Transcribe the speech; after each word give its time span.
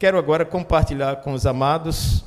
Quero 0.00 0.16
agora 0.16 0.46
compartilhar 0.46 1.16
com 1.16 1.34
os 1.34 1.44
amados 1.44 2.20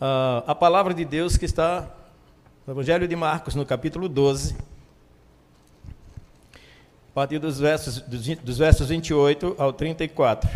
uh, 0.00 0.42
a 0.46 0.54
palavra 0.54 0.94
de 0.94 1.04
Deus 1.04 1.36
que 1.36 1.44
está 1.44 1.86
no 2.66 2.72
Evangelho 2.72 3.06
de 3.06 3.14
Marcos, 3.14 3.54
no 3.54 3.66
capítulo 3.66 4.08
12, 4.08 4.56
a 6.54 7.12
partir 7.12 7.38
dos 7.38 7.60
versos, 7.60 8.00
dos, 8.00 8.26
dos 8.38 8.56
versos 8.56 8.88
28 8.88 9.56
ao 9.58 9.70
34. 9.70 10.48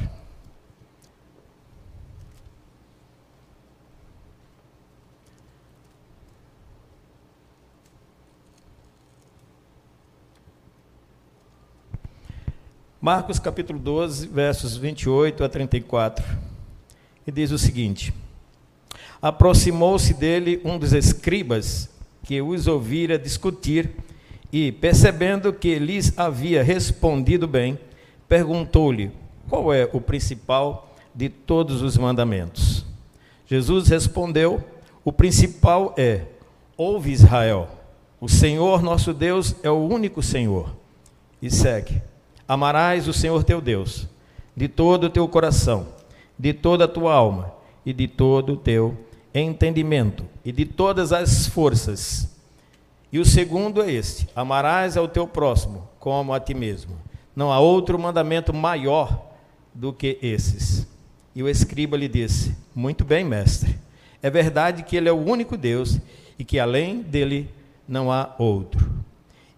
Marcos 13.05 13.41
capítulo 13.41 13.81
12, 13.81 14.29
versos 14.29 14.77
28 14.77 15.43
a 15.43 15.49
34. 15.49 16.25
E 17.27 17.33
diz 17.33 17.51
o 17.51 17.59
seguinte: 17.59 18.15
Aproximou-se 19.21 20.15
dele 20.15 20.61
um 20.65 20.79
dos 20.79 20.93
escribas 20.93 21.91
que 22.23 22.41
os 22.41 22.69
ouvira 22.69 23.19
discutir 23.19 23.91
e, 24.53 24.71
percebendo 24.71 25.53
que 25.53 25.81
lhes 25.81 26.17
havia 26.17 26.63
respondido 26.63 27.49
bem, 27.49 27.77
perguntou-lhe: 28.29 29.11
Qual 29.49 29.75
é 29.75 29.91
o 29.93 30.01
principal 30.01 30.95
de 31.13 31.29
todos 31.29 31.83
os 31.83 31.99
mandamentos? 31.99 32.87
Jesus 33.49 33.89
respondeu: 33.89 34.63
O 35.05 35.11
principal 35.11 35.93
é: 35.99 36.21
Ouve 36.77 37.11
Israel, 37.11 37.69
o 38.21 38.29
Senhor 38.29 38.81
nosso 38.81 39.13
Deus 39.13 39.57
é 39.61 39.71
o 39.71 39.89
único 39.89 40.23
Senhor. 40.23 40.73
E 41.43 41.51
segue 41.51 42.01
Amarás 42.47 43.09
o 43.09 43.13
Senhor 43.13 43.45
teu 43.45 43.61
Deus 43.61 44.09
de 44.57 44.69
todo 44.69 45.05
o 45.05 45.11
teu 45.11 45.27
coração, 45.27 45.89
de 46.39 46.53
toda 46.53 46.85
a 46.85 46.89
tua 46.89 47.15
alma 47.15 47.53
e 47.85 47.93
de 47.93 48.07
todo 48.07 48.53
o 48.53 48.57
teu 48.57 48.97
entendimento 49.35 50.25
e 50.45 50.53
de 50.53 50.65
todas 50.65 51.13
as 51.13 51.47
forças. 51.47 52.31
E 53.11 53.19
o 53.19 53.25
segundo 53.25 53.83
é 53.83 53.91
este: 53.91 54.29
amarás 54.35 54.97
ao 54.97 55.09
teu 55.09 55.27
próximo 55.27 55.89
como 55.99 56.33
a 56.33 56.41
ti 56.41 56.55
mesmo. 56.55 56.97
Não 57.35 57.51
há 57.51 57.59
outro 57.59 57.99
mandamento 57.99 58.53
maior 58.53 59.31
do 59.73 59.93
que 59.93 60.19
esses. 60.21 60.87
E 61.35 61.43
o 61.43 61.49
escriba 61.49 61.97
lhe 61.97 62.09
disse: 62.09 62.55
Muito 62.75 63.05
bem, 63.05 63.25
mestre. 63.25 63.79
É 64.23 64.29
verdade 64.29 64.83
que 64.83 64.97
ele 64.97 65.09
é 65.09 65.13
o 65.13 65.25
único 65.25 65.57
Deus 65.57 65.99
e 66.39 66.45
que 66.45 66.59
além 66.59 67.01
dele 67.01 67.51
não 67.89 68.13
há 68.13 68.35
outro 68.39 69.03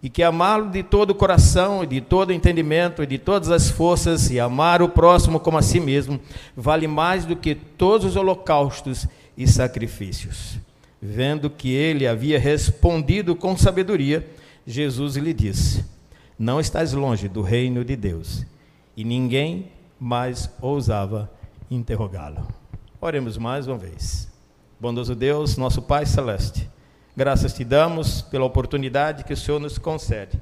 e 0.05 0.09
que 0.09 0.21
amá-lo 0.21 0.69
de 0.69 0.83
todo 0.83 1.09
o 1.09 1.15
coração, 1.15 1.83
e 1.83 1.87
de 1.87 1.99
todo 1.99 2.29
o 2.29 2.31
entendimento, 2.31 3.01
e 3.01 3.07
de 3.07 3.17
todas 3.17 3.49
as 3.49 3.71
forças, 3.71 4.29
e 4.29 4.39
amar 4.39 4.79
o 4.83 4.87
próximo 4.87 5.39
como 5.39 5.57
a 5.57 5.63
si 5.63 5.79
mesmo, 5.79 6.19
vale 6.55 6.87
mais 6.87 7.25
do 7.25 7.35
que 7.35 7.55
todos 7.55 8.05
os 8.05 8.15
holocaustos 8.15 9.07
e 9.35 9.47
sacrifícios. 9.47 10.59
Vendo 11.01 11.49
que 11.49 11.73
ele 11.73 12.05
havia 12.05 12.37
respondido 12.37 13.35
com 13.35 13.57
sabedoria, 13.57 14.23
Jesus 14.67 15.15
lhe 15.15 15.33
disse: 15.33 15.83
Não 16.37 16.59
estás 16.59 16.93
longe 16.93 17.27
do 17.27 17.41
reino 17.41 17.83
de 17.83 17.95
Deus. 17.95 18.45
E 18.95 19.03
ninguém 19.03 19.71
mais 19.99 20.47
ousava 20.61 21.31
interrogá-lo. 21.71 22.47
Oremos 23.01 23.39
mais 23.39 23.65
uma 23.67 23.79
vez. 23.79 24.31
Bondoso 24.79 25.15
Deus, 25.15 25.57
nosso 25.57 25.81
Pai 25.81 26.05
Celeste 26.05 26.74
Graças 27.17 27.53
te 27.53 27.63
damos 27.63 28.21
pela 28.21 28.43
oportunidade 28.43 29.23
que 29.23 29.31
o 29.31 29.37
Senhor 29.37 29.59
nos 29.59 29.77
concede 29.77 30.37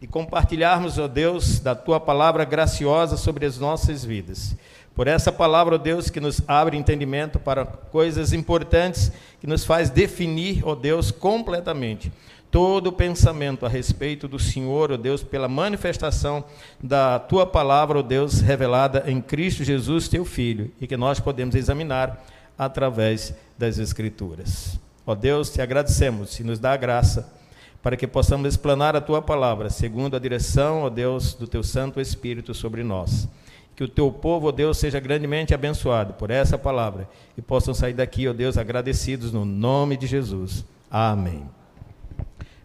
de 0.00 0.06
compartilharmos, 0.06 0.98
ó 0.98 1.08
Deus, 1.08 1.60
da 1.60 1.74
tua 1.74 1.98
palavra 1.98 2.44
graciosa 2.44 3.16
sobre 3.16 3.46
as 3.46 3.58
nossas 3.58 4.04
vidas. 4.04 4.56
Por 4.94 5.06
essa 5.06 5.30
palavra, 5.30 5.76
ó 5.76 5.78
Deus, 5.78 6.10
que 6.10 6.20
nos 6.20 6.42
abre 6.48 6.76
entendimento 6.76 7.38
para 7.38 7.64
coisas 7.64 8.32
importantes, 8.32 9.12
que 9.40 9.46
nos 9.46 9.64
faz 9.64 9.88
definir, 9.88 10.62
ó 10.66 10.74
Deus, 10.74 11.10
completamente 11.10 12.12
todo 12.50 12.88
o 12.88 12.92
pensamento 12.92 13.66
a 13.66 13.68
respeito 13.68 14.26
do 14.26 14.38
Senhor, 14.38 14.92
ó 14.92 14.96
Deus, 14.96 15.22
pela 15.22 15.48
manifestação 15.48 16.44
da 16.82 17.18
tua 17.18 17.46
palavra, 17.46 17.98
ó 17.98 18.02
Deus, 18.02 18.40
revelada 18.40 19.04
em 19.06 19.20
Cristo 19.20 19.64
Jesus, 19.64 20.08
teu 20.08 20.24
Filho, 20.24 20.72
e 20.80 20.86
que 20.86 20.96
nós 20.96 21.20
podemos 21.20 21.54
examinar 21.54 22.24
através 22.58 23.34
das 23.58 23.78
Escrituras. 23.78 24.78
Ó 25.06 25.14
Deus, 25.14 25.50
te 25.50 25.62
agradecemos 25.62 26.40
e 26.40 26.42
nos 26.44 26.58
dá 26.58 26.72
a 26.72 26.76
graça 26.76 27.32
para 27.80 27.96
que 27.96 28.08
possamos 28.08 28.48
explanar 28.48 28.96
a 28.96 29.00
tua 29.00 29.22
palavra, 29.22 29.70
segundo 29.70 30.16
a 30.16 30.18
direção, 30.18 30.82
ó 30.82 30.90
Deus, 30.90 31.34
do 31.34 31.46
teu 31.46 31.62
Santo 31.62 32.00
Espírito 32.00 32.52
sobre 32.52 32.82
nós. 32.82 33.28
Que 33.76 33.84
o 33.84 33.88
teu 33.88 34.10
povo, 34.10 34.48
ó 34.48 34.50
Deus, 34.50 34.78
seja 34.78 34.98
grandemente 34.98 35.54
abençoado 35.54 36.14
por 36.14 36.32
essa 36.32 36.58
palavra 36.58 37.08
e 37.38 37.42
possam 37.42 37.72
sair 37.72 37.92
daqui, 37.92 38.26
ó 38.26 38.32
Deus, 38.32 38.58
agradecidos 38.58 39.32
no 39.32 39.44
nome 39.44 39.96
de 39.96 40.08
Jesus. 40.08 40.64
Amém. 40.90 41.48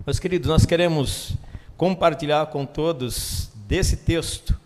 Meus 0.03 0.18
queridos, 0.18 0.50
nós 0.50 0.66
queremos 0.66 1.34
compartilhar 1.78 2.47
com 2.47 2.66
todos 2.66 3.52
desse 3.68 3.97
texto 3.97 4.59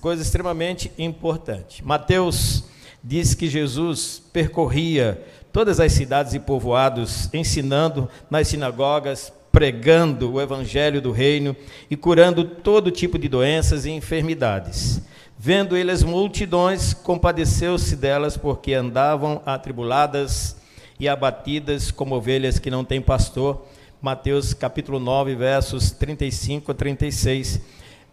coisa 0.00 0.22
extremamente 0.22 0.92
importante. 0.98 1.84
Mateus 1.84 2.64
diz 3.02 3.34
que 3.34 3.48
Jesus 3.48 4.22
percorria 4.32 5.22
todas 5.56 5.80
as 5.80 5.92
cidades 5.92 6.34
e 6.34 6.38
povoados, 6.38 7.30
ensinando 7.32 8.10
nas 8.28 8.46
sinagogas, 8.46 9.32
pregando 9.50 10.30
o 10.30 10.38
evangelho 10.38 11.00
do 11.00 11.10
reino 11.10 11.56
e 11.90 11.96
curando 11.96 12.44
todo 12.44 12.90
tipo 12.90 13.18
de 13.18 13.26
doenças 13.26 13.86
e 13.86 13.90
enfermidades. 13.90 15.00
Vendo 15.38 15.74
ele 15.74 15.90
as 15.90 16.02
multidões, 16.02 16.92
compadeceu-se 16.92 17.96
delas, 17.96 18.36
porque 18.36 18.74
andavam 18.74 19.40
atribuladas 19.46 20.58
e 21.00 21.08
abatidas 21.08 21.90
como 21.90 22.16
ovelhas 22.16 22.58
que 22.58 22.70
não 22.70 22.84
têm 22.84 23.00
pastor. 23.00 23.64
Mateus 24.02 24.52
capítulo 24.52 25.00
9, 25.00 25.36
versos 25.36 25.90
35 25.90 26.72
a 26.72 26.74
36. 26.74 27.62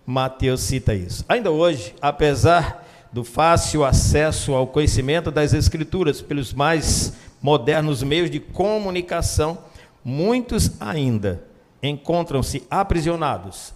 Mateus 0.05 0.61
cita 0.61 0.93
isso. 0.93 1.25
Ainda 1.27 1.51
hoje, 1.51 1.93
apesar 2.01 2.87
do 3.13 3.23
fácil 3.23 3.85
acesso 3.85 4.53
ao 4.53 4.65
conhecimento 4.65 5.29
das 5.29 5.53
Escrituras 5.53 6.19
pelos 6.19 6.51
mais 6.51 7.13
modernos 7.39 8.01
meios 8.01 8.31
de 8.31 8.39
comunicação, 8.39 9.59
muitos 10.03 10.71
ainda 10.81 11.43
encontram-se 11.81 12.63
aprisionados 12.71 13.71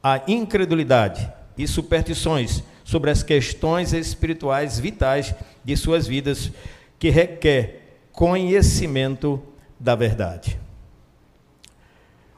à 0.00 0.22
incredulidade 0.28 1.30
e 1.58 1.66
superstições 1.66 2.62
sobre 2.84 3.10
as 3.10 3.22
questões 3.22 3.92
espirituais 3.92 4.78
vitais 4.78 5.34
de 5.64 5.76
suas 5.76 6.06
vidas, 6.06 6.52
que 6.98 7.10
requer 7.10 7.98
conhecimento 8.12 9.42
da 9.78 9.94
verdade. 9.96 10.58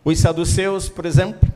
Os 0.04 0.18
saduceus, 0.18 0.88
por 0.88 1.04
exemplo, 1.04 1.48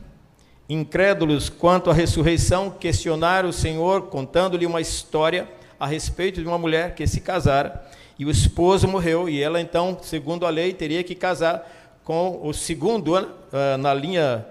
incrédulos 0.68 1.48
quanto 1.48 1.90
à 1.90 1.94
ressurreição, 1.94 2.70
questionaram 2.70 3.48
o 3.48 3.52
Senhor 3.52 4.02
contando-lhe 4.02 4.66
uma 4.66 4.80
história 4.80 5.48
a 5.80 5.86
respeito 5.86 6.42
de 6.42 6.46
uma 6.46 6.58
mulher 6.58 6.94
que 6.94 7.06
se 7.06 7.20
casara 7.20 7.88
e 8.18 8.24
o 8.24 8.30
esposo 8.30 8.88
morreu, 8.88 9.28
e 9.28 9.40
ela 9.40 9.60
então, 9.60 9.96
segundo 10.02 10.44
a 10.44 10.50
lei, 10.50 10.72
teria 10.72 11.04
que 11.04 11.14
casar 11.14 12.00
com 12.02 12.40
o 12.42 12.52
segundo 12.52 13.14
ah, 13.16 13.78
na 13.78 13.94
linha, 13.94 14.44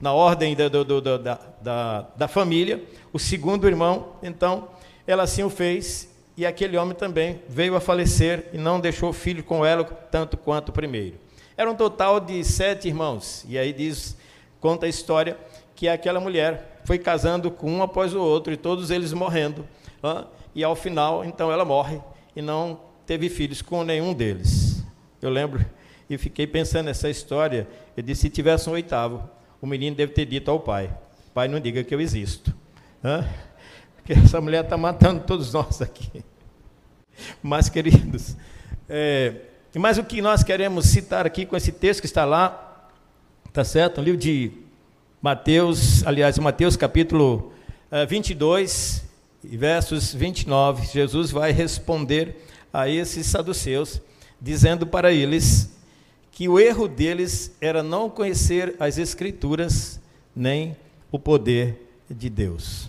na 0.00 0.12
ordem 0.12 0.54
da, 0.54 0.68
da, 0.68 1.38
da, 1.60 2.06
da 2.16 2.28
família, 2.28 2.82
o 3.12 3.18
segundo 3.18 3.66
irmão, 3.66 4.12
então 4.22 4.68
ela 5.06 5.24
assim 5.24 5.42
o 5.42 5.50
fez, 5.50 6.08
e 6.36 6.46
aquele 6.46 6.76
homem 6.76 6.94
também 6.94 7.42
veio 7.48 7.74
a 7.74 7.80
falecer 7.80 8.48
e 8.52 8.58
não 8.58 8.78
deixou 8.78 9.12
filho 9.12 9.42
com 9.42 9.66
ela, 9.66 9.84
tanto 9.84 10.36
quanto 10.36 10.68
o 10.68 10.72
primeiro. 10.72 11.16
Era 11.56 11.68
um 11.68 11.74
total 11.74 12.20
de 12.20 12.44
sete 12.44 12.86
irmãos, 12.86 13.44
e 13.48 13.58
aí 13.58 13.72
diz, 13.72 14.16
conta 14.60 14.86
a 14.86 14.88
história, 14.88 15.36
que 15.80 15.88
aquela 15.88 16.20
mulher 16.20 16.82
foi 16.84 16.98
casando 16.98 17.50
com 17.50 17.72
um 17.72 17.82
após 17.82 18.14
o 18.14 18.20
outro, 18.20 18.52
e 18.52 18.56
todos 18.58 18.90
eles 18.90 19.14
morrendo, 19.14 19.66
e 20.54 20.62
ao 20.62 20.76
final, 20.76 21.24
então 21.24 21.50
ela 21.50 21.64
morre, 21.64 21.98
e 22.36 22.42
não 22.42 22.78
teve 23.06 23.30
filhos 23.30 23.62
com 23.62 23.82
nenhum 23.82 24.12
deles. 24.12 24.84
Eu 25.22 25.30
lembro 25.30 25.64
e 26.10 26.18
fiquei 26.18 26.46
pensando 26.46 26.84
nessa 26.84 27.08
história. 27.08 27.66
Eu 27.96 28.02
disse: 28.02 28.20
se 28.20 28.28
tivesse 28.28 28.68
um 28.68 28.74
oitavo, 28.74 29.26
o 29.58 29.66
menino 29.66 29.96
deve 29.96 30.12
ter 30.12 30.26
dito 30.26 30.50
ao 30.50 30.60
pai: 30.60 30.94
Pai, 31.32 31.48
não 31.48 31.58
diga 31.58 31.82
que 31.82 31.94
eu 31.94 32.00
existo. 32.02 32.54
Porque 33.96 34.12
essa 34.12 34.38
mulher 34.38 34.64
está 34.64 34.76
matando 34.76 35.24
todos 35.24 35.50
nós 35.54 35.80
aqui. 35.80 36.22
Mas, 37.42 37.70
queridos, 37.70 38.36
é, 38.86 39.34
mas 39.74 39.96
o 39.96 40.04
que 40.04 40.20
nós 40.20 40.44
queremos 40.44 40.84
citar 40.88 41.24
aqui 41.24 41.46
com 41.46 41.56
esse 41.56 41.72
texto 41.72 42.00
que 42.00 42.06
está 42.06 42.26
lá, 42.26 42.86
tá 43.50 43.64
certo? 43.64 43.96
No 43.96 44.04
livro 44.04 44.20
de 44.20 44.68
Mateus, 45.22 46.06
aliás, 46.06 46.38
Mateus 46.38 46.76
capítulo 46.76 47.52
22, 48.08 49.04
é, 49.44 49.56
versos 49.56 50.14
29, 50.14 50.86
Jesus 50.86 51.30
vai 51.30 51.52
responder 51.52 52.42
a 52.72 52.88
esses 52.88 53.26
saduceus, 53.26 54.00
dizendo 54.40 54.86
para 54.86 55.12
eles 55.12 55.78
que 56.32 56.48
o 56.48 56.58
erro 56.58 56.88
deles 56.88 57.54
era 57.60 57.82
não 57.82 58.08
conhecer 58.08 58.74
as 58.80 58.96
Escrituras 58.96 60.00
nem 60.34 60.74
o 61.12 61.18
poder 61.18 61.86
de 62.08 62.30
Deus. 62.30 62.88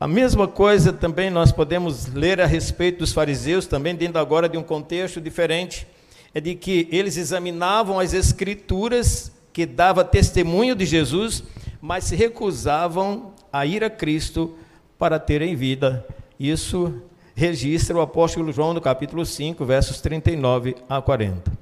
A 0.00 0.08
mesma 0.08 0.48
coisa 0.48 0.92
também 0.92 1.30
nós 1.30 1.52
podemos 1.52 2.06
ler 2.06 2.40
a 2.40 2.46
respeito 2.46 2.98
dos 2.98 3.12
fariseus, 3.12 3.68
também 3.68 3.94
dentro 3.94 4.18
agora 4.18 4.48
de 4.48 4.58
um 4.58 4.64
contexto 4.64 5.20
diferente, 5.20 5.86
é 6.34 6.40
de 6.40 6.54
que 6.54 6.88
eles 6.90 7.16
examinavam 7.16 7.98
as 7.98 8.12
escrituras 8.12 9.32
que 9.52 9.66
dava 9.66 10.04
testemunho 10.04 10.74
de 10.74 10.86
Jesus, 10.86 11.42
mas 11.80 12.04
se 12.04 12.16
recusavam 12.16 13.32
a 13.52 13.66
ir 13.66 13.82
a 13.82 13.90
Cristo 13.90 14.54
para 14.98 15.18
terem 15.18 15.56
vida. 15.56 16.06
Isso 16.38 17.02
registra 17.34 17.96
o 17.96 18.00
apóstolo 18.00 18.52
João 18.52 18.74
no 18.74 18.80
capítulo 18.80 19.24
5, 19.24 19.64
versos 19.64 20.00
39 20.00 20.76
a 20.88 21.00
40. 21.00 21.52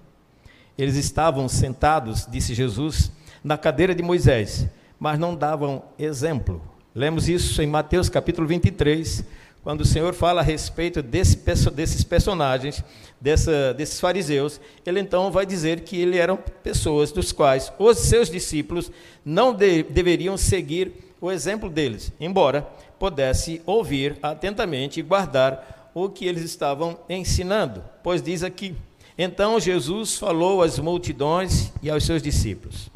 Eles 0.77 0.97
estavam 0.97 1.49
sentados, 1.49 2.27
disse 2.31 2.55
Jesus, 2.55 3.11
na 3.43 3.57
cadeira 3.57 3.95
de 3.95 4.03
Moisés, 4.03 4.67
mas 4.99 5.19
não 5.19 5.35
davam 5.35 5.83
exemplo. 5.99 6.61
Lemos 6.95 7.29
isso 7.29 7.63
em 7.63 7.67
Mateus 7.67 8.09
capítulo 8.09 8.47
23, 8.47 9.25
quando 9.67 9.81
o 9.81 9.85
Senhor 9.85 10.15
fala 10.15 10.43
a 10.43 10.45
respeito 10.45 11.03
desse, 11.03 11.37
desses 11.73 12.05
personagens, 12.05 12.85
dessa, 13.21 13.75
desses 13.75 13.99
fariseus, 13.99 14.61
ele 14.87 15.01
então 15.01 15.29
vai 15.33 15.45
dizer 15.45 15.81
que 15.81 16.01
eles 16.01 16.21
eram 16.21 16.39
pessoas 16.63 17.11
dos 17.11 17.33
quais 17.33 17.73
os 17.77 17.99
seus 17.99 18.31
discípulos 18.31 18.93
não 19.25 19.53
de, 19.53 19.83
deveriam 19.83 20.37
seguir 20.37 20.93
o 21.21 21.33
exemplo 21.33 21.69
deles, 21.69 22.13
embora 22.21 22.63
pudesse 22.97 23.61
ouvir 23.67 24.17
atentamente 24.23 25.01
e 25.01 25.03
guardar 25.03 25.91
o 25.93 26.09
que 26.09 26.27
eles 26.27 26.45
estavam 26.45 26.97
ensinando. 27.09 27.83
Pois 28.05 28.23
diz 28.23 28.45
aqui: 28.45 28.73
Então 29.19 29.59
Jesus 29.59 30.17
falou 30.17 30.63
às 30.63 30.79
multidões 30.79 31.73
e 31.83 31.91
aos 31.91 32.07
seus 32.07 32.23
discípulos: 32.23 32.89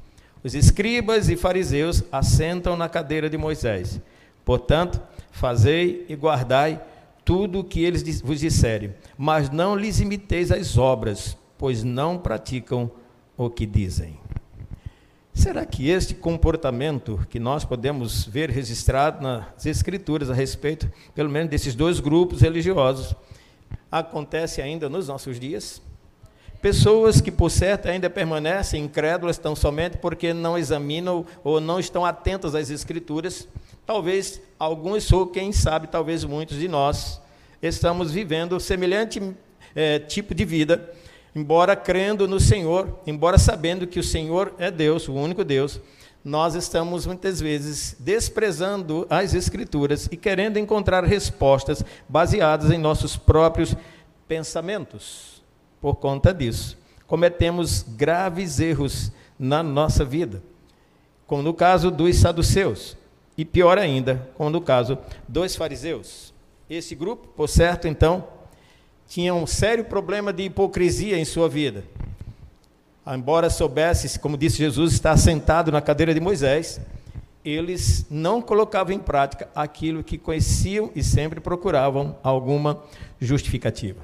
Os 0.45 0.55
escribas 0.55 1.29
e 1.29 1.35
fariseus 1.35 2.05
assentam 2.13 2.77
na 2.77 2.89
cadeira 2.89 3.29
de 3.29 3.37
Moisés. 3.37 4.01
Portanto, 4.45 5.03
fazei 5.31 6.05
e 6.09 6.15
guardai 6.15 6.81
tudo 7.25 7.61
o 7.61 7.65
que 7.65 7.85
eles 7.85 8.21
vos 8.21 8.41
disserem, 8.41 8.95
mas 9.17 9.51
não 9.51 9.77
lhes 9.77 10.01
imiteis 10.01 10.51
as 10.51 10.77
obras, 10.77 11.37
pois 11.57 11.85
não 11.85 12.19
praticam 12.19 12.91
o 13.37 13.49
que 13.49 13.67
dizem. 13.67 14.19
Será 15.33 15.65
que 15.65 15.89
este 15.89 16.15
comportamento 16.15 17.25
que 17.31 17.39
nós 17.39 17.65
podemos 17.65 18.25
ver 18.25 18.51
registrado 18.51 19.23
nas 19.23 19.65
Escrituras 19.65 20.29
a 20.29 20.35
respeito, 20.35 20.91
pelo 21.15 21.31
menos, 21.31 21.51
desses 21.51 21.75
dois 21.75 22.01
grupos 22.01 22.41
religiosos, 22.41 23.15
acontece 23.91 24.61
ainda 24.61 24.89
nos 24.89 25.09
nossos 25.09 25.39
dias? 25.39 25.81
Pessoas 26.61 27.23
que, 27.23 27.31
por 27.31 27.51
certo, 27.51 27.89
ainda 27.89 28.11
permanecem 28.11 28.85
incrédulas 28.85 29.39
tão 29.39 29.57
somente 29.57 29.97
porque 29.97 30.35
não 30.35 30.59
examinam 30.59 31.25
ou 31.43 31.59
não 31.59 31.81
estão 31.81 32.05
atentas 32.05 32.55
às 32.55 32.69
Escrituras. 32.69 33.49
Talvez 33.91 34.41
alguns, 34.57 35.11
ou 35.11 35.27
quem 35.27 35.51
sabe, 35.51 35.89
talvez 35.89 36.23
muitos 36.23 36.61
de 36.61 36.69
nós, 36.69 37.21
estamos 37.61 38.13
vivendo 38.13 38.61
semelhante 38.61 39.21
é, 39.75 39.99
tipo 39.99 40.33
de 40.33 40.45
vida 40.45 40.93
embora 41.35 41.75
crendo 41.75 42.29
no 42.29 42.39
Senhor, 42.39 43.01
embora 43.05 43.37
sabendo 43.37 43.89
que 43.89 43.99
o 43.99 44.05
Senhor 44.05 44.55
é 44.59 44.71
Deus, 44.71 45.09
o 45.09 45.15
único 45.15 45.43
Deus, 45.43 45.81
nós 46.25 46.55
estamos 46.55 47.05
muitas 47.05 47.41
vezes 47.41 47.97
desprezando 47.99 49.09
as 49.11 49.35
Escrituras 49.35 50.09
e 50.13 50.17
querendo 50.17 50.57
encontrar 50.57 51.03
respostas 51.03 51.85
baseadas 52.09 52.71
em 52.71 52.79
nossos 52.79 53.17
próprios 53.17 53.75
pensamentos. 54.29 55.43
Por 55.81 55.97
conta 55.97 56.33
disso, 56.33 56.79
cometemos 57.09 57.83
graves 57.83 58.61
erros 58.61 59.11
na 59.37 59.65
nossa 59.65 60.05
vida, 60.05 60.41
como 61.27 61.43
no 61.43 61.53
caso 61.53 61.91
dos 61.91 62.15
saduceus, 62.15 63.00
e 63.41 63.45
pior 63.47 63.79
ainda, 63.79 64.29
como 64.35 64.51
no 64.51 64.61
caso 64.61 64.99
dos 65.27 65.57
fariseus. 65.57 66.35
Esse 66.69 66.95
grupo, 66.95 67.27
por 67.29 67.49
certo, 67.49 67.89
então, 67.89 68.29
tinha 69.09 69.35
um 69.35 69.47
sério 69.47 69.83
problema 69.83 70.31
de 70.31 70.43
hipocrisia 70.43 71.19
em 71.19 71.25
sua 71.25 71.49
vida. 71.49 71.83
Embora 73.07 73.49
soubesse, 73.49 74.19
como 74.19 74.37
disse 74.37 74.59
Jesus, 74.59 74.93
estar 74.93 75.17
sentado 75.17 75.73
na 75.73 75.81
cadeira 75.81 76.13
de 76.13 76.21
Moisés, 76.21 76.83
eles 77.43 78.05
não 78.11 78.43
colocavam 78.43 78.93
em 78.93 78.99
prática 78.99 79.49
aquilo 79.55 80.05
que 80.05 80.19
conheciam 80.19 80.91
e 80.95 81.03
sempre 81.03 81.41
procuravam 81.41 82.19
alguma 82.23 82.83
justificativa. 83.19 84.03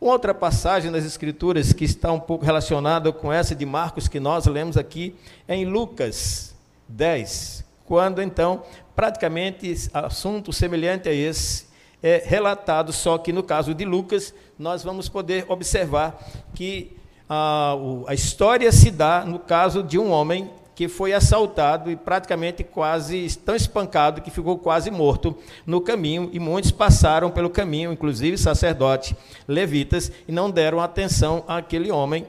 Uma 0.00 0.12
outra 0.12 0.32
passagem 0.32 0.90
das 0.90 1.04
Escrituras 1.04 1.74
que 1.74 1.84
está 1.84 2.10
um 2.10 2.20
pouco 2.20 2.46
relacionada 2.46 3.12
com 3.12 3.30
essa 3.30 3.54
de 3.54 3.66
Marcos 3.66 4.08
que 4.08 4.18
nós 4.18 4.46
lemos 4.46 4.78
aqui 4.78 5.14
é 5.46 5.54
em 5.54 5.66
Lucas 5.66 6.54
10, 6.88 7.65
quando 7.86 8.20
então, 8.20 8.62
praticamente, 8.94 9.88
assunto 9.94 10.52
semelhante 10.52 11.08
a 11.08 11.12
esse 11.12 11.66
é 12.02 12.22
relatado, 12.24 12.92
só 12.92 13.16
que 13.16 13.32
no 13.32 13.42
caso 13.42 13.74
de 13.74 13.84
Lucas, 13.84 14.34
nós 14.58 14.84
vamos 14.84 15.08
poder 15.08 15.46
observar 15.48 16.18
que 16.54 16.96
a, 17.28 17.74
a 18.06 18.14
história 18.14 18.70
se 18.70 18.90
dá 18.90 19.24
no 19.24 19.38
caso 19.38 19.82
de 19.82 19.98
um 19.98 20.10
homem 20.10 20.50
que 20.74 20.88
foi 20.88 21.14
assaltado 21.14 21.90
e 21.90 21.96
praticamente 21.96 22.62
quase 22.62 23.34
tão 23.38 23.56
espancado 23.56 24.20
que 24.20 24.30
ficou 24.30 24.58
quase 24.58 24.90
morto 24.90 25.34
no 25.64 25.80
caminho, 25.80 26.28
e 26.32 26.38
muitos 26.38 26.70
passaram 26.70 27.30
pelo 27.30 27.48
caminho, 27.48 27.90
inclusive 27.90 28.36
sacerdotes, 28.36 29.14
levitas, 29.48 30.12
e 30.28 30.32
não 30.32 30.50
deram 30.50 30.78
atenção 30.78 31.42
àquele 31.48 31.90
homem. 31.90 32.26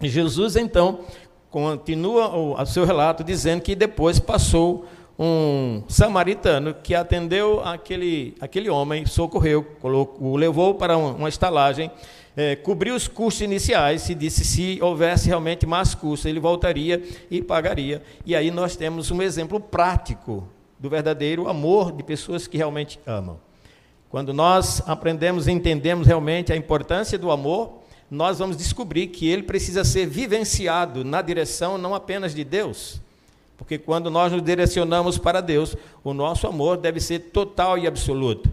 Jesus 0.00 0.54
então 0.54 1.00
continua 1.56 2.36
o 2.36 2.66
seu 2.66 2.84
relato 2.84 3.24
dizendo 3.24 3.62
que 3.62 3.74
depois 3.74 4.18
passou 4.18 4.84
um 5.18 5.82
samaritano 5.88 6.74
que 6.74 6.94
atendeu 6.94 7.62
aquele, 7.64 8.34
aquele 8.38 8.68
homem, 8.68 9.06
socorreu, 9.06 9.66
o 9.82 10.36
levou 10.36 10.74
para 10.74 10.98
uma 10.98 11.30
estalagem, 11.30 11.90
é, 12.36 12.56
cobriu 12.56 12.94
os 12.94 13.08
custos 13.08 13.40
iniciais 13.40 14.06
e 14.10 14.14
disse 14.14 14.44
se 14.44 14.78
houvesse 14.82 15.28
realmente 15.28 15.64
mais 15.64 15.94
custos, 15.94 16.26
ele 16.26 16.38
voltaria 16.38 17.02
e 17.30 17.40
pagaria. 17.40 18.02
E 18.26 18.36
aí 18.36 18.50
nós 18.50 18.76
temos 18.76 19.10
um 19.10 19.22
exemplo 19.22 19.58
prático 19.58 20.46
do 20.78 20.90
verdadeiro 20.90 21.48
amor 21.48 21.90
de 21.90 22.02
pessoas 22.02 22.46
que 22.46 22.58
realmente 22.58 23.00
amam. 23.06 23.40
Quando 24.10 24.34
nós 24.34 24.82
aprendemos 24.86 25.48
e 25.48 25.52
entendemos 25.52 26.06
realmente 26.06 26.52
a 26.52 26.56
importância 26.56 27.16
do 27.16 27.30
amor, 27.30 27.85
nós 28.10 28.38
vamos 28.38 28.56
descobrir 28.56 29.08
que 29.08 29.28
ele 29.28 29.42
precisa 29.42 29.84
ser 29.84 30.06
vivenciado 30.06 31.04
na 31.04 31.20
direção 31.20 31.76
não 31.76 31.94
apenas 31.94 32.34
de 32.34 32.44
Deus, 32.44 33.00
porque 33.56 33.78
quando 33.78 34.10
nós 34.10 34.32
nos 34.32 34.42
direcionamos 34.42 35.18
para 35.18 35.40
Deus, 35.40 35.76
o 36.04 36.12
nosso 36.12 36.46
amor 36.46 36.76
deve 36.76 37.00
ser 37.00 37.18
total 37.18 37.78
e 37.78 37.86
absoluto, 37.86 38.50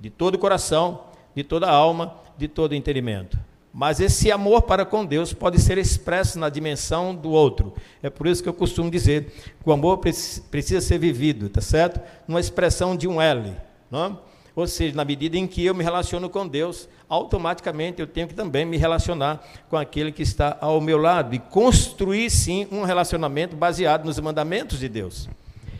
de 0.00 0.10
todo 0.10 0.36
o 0.36 0.38
coração, 0.38 1.04
de 1.34 1.42
toda 1.42 1.66
a 1.66 1.72
alma, 1.72 2.14
de 2.36 2.48
todo 2.48 2.72
o 2.72 2.74
entendimento. 2.74 3.38
Mas 3.74 4.00
esse 4.00 4.30
amor 4.30 4.62
para 4.62 4.84
com 4.84 5.04
Deus 5.04 5.32
pode 5.32 5.58
ser 5.58 5.78
expresso 5.78 6.38
na 6.38 6.50
dimensão 6.50 7.14
do 7.14 7.30
outro. 7.30 7.72
É 8.02 8.10
por 8.10 8.26
isso 8.26 8.42
que 8.42 8.48
eu 8.48 8.52
costumo 8.52 8.90
dizer 8.90 9.32
que 9.62 9.68
o 9.68 9.72
amor 9.72 9.98
precisa 9.98 10.80
ser 10.80 10.98
vivido, 10.98 11.48
tá 11.48 11.62
certo? 11.62 11.98
Numa 12.28 12.40
expressão 12.40 12.94
de 12.94 13.08
um 13.08 13.20
L, 13.20 13.56
não? 13.90 14.20
Ou 14.54 14.66
seja, 14.66 14.94
na 14.94 15.04
medida 15.04 15.36
em 15.38 15.46
que 15.46 15.64
eu 15.64 15.74
me 15.74 15.82
relaciono 15.82 16.28
com 16.28 16.46
Deus, 16.46 16.88
automaticamente 17.08 18.00
eu 18.00 18.06
tenho 18.06 18.28
que 18.28 18.34
também 18.34 18.66
me 18.66 18.76
relacionar 18.76 19.42
com 19.70 19.76
aquele 19.76 20.12
que 20.12 20.22
está 20.22 20.58
ao 20.60 20.80
meu 20.80 20.98
lado 20.98 21.34
e 21.34 21.38
construir 21.38 22.28
sim 22.28 22.68
um 22.70 22.82
relacionamento 22.82 23.56
baseado 23.56 24.04
nos 24.04 24.20
mandamentos 24.20 24.78
de 24.78 24.88
Deus. 24.88 25.28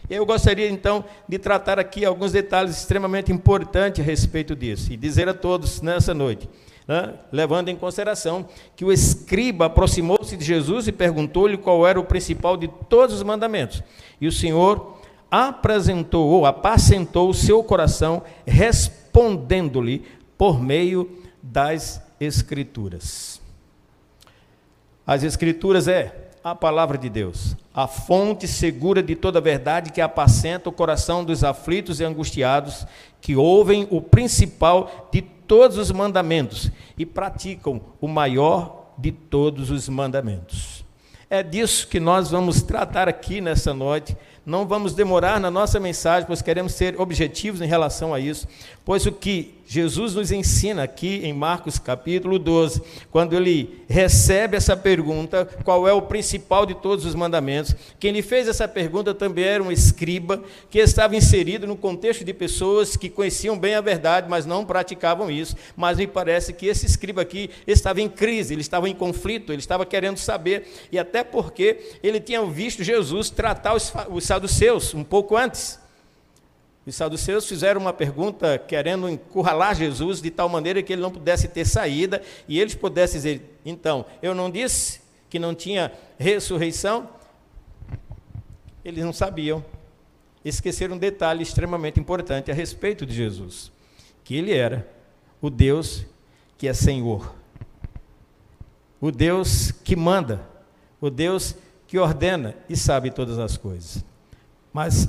Eu 0.09 0.27
gostaria 0.27 0.69
então 0.69 1.05
de 1.29 1.39
tratar 1.39 1.79
aqui 1.79 2.05
alguns 2.05 2.33
detalhes 2.33 2.77
extremamente 2.77 3.31
importantes 3.31 4.01
a 4.01 4.05
respeito 4.05 4.57
disso 4.57 4.93
e 4.93 4.97
dizer 4.97 5.29
a 5.29 5.35
todos 5.35 5.81
nessa 5.81 6.13
noite, 6.13 6.49
né, 6.89 7.15
levando 7.31 7.69
em 7.69 7.77
consideração 7.77 8.47
que 8.75 8.85
o 8.85 8.93
escriba 8.93 9.67
aproximou-se 9.67 10.37
de 10.37 10.45
Jesus 10.45 10.89
e 10.89 10.93
perguntou-lhe 10.93 11.57
qual 11.57 11.87
era 11.87 12.01
o 12.01 12.05
principal 12.05 12.57
de 12.57 12.69
todos 12.89 13.17
os 13.17 13.23
mandamentos. 13.23 13.83
E 14.21 14.27
o 14.27 14.33
Senhor 14.33 14.99
apresentou 15.33 16.29
ou 16.29 16.45
apacentou 16.45 17.31
o 17.31 17.35
seu 17.35 17.65
coração, 17.65 18.23
respondendo-lhe 18.47 20.05
por 20.37 20.61
meio 20.61 21.11
das 21.43 22.03
Escrituras. 22.21 23.41
As 25.07 25.23
Escrituras 25.23 25.89
é 25.89 26.29
a 26.45 26.55
palavra 26.55 26.99
de 26.99 27.09
Deus, 27.09 27.57
a 27.73 27.87
fonte 27.87 28.47
segura 28.47 29.03
de 29.03 29.17
toda 29.17 29.41
verdade 29.41 29.91
que 29.91 30.03
apacenta 30.03 30.69
o 30.69 30.73
coração 30.73 31.25
dos 31.25 31.43
aflitos 31.43 31.99
e 31.99 32.05
angustiados, 32.05 32.87
que 33.21 33.35
ouvem 33.35 33.87
o 33.91 34.03
principal 34.03 35.09
de 35.11 35.23
todos 35.23 35.79
os 35.79 35.91
mandamentos 35.91 36.71
e 36.99 37.07
praticam 37.07 37.81
o 38.01 38.07
maior 38.07 38.93
de 38.99 39.13
todos 39.13 39.71
os 39.71 39.89
mandamentos. 39.89 40.85
É 41.31 41.43
disso 41.43 41.89
que 41.89 41.99
nós 41.99 42.31
vamos 42.31 42.63
tratar 42.63 43.09
aqui 43.09 43.41
nessa 43.41 43.73
noite 43.73 44.15
não 44.45 44.67
vamos 44.67 44.93
demorar 44.95 45.39
na 45.39 45.51
nossa 45.51 45.79
mensagem, 45.79 46.27
pois 46.27 46.43
queremos 46.43 46.73
ser 46.73 47.01
objetivos 47.01 47.61
em 47.61 47.67
relação 47.67 48.13
a 48.13 48.19
isso. 48.19 48.49
Pois 48.85 49.07
o 49.07 49.13
que 49.13 49.55
Jesus 49.73 50.15
nos 50.15 50.31
ensina 50.31 50.83
aqui 50.83 51.23
em 51.25 51.33
Marcos 51.33 51.79
capítulo 51.79 52.39
12, 52.39 52.83
quando 53.11 53.35
ele 53.35 53.83
recebe 53.89 54.55
essa 54.55 54.77
pergunta, 54.77 55.49
qual 55.65 55.89
é 55.89 55.93
o 55.95 56.03
principal 56.03 56.67
de 56.67 56.75
todos 56.75 57.07
os 57.07 57.15
mandamentos? 57.15 57.75
Quem 57.99 58.13
lhe 58.13 58.21
fez 58.21 58.47
essa 58.47 58.69
pergunta 58.69 59.15
também 59.15 59.45
era 59.45 59.63
um 59.63 59.73
escriba 59.73 60.45
que 60.69 60.79
estava 60.79 61.17
inserido 61.17 61.67
no 61.67 61.75
contexto 61.75 62.23
de 62.23 62.35
pessoas 62.35 62.99
que 62.99 63.09
conheciam 63.09 63.59
bem 63.59 63.75
a 63.75 63.81
verdade, 63.81 64.29
mas 64.29 64.45
não 64.45 64.63
praticavam 64.63 65.31
isso. 65.31 65.57
Mas 65.75 65.97
me 65.97 66.07
parece 66.07 66.53
que 66.53 66.67
esse 66.67 66.85
escriba 66.85 67.23
aqui 67.23 67.49
estava 67.67 68.03
em 68.03 68.11
crise, 68.11 68.53
ele 68.53 68.61
estava 68.61 68.91
em 68.91 68.95
conflito, 68.95 69.55
ele 69.55 69.61
estava 69.61 69.87
querendo 69.87 70.19
saber, 70.19 70.69
e 70.93 70.99
até 70.99 71.25
porque 71.25 71.97
ele 72.03 72.21
tinha 72.21 72.45
visto 72.45 72.85
Jesus 72.85 73.31
tratar 73.31 73.73
os, 73.73 73.91
saduceus 74.23 74.93
um 74.93 75.03
pouco 75.03 75.35
antes. 75.35 75.81
Os 76.85 76.97
saduceus 76.97 77.47
fizeram 77.47 77.81
uma 77.81 77.93
pergunta 77.93 78.59
querendo 78.59 79.09
encurralar 79.09 79.75
Jesus 79.75 80.21
de 80.21 80.31
tal 80.31 80.49
maneira 80.49 80.83
que 80.83 80.93
ele 80.93 81.03
não 81.03 81.13
pudesse 81.13 81.47
ter 81.47 81.65
saída 81.65 82.21
e 82.49 82.59
eles 82.59 82.75
pudessem 82.75 83.19
dizer: 83.19 83.59
então, 83.65 84.05
eu 84.21 84.35
não 84.35 84.51
disse 84.51 85.01
que 85.31 85.39
não 85.39 85.55
tinha 85.55 85.93
ressurreição? 86.19 87.09
Eles 88.85 89.05
não 89.05 89.13
sabiam. 89.13 89.65
Esqueceram 90.45 90.97
um 90.97 90.99
detalhe 90.99 91.43
extremamente 91.43 92.01
importante 92.01 92.51
a 92.51 92.55
respeito 92.55 93.07
de 93.07 93.15
Jesus: 93.15 93.71
que 94.25 94.35
ele 94.37 94.53
era 94.53 94.89
o 95.41 95.49
Deus 95.49 96.05
que 96.59 96.67
é 96.67 96.75
Senhor, 96.75 97.35
o 99.01 99.13
Deus 99.13 99.71
que 99.71 99.95
manda, 99.95 100.45
o 101.01 101.11
Deus 101.11 101.55
que 101.87 101.99
ordena 101.99 102.57
e 102.69 102.77
sabe 102.77 103.11
todas 103.11 103.39
as 103.39 103.57
coisas. 103.57 104.05
Mas 104.73 105.09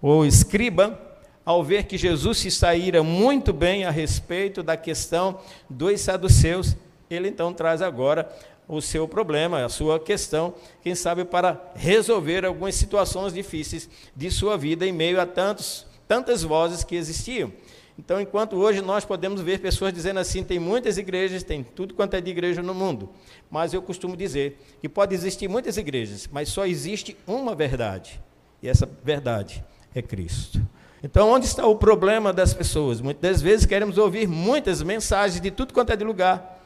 o 0.00 0.24
escriba, 0.24 0.98
ao 1.44 1.64
ver 1.64 1.84
que 1.84 1.98
Jesus 1.98 2.38
se 2.38 2.50
saíra 2.50 3.02
muito 3.02 3.52
bem 3.52 3.84
a 3.84 3.90
respeito 3.90 4.62
da 4.62 4.76
questão 4.76 5.40
dos 5.68 6.00
saduceus, 6.00 6.76
ele 7.10 7.28
então 7.28 7.52
traz 7.52 7.82
agora 7.82 8.30
o 8.68 8.80
seu 8.80 9.08
problema, 9.08 9.64
a 9.64 9.68
sua 9.68 9.98
questão, 9.98 10.54
quem 10.80 10.94
sabe 10.94 11.24
para 11.24 11.72
resolver 11.74 12.44
algumas 12.44 12.76
situações 12.76 13.32
difíceis 13.32 13.90
de 14.14 14.30
sua 14.30 14.56
vida 14.56 14.86
em 14.86 14.92
meio 14.92 15.20
a 15.20 15.26
tantos, 15.26 15.86
tantas 16.06 16.44
vozes 16.44 16.84
que 16.84 16.94
existiam. 16.94 17.52
Então, 17.98 18.20
enquanto 18.20 18.56
hoje 18.56 18.80
nós 18.80 19.04
podemos 19.04 19.40
ver 19.40 19.58
pessoas 19.58 19.92
dizendo 19.92 20.20
assim, 20.20 20.44
tem 20.44 20.58
muitas 20.58 20.96
igrejas, 20.96 21.42
tem 21.42 21.64
tudo 21.64 21.94
quanto 21.94 22.14
é 22.14 22.20
de 22.20 22.30
igreja 22.30 22.62
no 22.62 22.72
mundo, 22.72 23.10
mas 23.50 23.74
eu 23.74 23.82
costumo 23.82 24.16
dizer 24.16 24.58
que 24.80 24.88
pode 24.88 25.14
existir 25.14 25.48
muitas 25.48 25.76
igrejas, 25.76 26.28
mas 26.30 26.48
só 26.48 26.64
existe 26.64 27.16
uma 27.26 27.54
verdade, 27.54 28.20
e 28.62 28.68
essa 28.68 28.88
verdade 29.02 29.64
é 29.94 30.02
Cristo. 30.02 30.60
Então, 31.02 31.30
onde 31.30 31.46
está 31.46 31.66
o 31.66 31.76
problema 31.76 32.32
das 32.32 32.52
pessoas? 32.52 33.00
Muitas 33.00 33.40
vezes 33.40 33.64
queremos 33.64 33.96
ouvir 33.96 34.28
muitas 34.28 34.82
mensagens 34.82 35.40
de 35.40 35.50
tudo 35.50 35.72
quanto 35.72 35.92
é 35.92 35.96
de 35.96 36.04
lugar. 36.04 36.58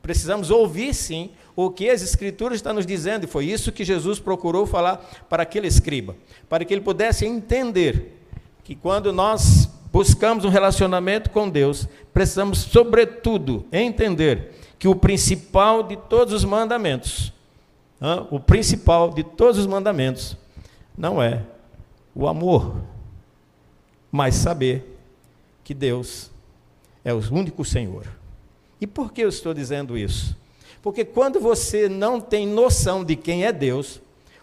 Precisamos 0.00 0.50
ouvir, 0.50 0.94
sim, 0.94 1.30
o 1.56 1.70
que 1.70 1.90
as 1.90 2.00
Escrituras 2.00 2.56
estão 2.56 2.72
nos 2.72 2.86
dizendo, 2.86 3.24
e 3.24 3.26
foi 3.26 3.46
isso 3.46 3.72
que 3.72 3.84
Jesus 3.84 4.18
procurou 4.18 4.64
falar 4.64 4.98
para 5.28 5.42
aquele 5.42 5.66
escriba, 5.66 6.16
para 6.48 6.64
que 6.64 6.72
ele 6.72 6.80
pudesse 6.80 7.26
entender 7.26 8.16
que 8.62 8.74
quando 8.74 9.12
nós 9.12 9.68
buscamos 9.92 10.44
um 10.44 10.48
relacionamento 10.48 11.30
com 11.30 11.48
Deus, 11.48 11.88
precisamos, 12.14 12.58
sobretudo, 12.58 13.66
entender 13.72 14.52
que 14.78 14.88
o 14.88 14.94
principal 14.94 15.82
de 15.82 15.96
todos 15.96 16.32
os 16.32 16.44
mandamentos, 16.44 17.32
o 18.30 18.38
principal 18.38 19.10
de 19.10 19.24
todos 19.24 19.58
os 19.58 19.66
mandamentos, 19.66 20.36
não 20.96 21.20
é 21.20 21.42
o 22.14 22.26
amor, 22.26 22.82
mas 24.10 24.34
saber 24.34 24.98
que 25.62 25.74
Deus 25.74 26.30
é 27.04 27.12
o 27.12 27.18
único 27.32 27.64
Senhor. 27.64 28.06
E 28.80 28.86
por 28.86 29.12
que 29.12 29.22
eu 29.22 29.28
estou 29.28 29.54
dizendo 29.54 29.96
isso? 29.96 30.36
Porque 30.82 31.04
quando 31.04 31.38
você 31.38 31.88
não 31.88 32.20
tem 32.20 32.46
noção 32.46 33.04
de 33.04 33.14
quem 33.14 33.44
é 33.44 33.52
Deus, 33.52 34.00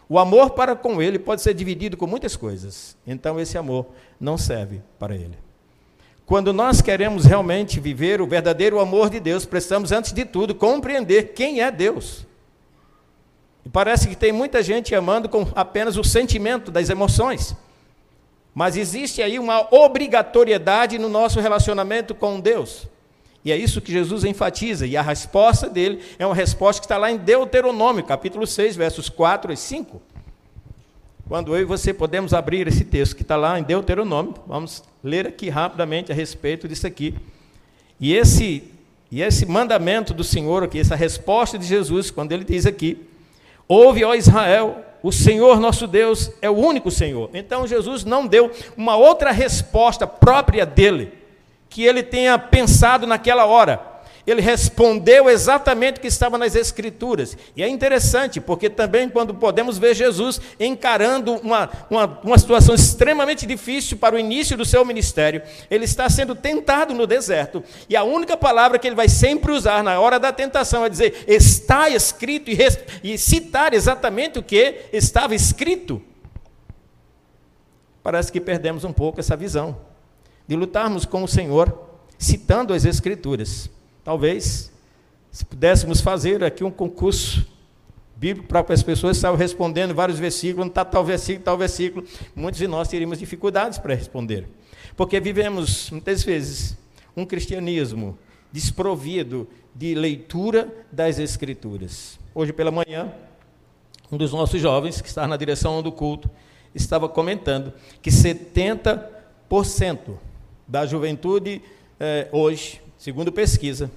o 0.07 0.19
amor 0.19 0.51
para 0.51 0.75
com 0.75 1.01
Ele 1.01 1.19
pode 1.19 1.41
ser 1.41 1.53
dividido 1.53 1.97
com 1.97 2.07
muitas 2.07 2.35
coisas. 2.35 2.95
Então 3.05 3.39
esse 3.39 3.57
amor 3.57 3.87
não 4.19 4.37
serve 4.37 4.81
para 4.97 5.15
Ele. 5.15 5.37
Quando 6.25 6.51
nós 6.51 6.81
queremos 6.81 7.25
realmente 7.25 7.79
viver 7.79 8.21
o 8.21 8.27
verdadeiro 8.27 8.79
amor 8.79 9.09
de 9.09 9.19
Deus, 9.19 9.45
precisamos, 9.45 9.91
antes 9.91 10.11
de 10.11 10.25
tudo, 10.25 10.53
compreender 10.53 11.33
quem 11.33 11.61
é 11.61 11.71
Deus. 11.71 12.25
E 13.67 13.69
parece 13.69 14.07
que 14.07 14.15
tem 14.15 14.31
muita 14.31 14.63
gente 14.63 14.95
amando 14.95 15.27
com 15.27 15.45
apenas 15.53 15.97
o 15.97 16.03
sentimento 16.03 16.71
das 16.71 16.89
emoções. 16.89 17.53
Mas 18.55 18.77
existe 18.77 19.21
aí 19.21 19.37
uma 19.37 19.67
obrigatoriedade 19.75 20.97
no 20.97 21.09
nosso 21.09 21.41
relacionamento 21.41 22.15
com 22.15 22.39
Deus. 22.39 22.87
E 23.43 23.51
é 23.51 23.57
isso 23.57 23.81
que 23.81 23.91
Jesus 23.91 24.23
enfatiza. 24.23 24.87
E 24.87 24.95
a 24.95 25.01
resposta 25.01 25.69
dele 25.69 26.01
é 26.17 26.25
uma 26.25 26.33
resposta 26.33 26.79
que 26.79 26.85
está 26.85 26.97
lá 26.97 27.11
em 27.11 27.17
Deuteronômio, 27.17 28.05
capítulo 28.05 28.47
6, 28.47 28.77
versos 28.77 29.09
4 29.09 29.51
e 29.51 29.57
5. 29.57 30.01
Quando 31.27 31.53
eu 31.53 31.61
e 31.61 31.65
você 31.65 31.93
podemos 31.93 32.33
abrir 32.33 32.69
esse 32.69 32.85
texto 32.85 33.17
que 33.17 33.21
está 33.21 33.35
lá 33.35 33.59
em 33.59 33.63
Deuteronômio, 33.63 34.33
vamos 34.47 34.81
ler 35.03 35.27
aqui 35.27 35.49
rapidamente 35.49 36.09
a 36.09 36.15
respeito 36.15 36.69
disso 36.69 36.87
aqui. 36.87 37.13
E 37.99 38.13
esse, 38.13 38.63
e 39.11 39.21
esse 39.21 39.45
mandamento 39.45 40.13
do 40.13 40.23
Senhor 40.23 40.63
aqui, 40.63 40.79
essa 40.79 40.95
resposta 40.95 41.59
de 41.59 41.65
Jesus, 41.65 42.09
quando 42.09 42.31
ele 42.31 42.45
diz 42.45 42.65
aqui, 42.65 43.06
Ouve, 43.67 44.03
ó 44.03 44.15
Israel, 44.15 44.77
o 45.03 45.11
Senhor 45.11 45.59
nosso 45.59 45.87
Deus 45.87 46.31
é 46.41 46.49
o 46.49 46.55
único 46.55 46.89
Senhor. 46.89 47.29
Então 47.33 47.67
Jesus 47.67 48.03
não 48.03 48.25
deu 48.25 48.51
uma 48.75 48.95
outra 48.95 49.31
resposta 49.31 50.07
própria 50.07 50.65
dele, 50.65 51.13
que 51.69 51.83
ele 51.83 52.01
tenha 52.01 52.37
pensado 52.39 53.05
naquela 53.05 53.45
hora 53.45 53.96
ele 54.27 54.41
respondeu 54.41 55.29
exatamente 55.29 55.97
o 55.97 56.01
que 56.01 56.07
estava 56.07 56.37
nas 56.37 56.53
Escrituras. 56.53 57.37
E 57.55 57.63
é 57.63 57.67
interessante, 57.69 58.41
porque 58.41 58.69
também 58.69 59.07
quando 59.07 59.33
podemos 59.33 59.77
ver 59.77 59.95
Jesus 59.95 60.41
encarando 60.59 61.35
uma, 61.35 61.69
uma, 61.89 62.19
uma 62.23 62.37
situação 62.37 62.75
extremamente 62.75 63.45
difícil 63.45 63.97
para 63.97 64.15
o 64.15 64.19
início 64.19 64.57
do 64.57 64.65
seu 64.65 64.83
ministério, 64.83 65.41
ele 65.71 65.85
está 65.85 66.09
sendo 66.09 66.35
tentado 66.35 66.93
no 66.93 67.07
deserto, 67.07 67.63
e 67.87 67.95
a 67.95 68.03
única 68.03 68.35
palavra 68.35 68.77
que 68.77 68.85
ele 68.85 68.95
vai 68.95 69.07
sempre 69.07 69.51
usar 69.53 69.81
na 69.81 69.97
hora 69.99 70.19
da 70.19 70.33
tentação 70.33 70.83
é 70.83 70.89
dizer, 70.89 71.23
está 71.25 71.89
escrito, 71.89 72.51
e, 72.51 72.57
e 73.03 73.17
citar 73.17 73.73
exatamente 73.73 74.39
o 74.39 74.43
que 74.43 74.89
estava 74.91 75.33
escrito. 75.33 76.01
Parece 78.03 78.31
que 78.31 78.41
perdemos 78.41 78.83
um 78.83 78.91
pouco 78.91 79.19
essa 79.19 79.35
visão 79.35 79.77
de 80.47 80.55
lutarmos 80.55 81.05
com 81.05 81.23
o 81.23 81.27
Senhor, 81.27 81.87
citando 82.17 82.73
as 82.73 82.85
Escrituras. 82.85 83.69
Talvez, 84.07 84.71
se 85.29 85.43
pudéssemos 85.43 85.99
fazer 85.99 86.41
aqui 86.41 86.63
um 86.63 86.71
concurso 86.71 87.45
bíblico 88.15 88.47
para 88.47 88.73
as 88.73 88.81
pessoas 88.81 89.17
estavam 89.17 89.37
respondendo 89.37 89.93
vários 89.93 90.17
versículos, 90.17 90.59
não 90.59 90.69
está 90.69 90.85
tal 90.85 91.03
versículo, 91.03 91.43
tal 91.43 91.57
versículo, 91.57 92.07
muitos 92.33 92.57
de 92.57 92.69
nós 92.69 92.87
teríamos 92.87 93.19
dificuldades 93.19 93.77
para 93.77 93.93
responder. 93.93 94.47
Porque 94.95 95.19
vivemos, 95.19 95.91
muitas 95.91 96.23
vezes, 96.23 96.77
um 97.17 97.25
cristianismo 97.25 98.17
desprovido 98.49 99.45
de 99.75 99.93
leitura 99.93 100.73
das 100.89 101.19
Escrituras. 101.19 102.17
Hoje 102.33 102.53
pela 102.53 102.71
manhã, 102.71 103.13
um 104.09 104.15
dos 104.15 104.31
nossos 104.31 104.61
jovens, 104.61 105.01
que 105.01 105.09
está 105.09 105.27
na 105.27 105.35
direção 105.35 105.83
do 105.83 105.91
culto, 105.91 106.31
estava 106.73 107.09
comentando 107.09 107.73
que 108.01 108.09
70% 108.09 110.17
da 110.65 110.85
juventude 110.85 111.61
eh, 111.99 112.29
hoje 112.31 112.86
segundo 112.97 113.31
pesquisa, 113.31 113.91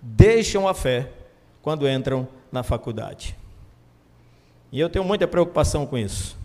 deixam 0.00 0.68
a 0.68 0.74
fé 0.74 1.08
quando 1.62 1.88
entram 1.88 2.26
na 2.50 2.62
faculdade. 2.62 3.36
E 4.72 4.78
eu 4.78 4.88
tenho 4.88 5.04
muita 5.04 5.26
preocupação 5.26 5.84
com 5.84 5.98
isso. 5.98 6.38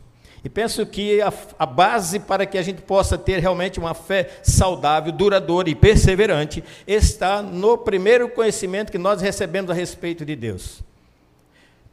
E 0.44 0.50
penso 0.50 0.86
que 0.86 1.22
a, 1.22 1.34
a, 1.58 1.66
base 1.66 2.20
para 2.20 2.46
que 2.46 2.58
a 2.58 2.62
gente 2.62 2.82
possa 2.82 3.18
ter 3.18 3.40
realmente 3.40 3.80
uma 3.80 3.96
fé 3.96 4.30
saudável, 4.44 5.12
duradoura 5.12 5.70
e 5.70 5.74
perseverante 5.74 6.64
está 6.86 7.42
no 7.42 7.78
primeiro 7.80 8.30
conhecimento 8.30 8.92
que 8.92 8.98
nós 9.00 9.22
recebemos 9.22 9.72
a 9.72 9.74
respeito 9.74 10.24
de 10.24 10.36
Deus. 10.36 10.84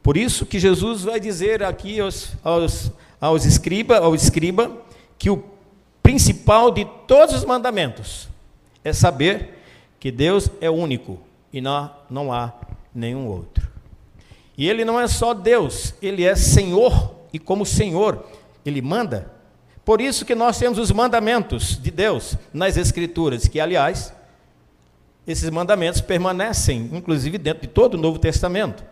Por 0.02 0.18
isso 0.18 0.44
que 0.44 0.58
Jesus 0.58 1.02
vai 1.04 1.18
dizer 1.18 1.62
aqui 1.62 1.98
aos, 1.98 2.32
aos, 2.44 2.90
aos 3.18 3.46
escriba, 3.46 3.98
ao 3.98 4.14
escriba 4.14 4.70
que 5.18 5.30
o 5.30 5.42
principal 6.02 6.70
de 6.70 6.84
todos 7.06 7.36
os 7.36 7.44
mandamentos 7.46 8.28
é 8.84 8.92
saber 8.92 9.61
que 10.02 10.10
Deus 10.10 10.50
é 10.60 10.68
único 10.68 11.20
e 11.52 11.60
não, 11.60 11.88
não 12.10 12.32
há 12.32 12.52
nenhum 12.92 13.28
outro. 13.28 13.70
E 14.58 14.68
Ele 14.68 14.84
não 14.84 14.98
é 14.98 15.06
só 15.06 15.32
Deus, 15.32 15.94
Ele 16.02 16.24
é 16.24 16.34
Senhor, 16.34 17.14
e 17.32 17.38
como 17.38 17.64
Senhor, 17.64 18.26
Ele 18.66 18.82
manda. 18.82 19.30
Por 19.84 20.00
isso 20.00 20.24
que 20.24 20.34
nós 20.34 20.58
temos 20.58 20.76
os 20.80 20.90
mandamentos 20.90 21.80
de 21.80 21.92
Deus 21.92 22.36
nas 22.52 22.76
Escrituras, 22.76 23.46
que, 23.46 23.60
aliás, 23.60 24.12
esses 25.24 25.48
mandamentos 25.50 26.00
permanecem, 26.00 26.90
inclusive, 26.92 27.38
dentro 27.38 27.62
de 27.62 27.68
todo 27.68 27.94
o 27.94 28.00
Novo 28.00 28.18
Testamento. 28.18 28.82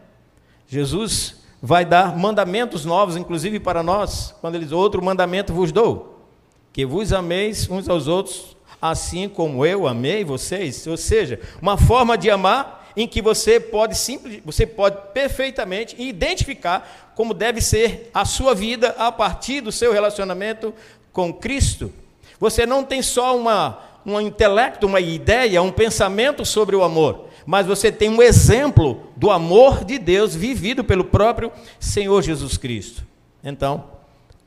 Jesus 0.68 1.38
vai 1.60 1.84
dar 1.84 2.16
mandamentos 2.16 2.84
novos, 2.84 3.16
inclusive 3.16 3.58
para 3.58 3.82
nós, 3.82 4.32
quando 4.40 4.54
ele 4.54 4.64
diz: 4.64 4.72
Outro 4.72 5.04
mandamento 5.04 5.52
vos 5.52 5.72
dou, 5.72 6.24
que 6.72 6.86
vos 6.86 7.12
ameis 7.12 7.68
uns 7.68 7.88
aos 7.88 8.06
outros, 8.06 8.56
assim 8.80 9.28
como 9.28 9.64
eu 9.64 9.86
amei 9.86 10.24
vocês. 10.24 10.86
Ou 10.86 10.96
seja, 10.96 11.40
uma 11.60 11.76
forma 11.76 12.16
de 12.16 12.30
amar 12.30 12.80
em 12.96 13.06
que 13.06 13.22
você 13.22 13.60
pode 13.60 13.96
simples, 13.96 14.40
você 14.44 14.66
pode 14.66 14.96
perfeitamente 15.12 16.00
identificar 16.00 17.12
como 17.14 17.34
deve 17.34 17.60
ser 17.60 18.10
a 18.12 18.24
sua 18.24 18.54
vida 18.54 18.94
a 18.98 19.12
partir 19.12 19.60
do 19.60 19.70
seu 19.70 19.92
relacionamento 19.92 20.74
com 21.12 21.32
Cristo. 21.32 21.92
Você 22.38 22.64
não 22.64 22.82
tem 22.82 23.02
só 23.02 23.36
uma, 23.36 23.78
um 24.04 24.20
intelecto, 24.20 24.86
uma 24.86 25.00
ideia, 25.00 25.62
um 25.62 25.70
pensamento 25.70 26.44
sobre 26.44 26.74
o 26.74 26.82
amor, 26.82 27.26
mas 27.44 27.66
você 27.66 27.92
tem 27.92 28.08
um 28.08 28.22
exemplo 28.22 29.06
do 29.16 29.30
amor 29.30 29.84
de 29.84 29.98
Deus 29.98 30.34
vivido 30.34 30.82
pelo 30.82 31.04
próprio 31.04 31.52
Senhor 31.78 32.22
Jesus 32.22 32.56
Cristo. 32.56 33.04
Então, 33.42 33.99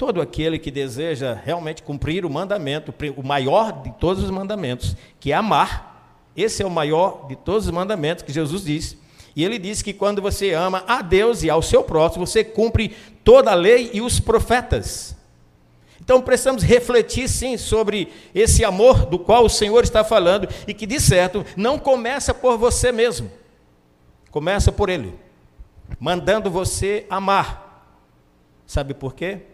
todo 0.05 0.19
aquele 0.19 0.59
que 0.59 0.69
deseja 0.69 1.33
realmente 1.33 1.81
cumprir 1.81 2.25
o 2.25 2.29
mandamento, 2.29 2.93
o 3.15 3.23
maior 3.25 3.71
de 3.71 3.89
todos 3.93 4.21
os 4.21 4.29
mandamentos, 4.29 4.97
que 5.17 5.31
é 5.31 5.35
amar, 5.35 6.27
esse 6.35 6.61
é 6.61 6.65
o 6.65 6.69
maior 6.69 7.25
de 7.29 7.37
todos 7.37 7.67
os 7.67 7.71
mandamentos 7.71 8.21
que 8.21 8.33
Jesus 8.33 8.65
disse. 8.65 8.97
E 9.33 9.45
ele 9.45 9.57
disse 9.57 9.81
que 9.81 9.93
quando 9.93 10.21
você 10.21 10.51
ama 10.51 10.83
a 10.89 11.01
Deus 11.01 11.41
e 11.41 11.49
ao 11.49 11.61
seu 11.61 11.83
próximo, 11.85 12.27
você 12.27 12.43
cumpre 12.43 12.93
toda 13.23 13.51
a 13.51 13.55
lei 13.55 13.91
e 13.93 14.01
os 14.01 14.19
profetas. 14.19 15.15
Então 16.01 16.21
precisamos 16.21 16.63
refletir 16.63 17.29
sim 17.29 17.55
sobre 17.55 18.11
esse 18.35 18.65
amor 18.65 19.05
do 19.05 19.17
qual 19.17 19.45
o 19.45 19.49
Senhor 19.49 19.85
está 19.85 20.03
falando 20.03 20.49
e 20.67 20.73
que 20.73 20.85
de 20.85 20.99
certo 20.99 21.45
não 21.55 21.79
começa 21.79 22.33
por 22.33 22.57
você 22.57 22.91
mesmo. 22.91 23.31
Começa 24.31 24.69
por 24.69 24.89
ele, 24.89 25.17
mandando 25.97 26.51
você 26.51 27.05
amar. 27.09 27.87
Sabe 28.67 28.93
por 28.93 29.13
quê? 29.13 29.52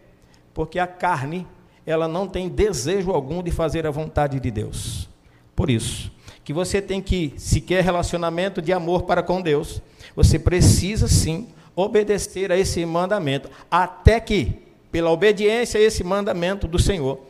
Porque 0.60 0.78
a 0.78 0.86
carne, 0.86 1.48
ela 1.86 2.06
não 2.06 2.28
tem 2.28 2.50
desejo 2.50 3.12
algum 3.12 3.42
de 3.42 3.50
fazer 3.50 3.88
a 3.88 3.92
vontade 3.92 4.42
de 4.42 4.52
Deus. 4.52 5.08
Por 5.56 5.70
isso, 5.70 6.12
que 6.44 6.52
você 6.52 6.82
tem 6.82 7.02
que, 7.02 7.34
se 7.38 7.62
quer 7.62 7.82
relacionamento 7.82 8.62
de 8.62 8.74
amor 8.74 9.04
para 9.04 9.24
com 9.24 9.42
Deus, 9.42 9.82
você 10.14 10.38
precisa 10.38 11.08
sim 11.08 11.48
obedecer 11.74 12.52
a 12.52 12.58
esse 12.58 12.86
mandamento, 12.86 13.50
até 13.72 14.20
que, 14.20 14.62
pela 14.92 15.12
obediência 15.12 15.80
a 15.80 15.82
esse 15.82 16.04
mandamento 16.04 16.68
do 16.68 16.78
Senhor, 16.78 17.22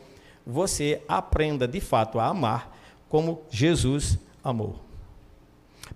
você 0.44 1.00
aprenda 1.06 1.68
de 1.68 1.80
fato 1.80 2.18
a 2.18 2.26
amar 2.26 2.76
como 3.08 3.42
Jesus 3.48 4.18
amou. 4.42 4.74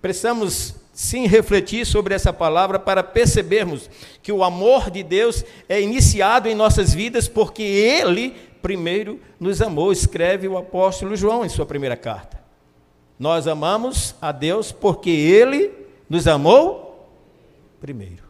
Precisamos 0.01 0.75
sim 0.95 1.27
refletir 1.27 1.85
sobre 1.85 2.15
essa 2.15 2.31
palavra 2.31 2.79
para 2.79 3.03
percebermos 3.03 3.89
que 4.23 4.31
o 4.31 4.45
amor 4.45 4.89
de 4.89 5.03
Deus 5.03 5.43
é 5.67 5.81
iniciado 5.81 6.47
em 6.47 6.55
nossas 6.55 6.93
vidas 6.93 7.27
porque 7.27 7.61
Ele 7.61 8.33
primeiro 8.61 9.19
nos 9.37 9.61
amou, 9.61 9.91
escreve 9.91 10.47
o 10.47 10.57
apóstolo 10.57 11.15
João 11.15 11.45
em 11.45 11.49
sua 11.49 11.65
primeira 11.65 11.97
carta. 11.97 12.41
Nós 13.19 13.45
amamos 13.45 14.15
a 14.21 14.31
Deus 14.31 14.71
porque 14.71 15.09
Ele 15.09 15.71
nos 16.09 16.27
amou 16.27 17.09
primeiro. 17.81 18.24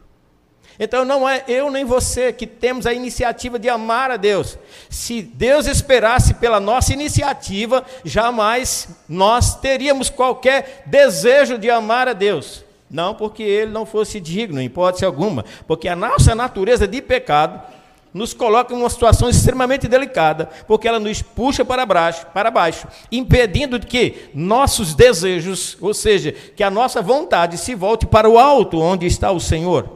Então 0.78 1.04
não 1.04 1.28
é 1.28 1.44
eu 1.48 1.70
nem 1.70 1.84
você 1.84 2.32
que 2.32 2.46
temos 2.46 2.86
a 2.86 2.92
iniciativa 2.92 3.58
de 3.58 3.68
amar 3.68 4.10
a 4.10 4.16
Deus. 4.16 4.58
Se 4.90 5.22
Deus 5.22 5.66
esperasse 5.66 6.34
pela 6.34 6.60
nossa 6.60 6.92
iniciativa, 6.92 7.84
jamais 8.04 8.88
nós 9.08 9.56
teríamos 9.56 10.10
qualquer 10.10 10.82
desejo 10.86 11.58
de 11.58 11.70
amar 11.70 12.08
a 12.08 12.12
Deus. 12.12 12.64
Não 12.90 13.14
porque 13.14 13.42
ele 13.42 13.72
não 13.72 13.84
fosse 13.84 14.20
digno, 14.20 14.60
em 14.60 14.66
hipótese 14.66 15.04
alguma, 15.04 15.44
porque 15.66 15.88
a 15.88 15.96
nossa 15.96 16.34
natureza 16.34 16.86
de 16.86 17.02
pecado 17.02 17.60
nos 18.16 18.32
coloca 18.32 18.72
em 18.72 18.76
uma 18.78 18.88
situação 18.88 19.28
extremamente 19.28 19.86
delicada, 19.86 20.48
porque 20.66 20.88
ela 20.88 20.98
nos 20.98 21.20
puxa 21.20 21.64
para 21.64 21.84
baixo, 21.84 22.26
para 22.32 22.50
baixo, 22.50 22.86
impedindo 23.12 23.78
que 23.78 24.30
nossos 24.32 24.94
desejos, 24.94 25.76
ou 25.82 25.92
seja, 25.92 26.32
que 26.32 26.62
a 26.62 26.70
nossa 26.70 27.02
vontade 27.02 27.58
se 27.58 27.74
volte 27.74 28.06
para 28.06 28.28
o 28.28 28.38
alto, 28.38 28.80
onde 28.80 29.04
está 29.04 29.30
o 29.30 29.40
Senhor. 29.40 29.95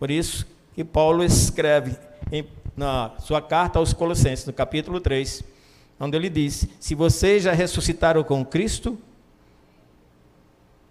Por 0.00 0.10
isso 0.10 0.44
que 0.74 0.82
Paulo 0.82 1.22
escreve 1.22 1.96
em, 2.32 2.44
na 2.76 3.12
sua 3.20 3.40
carta 3.40 3.78
aos 3.78 3.92
Colossenses, 3.92 4.46
no 4.46 4.52
capítulo 4.52 5.00
3, 5.00 5.44
onde 6.00 6.16
ele 6.16 6.28
diz: 6.28 6.66
Se 6.80 6.96
vocês 6.96 7.44
já 7.44 7.52
ressuscitaram 7.52 8.24
com 8.24 8.44
Cristo, 8.44 8.98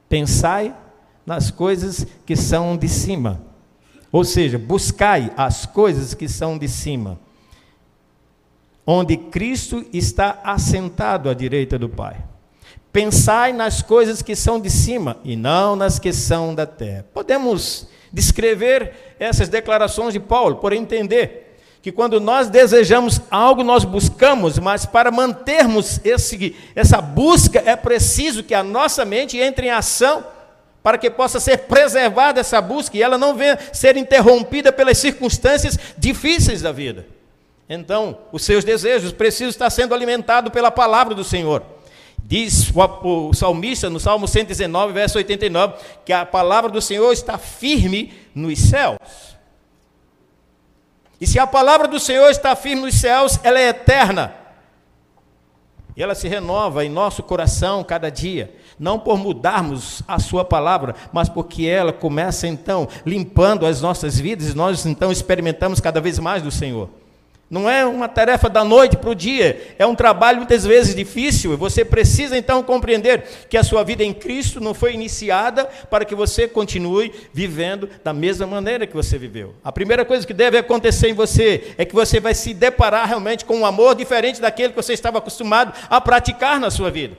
pensai 0.08 0.74
nas 1.26 1.52
coisas 1.52 2.08
que 2.26 2.38
são 2.38 2.78
de 2.78 2.88
cima 2.88 3.50
ou 4.12 4.24
seja, 4.24 4.58
buscai 4.58 5.32
as 5.38 5.66
coisas 5.66 6.14
que 6.14 6.28
são 6.28 6.58
de 6.58 6.68
cima, 6.68 7.20
onde 8.86 9.16
Cristo 9.16 9.86
está 9.94 10.40
assentado 10.44 11.30
à 11.30 11.34
direita 11.34 11.78
do 11.78 11.88
Pai. 11.88 12.18
Pensai 12.92 13.54
nas 13.54 13.84
coisas 13.84 14.24
que 14.24 14.36
são 14.36 14.60
de 14.60 14.70
cima 14.70 15.18
e 15.24 15.36
não 15.36 15.76
nas 15.76 16.00
que 16.00 16.12
são 16.12 16.56
da 16.56 16.66
terra. 16.66 17.06
Podemos 17.14 17.88
descrever 18.12 19.16
essas 19.20 19.50
declarações 19.50 20.14
de 20.14 20.20
Paulo 20.20 20.56
por 20.58 20.74
entender 20.74 21.50
que 21.82 21.92
quando 21.92 22.20
nós 22.20 22.50
desejamos 22.50 23.22
algo, 23.32 23.64
nós 23.64 23.86
buscamos, 23.86 24.60
mas 24.60 24.86
para 24.86 25.12
mantermos 25.12 26.02
esse, 26.04 26.56
essa 26.76 27.00
busca 27.00 27.64
é 27.66 27.76
preciso 27.76 28.44
que 28.44 28.54
a 28.54 28.64
nossa 28.64 29.06
mente 29.06 29.38
entre 29.38 29.68
em 29.68 29.72
ação 29.72 30.26
para 30.84 30.98
que 30.98 31.10
possa 31.10 31.40
ser 31.40 31.60
preservada 31.60 32.40
essa 32.40 32.60
busca 32.62 32.98
e 32.98 33.02
ela 33.02 33.18
não 33.18 33.36
venha 33.36 33.58
ser 33.72 33.96
interrompida 33.96 34.72
pelas 34.72 34.98
circunstâncias 34.98 35.78
difíceis 35.98 36.62
da 36.62 36.72
vida. 36.72 37.06
Então, 37.70 38.18
os 38.32 38.44
seus 38.44 38.64
desejos 38.64 39.12
precisam 39.12 39.50
estar 39.50 39.70
sendo 39.70 39.94
alimentados 39.94 40.52
pela 40.52 40.72
palavra 40.72 41.14
do 41.14 41.24
Senhor. 41.24 41.64
Diz 42.26 42.72
o 43.04 43.34
salmista 43.34 43.90
no 43.90 44.00
Salmo 44.00 44.28
119, 44.28 44.94
verso 44.94 45.18
89, 45.18 45.76
que 46.06 46.14
a 46.14 46.26
palavra 46.26 46.70
do 46.70 46.82
Senhor 46.82 47.12
está 47.12 47.38
firme 47.38 48.14
nos 48.36 48.60
céus. 48.60 48.98
E 51.20 51.26
se 51.26 51.40
a 51.40 51.48
palavra 51.48 51.88
do 51.88 52.00
Senhor 52.00 52.30
está 52.30 52.56
firme 52.56 52.84
nos 52.84 52.96
céus, 52.96 53.40
ela 53.44 53.60
é 53.60 53.70
eterna. 53.70 54.34
E 55.96 56.04
ela 56.04 56.16
se 56.16 56.28
renova 56.28 56.86
em 56.86 56.90
nosso 56.90 57.24
coração 57.24 57.84
cada 57.84 58.10
dia 58.10 58.56
não 58.80 58.98
por 58.98 59.18
mudarmos 59.18 60.02
a 60.08 60.18
Sua 60.18 60.46
palavra, 60.46 60.96
mas 61.12 61.28
porque 61.28 61.66
ela 61.66 61.92
começa 61.92 62.48
então 62.48 62.88
limpando 63.06 63.66
as 63.66 63.82
nossas 63.82 64.18
vidas 64.18 64.50
e 64.50 64.56
nós 64.56 64.86
então 64.86 65.12
experimentamos 65.12 65.82
cada 65.82 66.00
vez 66.00 66.18
mais 66.18 66.42
do 66.42 66.50
Senhor. 66.50 66.90
Não 67.50 67.68
é 67.68 67.84
uma 67.84 68.08
tarefa 68.08 68.48
da 68.48 68.64
noite 68.64 68.96
para 68.96 69.10
o 69.10 69.16
dia, 69.16 69.74
é 69.80 69.86
um 69.86 69.96
trabalho 69.96 70.38
muitas 70.38 70.64
vezes 70.64 70.94
difícil, 70.94 71.52
e 71.52 71.56
você 71.56 71.84
precisa 71.84 72.38
então 72.38 72.62
compreender 72.62 73.24
que 73.50 73.58
a 73.58 73.64
sua 73.64 73.84
vida 73.84 74.04
em 74.04 74.14
Cristo 74.14 74.60
não 74.60 74.76
foi 74.76 74.94
iniciada 74.94 75.66
para 75.66 76.06
que 76.06 76.14
você 76.14 76.48
continue 76.48 77.12
vivendo 77.34 77.90
da 78.04 78.14
mesma 78.14 78.46
maneira 78.46 78.86
que 78.86 78.96
você 78.96 79.18
viveu. 79.18 79.56
A 79.64 79.72
primeira 79.72 80.06
coisa 80.06 80.28
que 80.28 80.34
deve 80.34 80.60
acontecer 80.60 81.10
em 81.10 81.14
você 81.14 81.74
é 81.76 81.84
que 81.84 81.96
você 81.96 82.20
vai 82.20 82.36
se 82.36 82.54
deparar 82.54 83.08
realmente 83.08 83.44
com 83.44 83.58
um 83.58 83.66
amor 83.66 83.96
diferente 83.96 84.40
daquele 84.40 84.70
que 84.70 84.82
você 84.82 84.94
estava 84.94 85.18
acostumado 85.18 85.74
a 85.90 86.00
praticar 86.00 86.60
na 86.60 86.70
sua 86.70 86.92
vida. 86.92 87.18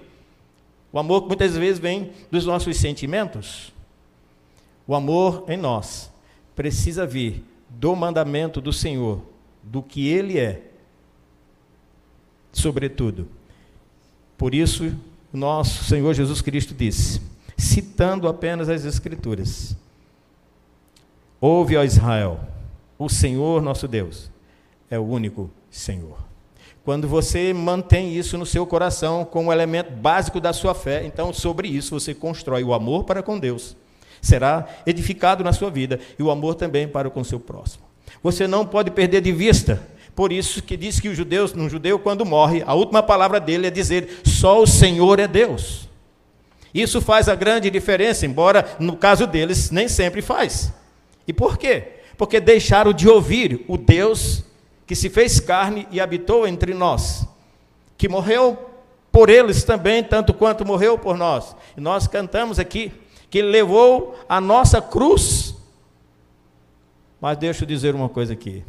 O 0.92 0.98
amor 0.98 1.22
que 1.22 1.28
muitas 1.28 1.56
vezes 1.56 1.80
vem 1.80 2.12
dos 2.30 2.46
nossos 2.46 2.76
sentimentos. 2.76 3.72
O 4.86 4.94
amor 4.94 5.44
em 5.48 5.56
nós 5.56 6.08
precisa 6.54 7.04
vir 7.04 7.44
do 7.68 7.96
mandamento 7.96 8.60
do 8.60 8.72
Senhor, 8.72 9.22
do 9.62 9.82
que 9.82 10.08
Ele 10.08 10.38
é, 10.38 10.62
sobretudo. 12.52 13.28
Por 14.36 14.54
isso, 14.54 14.96
nosso 15.32 15.84
Senhor 15.84 16.14
Jesus 16.14 16.40
Cristo 16.40 16.74
disse, 16.74 17.20
citando 17.56 18.26
apenas 18.26 18.68
as 18.68 18.84
Escrituras: 18.84 19.76
Ouve, 21.40 21.76
ó 21.76 21.84
Israel, 21.84 22.40
o 22.98 23.08
Senhor 23.08 23.62
nosso 23.62 23.86
Deus 23.86 24.30
é 24.90 24.98
o 24.98 25.04
único 25.04 25.50
Senhor. 25.70 26.18
Quando 26.84 27.06
você 27.06 27.52
mantém 27.52 28.16
isso 28.16 28.38
no 28.38 28.46
seu 28.46 28.66
coração 28.66 29.24
como 29.24 29.52
elemento 29.52 29.92
básico 29.92 30.40
da 30.40 30.52
sua 30.52 30.74
fé, 30.74 31.04
então 31.04 31.32
sobre 31.32 31.68
isso 31.68 31.98
você 31.98 32.14
constrói 32.14 32.64
o 32.64 32.72
amor 32.72 33.04
para 33.04 33.22
com 33.22 33.38
Deus. 33.38 33.76
Será 34.20 34.66
edificado 34.86 35.44
na 35.44 35.52
sua 35.52 35.70
vida 35.70 36.00
e 36.18 36.22
o 36.22 36.30
amor 36.30 36.54
também 36.54 36.88
para 36.88 37.10
com 37.10 37.20
o 37.20 37.24
seu 37.24 37.38
próximo. 37.38 37.89
Você 38.22 38.46
não 38.46 38.66
pode 38.66 38.90
perder 38.90 39.20
de 39.20 39.32
vista. 39.32 39.82
Por 40.14 40.32
isso 40.32 40.62
que 40.62 40.76
diz 40.76 41.00
que 41.00 41.08
o 41.08 41.14
judeu, 41.14 41.46
um 41.56 41.68
judeu 41.68 41.98
quando 41.98 42.26
morre, 42.26 42.62
a 42.66 42.74
última 42.74 43.02
palavra 43.02 43.40
dele 43.40 43.66
é 43.66 43.70
dizer: 43.70 44.20
só 44.24 44.62
o 44.62 44.66
Senhor 44.66 45.18
é 45.18 45.26
Deus. 45.26 45.88
Isso 46.74 47.00
faz 47.00 47.28
a 47.28 47.34
grande 47.34 47.70
diferença, 47.70 48.26
embora 48.26 48.76
no 48.78 48.96
caso 48.96 49.26
deles 49.26 49.70
nem 49.70 49.88
sempre 49.88 50.22
faz. 50.22 50.72
E 51.26 51.32
por 51.32 51.58
quê? 51.58 51.84
Porque 52.16 52.38
deixaram 52.38 52.92
de 52.92 53.08
ouvir 53.08 53.64
o 53.66 53.76
Deus 53.76 54.44
que 54.86 54.94
se 54.94 55.08
fez 55.08 55.40
carne 55.40 55.86
e 55.90 56.00
habitou 56.00 56.46
entre 56.46 56.74
nós, 56.74 57.26
que 57.96 58.08
morreu 58.08 58.70
por 59.12 59.28
eles 59.28 59.64
também, 59.64 60.02
tanto 60.02 60.34
quanto 60.34 60.64
morreu 60.64 60.98
por 60.98 61.16
nós. 61.16 61.56
E 61.76 61.80
nós 61.80 62.06
cantamos 62.06 62.58
aqui 62.58 62.92
que 63.28 63.40
levou 63.42 64.18
a 64.28 64.40
nossa 64.40 64.82
cruz. 64.82 65.49
Mas 67.20 67.36
deixa 67.36 67.64
eu 67.64 67.68
dizer 67.68 67.94
uma 67.94 68.08
coisa 68.08 68.32
aqui. 68.32 68.64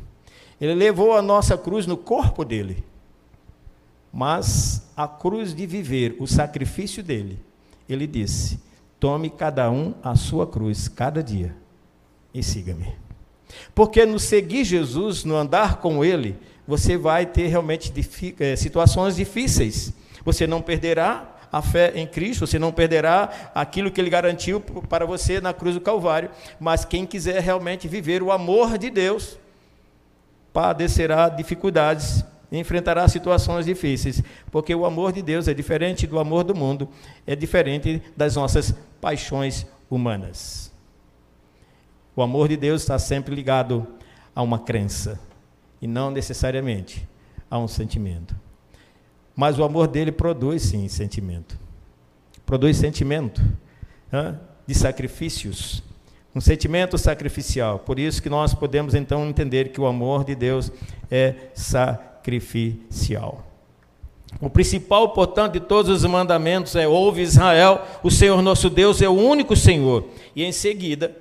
Ele 0.59 0.75
levou 0.75 1.15
a 1.15 1.21
nossa 1.21 1.57
cruz 1.57 1.85
no 1.87 1.97
corpo 1.97 2.43
dele. 2.43 2.83
Mas 4.13 4.91
a 4.95 5.07
cruz 5.07 5.55
de 5.55 5.65
viver, 5.65 6.15
o 6.19 6.27
sacrifício 6.27 7.01
dele, 7.01 7.39
ele 7.87 8.05
disse: 8.05 8.59
tome 8.99 9.29
cada 9.29 9.71
um 9.71 9.93
a 10.03 10.15
sua 10.15 10.45
cruz 10.45 10.87
cada 10.87 11.23
dia 11.23 11.55
e 12.33 12.43
siga-me. 12.43 12.93
Porque 13.73 14.05
no 14.05 14.19
seguir 14.19 14.63
Jesus, 14.63 15.23
no 15.23 15.35
andar 15.35 15.77
com 15.77 16.03
ele, 16.03 16.37
você 16.67 16.97
vai 16.97 17.25
ter 17.25 17.47
realmente 17.47 17.91
eh, 18.39 18.55
situações 18.55 19.15
difíceis. 19.15 19.93
Você 20.23 20.45
não 20.45 20.61
perderá 20.61 21.40
a 21.51 21.61
fé 21.61 21.91
em 21.95 22.07
Cristo, 22.07 22.47
você 22.47 22.57
não 22.57 22.71
perderá 22.71 23.51
aquilo 23.53 23.91
que 23.91 23.99
ele 23.99 24.09
garantiu 24.09 24.61
para 24.61 25.05
você 25.05 25.41
na 25.41 25.53
cruz 25.53 25.75
do 25.75 25.81
Calvário, 25.81 26.29
mas 26.59 26.85
quem 26.85 27.05
quiser 27.05 27.41
realmente 27.41 27.87
viver 27.87 28.23
o 28.23 28.31
amor 28.31 28.77
de 28.77 28.89
Deus, 28.89 29.37
padecerá 30.53 31.27
dificuldades, 31.27 32.23
enfrentará 32.51 33.07
situações 33.07 33.65
difíceis, 33.65 34.23
porque 34.49 34.73
o 34.73 34.85
amor 34.85 35.11
de 35.11 35.21
Deus 35.21 35.47
é 35.47 35.53
diferente 35.53 36.07
do 36.07 36.19
amor 36.19 36.43
do 36.43 36.55
mundo, 36.55 36.87
é 37.25 37.35
diferente 37.35 38.01
das 38.15 38.35
nossas 38.35 38.73
paixões 38.99 39.65
humanas. 39.89 40.71
O 42.15 42.21
amor 42.21 42.47
de 42.47 42.57
Deus 42.57 42.81
está 42.81 42.99
sempre 42.99 43.33
ligado 43.33 43.87
a 44.35 44.41
uma 44.41 44.59
crença 44.59 45.19
e 45.81 45.87
não 45.87 46.11
necessariamente 46.11 47.07
a 47.49 47.57
um 47.57 47.67
sentimento. 47.67 48.35
Mas 49.41 49.57
o 49.57 49.63
amor 49.63 49.87
dele 49.87 50.11
produz 50.11 50.61
sim 50.61 50.87
sentimento. 50.87 51.57
Produz 52.45 52.77
sentimento 52.77 53.41
de 54.67 54.75
sacrifícios. 54.75 55.81
Um 56.35 56.39
sentimento 56.39 56.95
sacrificial. 56.95 57.79
Por 57.79 57.97
isso 57.97 58.21
que 58.21 58.29
nós 58.29 58.53
podemos 58.53 58.93
então 58.93 59.27
entender 59.27 59.69
que 59.69 59.81
o 59.81 59.87
amor 59.87 60.23
de 60.23 60.35
Deus 60.35 60.71
é 61.09 61.33
sacrificial. 61.55 63.43
O 64.39 64.47
principal, 64.47 65.09
portanto, 65.09 65.53
de 65.53 65.59
todos 65.61 65.89
os 65.89 66.05
mandamentos 66.07 66.75
é: 66.75 66.87
ouve 66.87 67.23
Israel, 67.23 67.81
o 68.03 68.11
Senhor 68.11 68.39
nosso 68.43 68.69
Deus 68.69 69.01
é 69.01 69.09
o 69.09 69.13
único 69.13 69.55
Senhor. 69.55 70.05
E 70.35 70.43
em 70.43 70.51
seguida, 70.51 71.17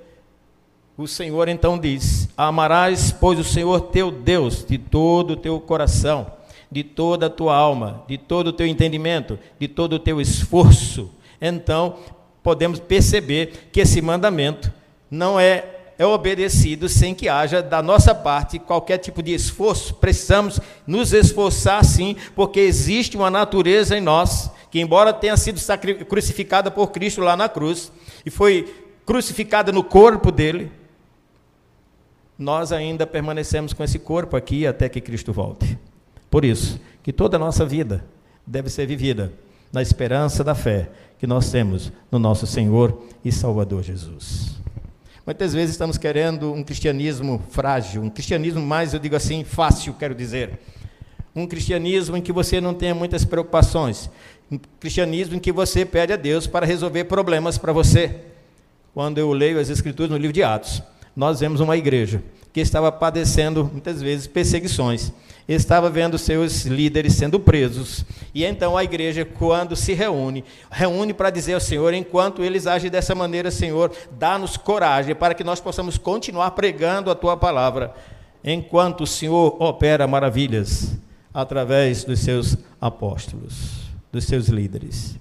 o 0.95 1.07
Senhor 1.07 1.49
então 1.49 1.75
diz: 1.75 2.29
Amarás, 2.37 3.11
pois, 3.11 3.39
o 3.39 3.43
Senhor 3.43 3.81
teu 3.87 4.11
Deus 4.11 4.63
de 4.63 4.77
todo 4.77 5.31
o 5.31 5.37
teu 5.37 5.59
coração 5.59 6.39
de 6.71 6.83
toda 6.83 7.25
a 7.25 7.29
tua 7.29 7.55
alma, 7.55 8.03
de 8.07 8.17
todo 8.17 8.47
o 8.47 8.53
teu 8.53 8.65
entendimento, 8.65 9.37
de 9.59 9.67
todo 9.67 9.93
o 9.93 9.99
teu 9.99 10.21
esforço. 10.21 11.11
Então, 11.41 11.97
podemos 12.41 12.79
perceber 12.79 13.69
que 13.71 13.81
esse 13.81 14.01
mandamento 14.01 14.71
não 15.09 15.37
é, 15.37 15.65
é 15.99 16.05
obedecido 16.05 16.87
sem 16.87 17.13
que 17.13 17.27
haja 17.27 17.61
da 17.61 17.81
nossa 17.81 18.15
parte 18.15 18.57
qualquer 18.57 18.99
tipo 18.99 19.21
de 19.21 19.33
esforço. 19.33 19.95
Precisamos 19.95 20.59
nos 20.87 21.11
esforçar 21.11 21.83
sim, 21.83 22.15
porque 22.35 22.61
existe 22.61 23.17
uma 23.17 23.29
natureza 23.29 23.97
em 23.97 24.01
nós 24.01 24.49
que, 24.71 24.79
embora 24.79 25.11
tenha 25.11 25.35
sido 25.35 25.59
crucificada 26.05 26.71
por 26.71 26.91
Cristo 26.91 27.19
lá 27.19 27.35
na 27.35 27.49
cruz, 27.49 27.91
e 28.25 28.29
foi 28.29 28.73
crucificada 29.05 29.73
no 29.73 29.83
corpo 29.83 30.31
dele, 30.31 30.71
nós 32.39 32.71
ainda 32.71 33.05
permanecemos 33.05 33.73
com 33.73 33.83
esse 33.83 33.99
corpo 33.99 34.37
aqui 34.37 34.65
até 34.65 34.87
que 34.87 35.01
Cristo 35.01 35.33
volte. 35.33 35.77
Por 36.31 36.45
isso, 36.45 36.79
que 37.03 37.11
toda 37.11 37.35
a 37.35 37.39
nossa 37.39 37.65
vida 37.65 38.05
deve 38.47 38.69
ser 38.69 38.87
vivida 38.87 39.33
na 39.71 39.81
esperança 39.81 40.45
da 40.45 40.55
fé 40.55 40.89
que 41.19 41.27
nós 41.27 41.51
temos 41.51 41.91
no 42.09 42.17
nosso 42.17 42.47
Senhor 42.47 43.03
e 43.23 43.31
Salvador 43.33 43.83
Jesus. 43.83 44.55
Muitas 45.25 45.53
vezes 45.53 45.71
estamos 45.71 45.97
querendo 45.97 46.53
um 46.53 46.63
cristianismo 46.63 47.41
frágil, 47.51 48.01
um 48.01 48.09
cristianismo 48.09 48.61
mais, 48.61 48.93
eu 48.93 48.99
digo 48.99 49.15
assim, 49.15 49.43
fácil, 49.43 49.93
quero 49.93 50.15
dizer. 50.15 50.57
Um 51.35 51.45
cristianismo 51.45 52.15
em 52.15 52.21
que 52.21 52.31
você 52.31 52.61
não 52.61 52.73
tenha 52.73 52.95
muitas 52.95 53.25
preocupações. 53.25 54.09
Um 54.49 54.57
cristianismo 54.79 55.35
em 55.35 55.39
que 55.39 55.51
você 55.51 55.85
pede 55.85 56.13
a 56.13 56.17
Deus 56.17 56.47
para 56.47 56.65
resolver 56.65 57.03
problemas 57.03 57.57
para 57.57 57.73
você. 57.73 58.21
Quando 58.93 59.17
eu 59.17 59.31
leio 59.33 59.59
as 59.59 59.69
Escrituras 59.69 60.09
no 60.09 60.17
livro 60.17 60.33
de 60.33 60.43
Atos, 60.43 60.81
nós 61.15 61.41
vemos 61.41 61.59
uma 61.59 61.77
igreja 61.77 62.23
que 62.53 62.59
estava 62.59 62.91
padecendo 62.91 63.69
muitas 63.71 64.01
vezes 64.01 64.27
perseguições 64.27 65.11
estava 65.47 65.89
vendo 65.89 66.17
seus 66.17 66.65
líderes 66.65 67.13
sendo 67.13 67.39
presos. 67.39 68.05
E 68.33 68.45
então 68.45 68.77
a 68.77 68.83
igreja, 68.83 69.25
quando 69.25 69.75
se 69.75 69.93
reúne, 69.93 70.43
reúne 70.69 71.13
para 71.13 71.29
dizer 71.29 71.53
ao 71.53 71.59
Senhor, 71.59 71.93
enquanto 71.93 72.43
eles 72.43 72.67
agem 72.67 72.89
dessa 72.89 73.15
maneira, 73.15 73.51
Senhor, 73.51 73.91
dá-nos 74.11 74.57
coragem 74.57 75.15
para 75.15 75.33
que 75.33 75.43
nós 75.43 75.59
possamos 75.59 75.97
continuar 75.97 76.51
pregando 76.51 77.11
a 77.11 77.15
tua 77.15 77.35
palavra, 77.35 77.93
enquanto 78.43 79.01
o 79.01 79.07
Senhor 79.07 79.61
opera 79.61 80.07
maravilhas 80.07 80.97
através 81.33 82.03
dos 82.03 82.19
seus 82.19 82.57
apóstolos, 82.79 83.91
dos 84.11 84.25
seus 84.25 84.47
líderes. 84.47 85.17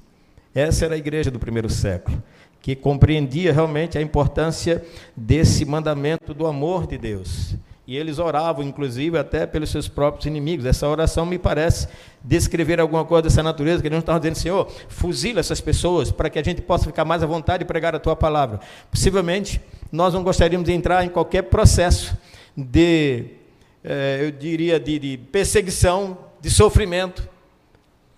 Essa 0.55 0.87
era 0.87 0.95
a 0.95 0.99
igreja 0.99 1.31
do 1.31 1.39
primeiro 1.39 1.71
século, 1.71 2.21
que 2.61 2.77
compreendia 2.77 3.53
realmente 3.53 3.97
a 3.97 4.03
importância 4.03 4.85
desse 5.17 5.65
mandamento 5.65 6.35
do 6.35 6.47
amor 6.47 6.87
de 6.87 6.99
Deus 6.99 7.57
e 7.91 7.97
eles 7.97 8.21
oravam, 8.21 8.63
inclusive, 8.63 9.19
até 9.19 9.45
pelos 9.47 9.69
seus 9.69 9.89
próprios 9.89 10.25
inimigos. 10.25 10.65
Essa 10.65 10.87
oração 10.87 11.27
me 11.27 11.37
parece 11.37 11.89
descrever 12.23 12.79
alguma 12.79 13.05
coisa 13.05 13.23
dessa 13.23 13.43
natureza, 13.43 13.83
que 13.83 13.89
eles 13.89 13.97
não 13.97 13.99
estavam 13.99 14.21
dizendo, 14.21 14.37
Senhor, 14.37 14.71
fuzila 14.89 15.41
essas 15.41 15.61
pessoas 15.61 16.13
para 16.13 16.31
que 16.31 16.39
a 16.39 16.45
gente 16.45 16.63
possa 16.63 16.85
ficar 16.85 17.05
mais 17.05 17.21
à 17.21 17.27
vontade 17.27 17.65
de 17.65 17.65
pregar 17.65 17.93
a 17.93 17.99
tua 17.99 18.15
palavra. 18.15 18.61
Possivelmente, 18.93 19.61
nós 19.91 20.15
não 20.15 20.23
gostaríamos 20.23 20.69
de 20.69 20.73
entrar 20.73 21.05
em 21.05 21.09
qualquer 21.09 21.43
processo 21.43 22.17
de, 22.57 23.25
eh, 23.83 24.21
eu 24.23 24.31
diria, 24.31 24.79
de, 24.79 24.97
de, 24.97 25.19
perseguição, 25.19 26.17
de 26.41 26.49
sofrimento. 26.49 27.29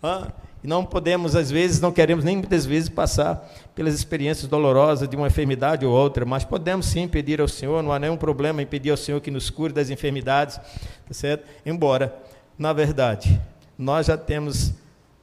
Ah, 0.02 0.32
e 0.62 0.66
não 0.68 0.84
podemos, 0.84 1.34
às 1.34 1.50
vezes, 1.50 1.80
não 1.80 1.90
queremos 1.90 2.24
nem 2.24 2.36
muitas 2.36 2.64
vezes 2.64 2.88
passar 2.88 3.50
pelas 3.74 3.94
experiências 3.94 4.48
dolorosas 4.48 5.08
de 5.08 5.16
uma 5.16 5.26
enfermidade 5.26 5.84
ou 5.84 5.92
outra, 5.92 6.24
mas 6.24 6.44
podemos 6.44 6.86
sim 6.86 7.08
pedir 7.08 7.40
ao 7.40 7.48
Senhor, 7.48 7.82
não 7.82 7.92
há 7.92 7.98
nenhum 7.98 8.16
problema 8.16 8.62
em 8.62 8.66
pedir 8.66 8.90
ao 8.90 8.96
Senhor 8.96 9.20
que 9.20 9.30
nos 9.30 9.50
cure 9.50 9.72
das 9.72 9.90
enfermidades, 9.90 10.56
tá 10.56 11.12
certo? 11.12 11.44
Embora, 11.66 12.14
na 12.56 12.72
verdade, 12.72 13.40
nós 13.76 14.06
já 14.06 14.16
temos 14.16 14.72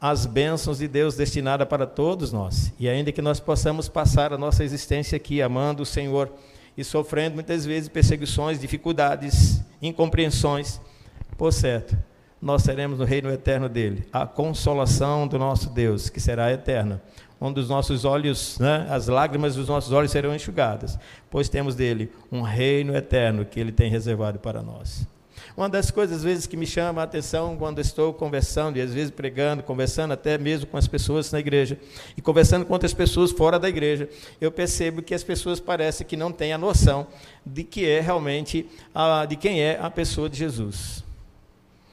as 0.01 0.25
bênçãos 0.25 0.79
de 0.79 0.87
Deus 0.87 1.15
destinadas 1.15 1.67
para 1.67 1.85
todos 1.85 2.33
nós, 2.33 2.73
e 2.79 2.89
ainda 2.89 3.11
que 3.11 3.21
nós 3.21 3.39
possamos 3.39 3.87
passar 3.87 4.33
a 4.33 4.37
nossa 4.37 4.63
existência 4.63 5.15
aqui 5.15 5.41
amando 5.41 5.83
o 5.83 5.85
Senhor 5.85 6.31
e 6.77 6.83
sofrendo 6.83 7.35
muitas 7.35 7.65
vezes 7.65 7.89
perseguições, 7.89 8.59
dificuldades, 8.59 9.61
incompreensões, 9.81 10.79
por 11.37 11.51
certo, 11.53 11.97
nós 12.41 12.63
seremos 12.63 12.99
no 12.99 13.05
reino 13.05 13.29
eterno 13.29 13.67
dele, 13.67 14.07
a 14.13 14.25
consolação 14.25 15.27
do 15.27 15.37
nosso 15.37 15.69
Deus, 15.69 16.09
que 16.09 16.21
será 16.21 16.51
eterna, 16.51 17.01
onde 17.39 17.59
os 17.59 17.69
nossos 17.69 18.05
olhos, 18.05 18.57
né, 18.59 18.87
as 18.89 19.07
lágrimas 19.07 19.55
dos 19.55 19.67
nossos 19.67 19.91
olhos 19.91 20.11
serão 20.11 20.33
enxugadas, 20.33 20.97
pois 21.29 21.49
temos 21.49 21.75
dele 21.75 22.11
um 22.31 22.41
reino 22.41 22.95
eterno 22.95 23.45
que 23.45 23.59
ele 23.59 23.71
tem 23.71 23.89
reservado 23.89 24.39
para 24.39 24.61
nós. 24.61 25.05
Uma 25.57 25.67
das 25.67 25.91
coisas, 25.91 26.17
às 26.17 26.23
vezes, 26.23 26.47
que 26.47 26.55
me 26.55 26.65
chama 26.65 27.01
a 27.01 27.03
atenção 27.03 27.57
quando 27.57 27.79
estou 27.79 28.13
conversando, 28.13 28.77
e 28.77 28.81
às 28.81 28.93
vezes 28.93 29.11
pregando, 29.11 29.61
conversando 29.61 30.13
até 30.13 30.37
mesmo 30.37 30.67
com 30.67 30.77
as 30.77 30.87
pessoas 30.87 31.31
na 31.33 31.39
igreja, 31.39 31.77
e 32.15 32.21
conversando 32.21 32.65
com 32.65 32.71
outras 32.71 32.93
pessoas 32.93 33.31
fora 33.31 33.59
da 33.59 33.67
igreja, 33.67 34.07
eu 34.39 34.51
percebo 34.51 35.01
que 35.01 35.13
as 35.13 35.23
pessoas 35.23 35.59
parecem 35.59 36.07
que 36.07 36.15
não 36.15 36.31
têm 36.31 36.53
a 36.53 36.57
noção 36.57 37.07
de 37.45 37.65
que 37.65 37.85
é 37.85 37.99
realmente, 37.99 38.69
a, 38.95 39.25
de 39.25 39.35
quem 39.35 39.61
é 39.61 39.77
a 39.81 39.89
pessoa 39.89 40.29
de 40.29 40.37
Jesus 40.37 41.08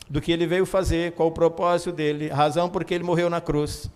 do 0.08 0.20
que 0.20 0.30
ele 0.30 0.46
veio 0.46 0.64
fazer, 0.64 1.12
qual 1.12 1.28
o 1.28 1.32
propósito 1.32 1.92
dele, 1.92 2.30
a 2.30 2.34
razão 2.34 2.68
por 2.68 2.84
que 2.84 2.94
ele 2.94 3.04
morreu 3.04 3.28
na 3.28 3.40
cruz. 3.40 3.90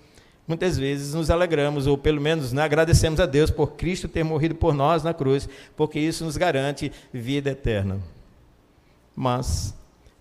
Muitas 0.46 0.76
vezes 0.76 1.14
nos 1.14 1.30
alegramos, 1.30 1.86
ou 1.86 1.96
pelo 1.96 2.20
menos 2.20 2.52
né, 2.52 2.62
agradecemos 2.62 3.20
a 3.20 3.26
Deus 3.26 3.50
por 3.50 3.72
Cristo 3.72 4.08
ter 4.08 4.24
morrido 4.24 4.54
por 4.54 4.74
nós 4.74 5.04
na 5.04 5.14
cruz, 5.14 5.48
porque 5.76 6.00
isso 6.00 6.24
nos 6.24 6.36
garante 6.36 6.90
vida 7.12 7.50
eterna. 7.50 8.00
Mas, 9.14 9.74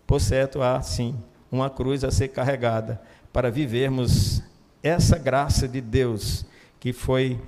por 0.06 0.22
certo, 0.22 0.62
há 0.62 0.80
sim 0.82 1.16
uma 1.52 1.70
cruz 1.70 2.04
a 2.04 2.12
ser 2.12 2.28
carregada 2.28 3.02
para 3.34 3.50
vivermos 3.50 4.44
essa 4.84 5.18
graça 5.18 5.68
de 5.68 5.82
Deus 5.82 6.46
que 6.80 6.94
foi 6.94 7.40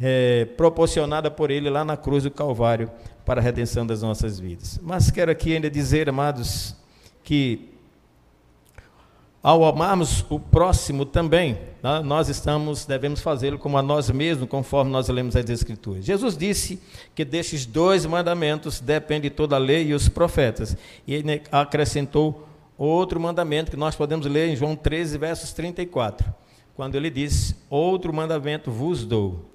é, 0.00 0.44
proporcionada 0.56 1.30
por 1.30 1.50
Ele 1.50 1.68
lá 1.68 1.84
na 1.84 1.96
cruz 1.96 2.22
do 2.22 2.30
Calvário 2.30 2.90
para 3.24 3.40
a 3.40 3.44
redenção 3.44 3.86
das 3.86 4.02
nossas 4.02 4.38
vidas. 4.38 4.78
Mas 4.82 5.10
quero 5.10 5.30
aqui 5.30 5.54
ainda 5.54 5.70
dizer, 5.70 6.08
amados, 6.08 6.74
que 7.22 7.68
ao 9.48 9.64
amarmos 9.64 10.26
o 10.28 10.38
próximo 10.38 11.06
também, 11.06 11.58
né, 11.82 12.00
nós 12.04 12.28
estamos, 12.28 12.84
devemos 12.84 13.22
fazê-lo 13.22 13.58
como 13.58 13.78
a 13.78 13.82
nós 13.82 14.10
mesmos, 14.10 14.46
conforme 14.46 14.90
nós 14.90 15.08
lemos 15.08 15.34
as 15.34 15.48
Escrituras. 15.48 16.04
Jesus 16.04 16.36
disse 16.36 16.78
que 17.14 17.24
destes 17.24 17.64
dois 17.64 18.04
mandamentos 18.04 18.78
depende 18.78 19.30
toda 19.30 19.56
a 19.56 19.58
lei 19.58 19.86
e 19.86 19.94
os 19.94 20.06
profetas. 20.06 20.76
E 21.06 21.14
ele 21.14 21.40
acrescentou 21.50 22.46
outro 22.76 23.18
mandamento 23.18 23.70
que 23.70 23.76
nós 23.78 23.96
podemos 23.96 24.26
ler 24.26 24.50
em 24.50 24.54
João 24.54 24.76
13, 24.76 25.16
versos 25.16 25.54
34, 25.54 26.30
quando 26.76 26.96
ele 26.96 27.08
diz: 27.08 27.54
Outro 27.70 28.12
mandamento 28.12 28.70
vos 28.70 29.02
dou, 29.02 29.46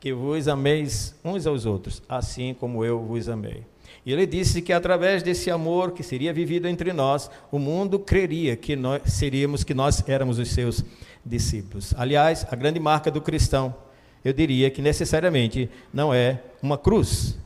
que 0.00 0.14
vos 0.14 0.48
ameis 0.48 1.14
uns 1.22 1.46
aos 1.46 1.66
outros, 1.66 2.02
assim 2.08 2.54
como 2.54 2.82
eu 2.82 3.02
vos 3.02 3.28
amei. 3.28 3.66
E 4.04 4.12
ele 4.12 4.26
disse 4.26 4.62
que 4.62 4.72
através 4.72 5.22
desse 5.22 5.50
amor 5.50 5.92
que 5.92 6.02
seria 6.02 6.32
vivido 6.32 6.68
entre 6.68 6.92
nós, 6.92 7.30
o 7.50 7.58
mundo 7.58 7.98
creria 7.98 8.56
que 8.56 8.76
nós 8.76 9.02
seríamos 9.06 9.64
que 9.64 9.74
nós 9.74 10.02
éramos 10.08 10.38
os 10.38 10.50
seus 10.50 10.84
discípulos. 11.24 11.94
Aliás, 11.96 12.46
a 12.50 12.56
grande 12.56 12.78
marca 12.78 13.10
do 13.10 13.20
cristão, 13.20 13.74
eu 14.24 14.32
diria 14.32 14.70
que 14.70 14.80
necessariamente 14.80 15.68
não 15.92 16.12
é 16.12 16.40
uma 16.62 16.78
cruz, 16.78 17.36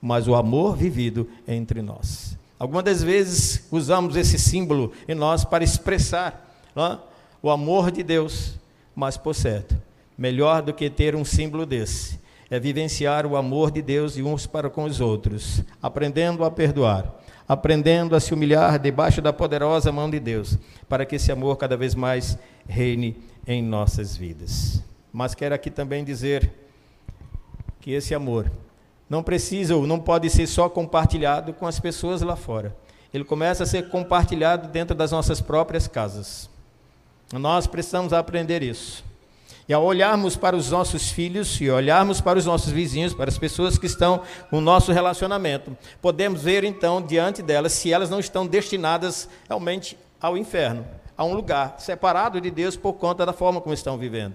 mas 0.00 0.26
o 0.26 0.34
amor 0.34 0.76
vivido 0.76 1.28
entre 1.46 1.82
nós. 1.82 2.36
Algumas 2.58 2.84
das 2.84 3.02
vezes 3.02 3.66
usamos 3.70 4.16
esse 4.16 4.38
símbolo 4.38 4.92
em 5.08 5.14
nós 5.14 5.44
para 5.44 5.64
expressar 5.64 6.60
é? 6.76 6.98
o 7.42 7.50
amor 7.50 7.90
de 7.90 8.02
Deus, 8.02 8.54
mas 8.94 9.16
por 9.16 9.34
certo, 9.34 9.76
melhor 10.16 10.62
do 10.62 10.72
que 10.72 10.90
ter 10.90 11.16
um 11.16 11.24
símbolo 11.24 11.64
desse 11.64 12.18
é 12.50 12.58
vivenciar 12.58 13.24
o 13.24 13.36
amor 13.36 13.70
de 13.70 13.80
Deus 13.80 14.16
e 14.16 14.22
uns 14.22 14.44
para 14.44 14.68
com 14.68 14.84
os 14.84 15.00
outros, 15.00 15.62
aprendendo 15.80 16.44
a 16.44 16.50
perdoar, 16.50 17.14
aprendendo 17.48 18.16
a 18.16 18.20
se 18.20 18.34
humilhar 18.34 18.78
debaixo 18.78 19.22
da 19.22 19.32
poderosa 19.32 19.92
mão 19.92 20.10
de 20.10 20.18
Deus, 20.18 20.58
para 20.88 21.06
que 21.06 21.14
esse 21.14 21.30
amor 21.30 21.56
cada 21.56 21.76
vez 21.76 21.94
mais 21.94 22.36
reine 22.68 23.16
em 23.46 23.62
nossas 23.62 24.16
vidas. 24.16 24.82
Mas 25.12 25.34
quero 25.34 25.54
aqui 25.54 25.70
também 25.70 26.04
dizer 26.04 26.50
que 27.80 27.92
esse 27.92 28.14
amor 28.14 28.50
não 29.08 29.22
precisa 29.22 29.76
ou 29.76 29.86
não 29.86 29.98
pode 29.98 30.28
ser 30.28 30.46
só 30.46 30.68
compartilhado 30.68 31.52
com 31.52 31.66
as 31.66 31.78
pessoas 31.78 32.20
lá 32.20 32.36
fora. 32.36 32.76
Ele 33.12 33.24
começa 33.24 33.64
a 33.64 33.66
ser 33.66 33.88
compartilhado 33.88 34.68
dentro 34.68 34.94
das 34.94 35.10
nossas 35.10 35.40
próprias 35.40 35.88
casas. 35.88 36.48
Nós 37.32 37.66
precisamos 37.66 38.12
aprender 38.12 38.62
isso. 38.62 39.04
E 39.70 39.72
ao 39.72 39.84
olharmos 39.84 40.34
para 40.34 40.56
os 40.56 40.68
nossos 40.68 41.12
filhos 41.12 41.60
e 41.60 41.70
olharmos 41.70 42.20
para 42.20 42.36
os 42.36 42.44
nossos 42.44 42.72
vizinhos, 42.72 43.14
para 43.14 43.30
as 43.30 43.38
pessoas 43.38 43.78
que 43.78 43.86
estão 43.86 44.22
no 44.50 44.60
nosso 44.60 44.90
relacionamento, 44.90 45.76
podemos 46.02 46.42
ver 46.42 46.64
então 46.64 47.00
diante 47.00 47.40
delas 47.40 47.74
se 47.74 47.92
elas 47.92 48.10
não 48.10 48.18
estão 48.18 48.44
destinadas 48.44 49.28
realmente 49.46 49.96
ao 50.20 50.36
inferno, 50.36 50.84
a 51.16 51.24
um 51.24 51.34
lugar 51.34 51.76
separado 51.78 52.40
de 52.40 52.50
Deus 52.50 52.74
por 52.74 52.94
conta 52.94 53.24
da 53.24 53.32
forma 53.32 53.60
como 53.60 53.72
estão 53.72 53.96
vivendo. 53.96 54.34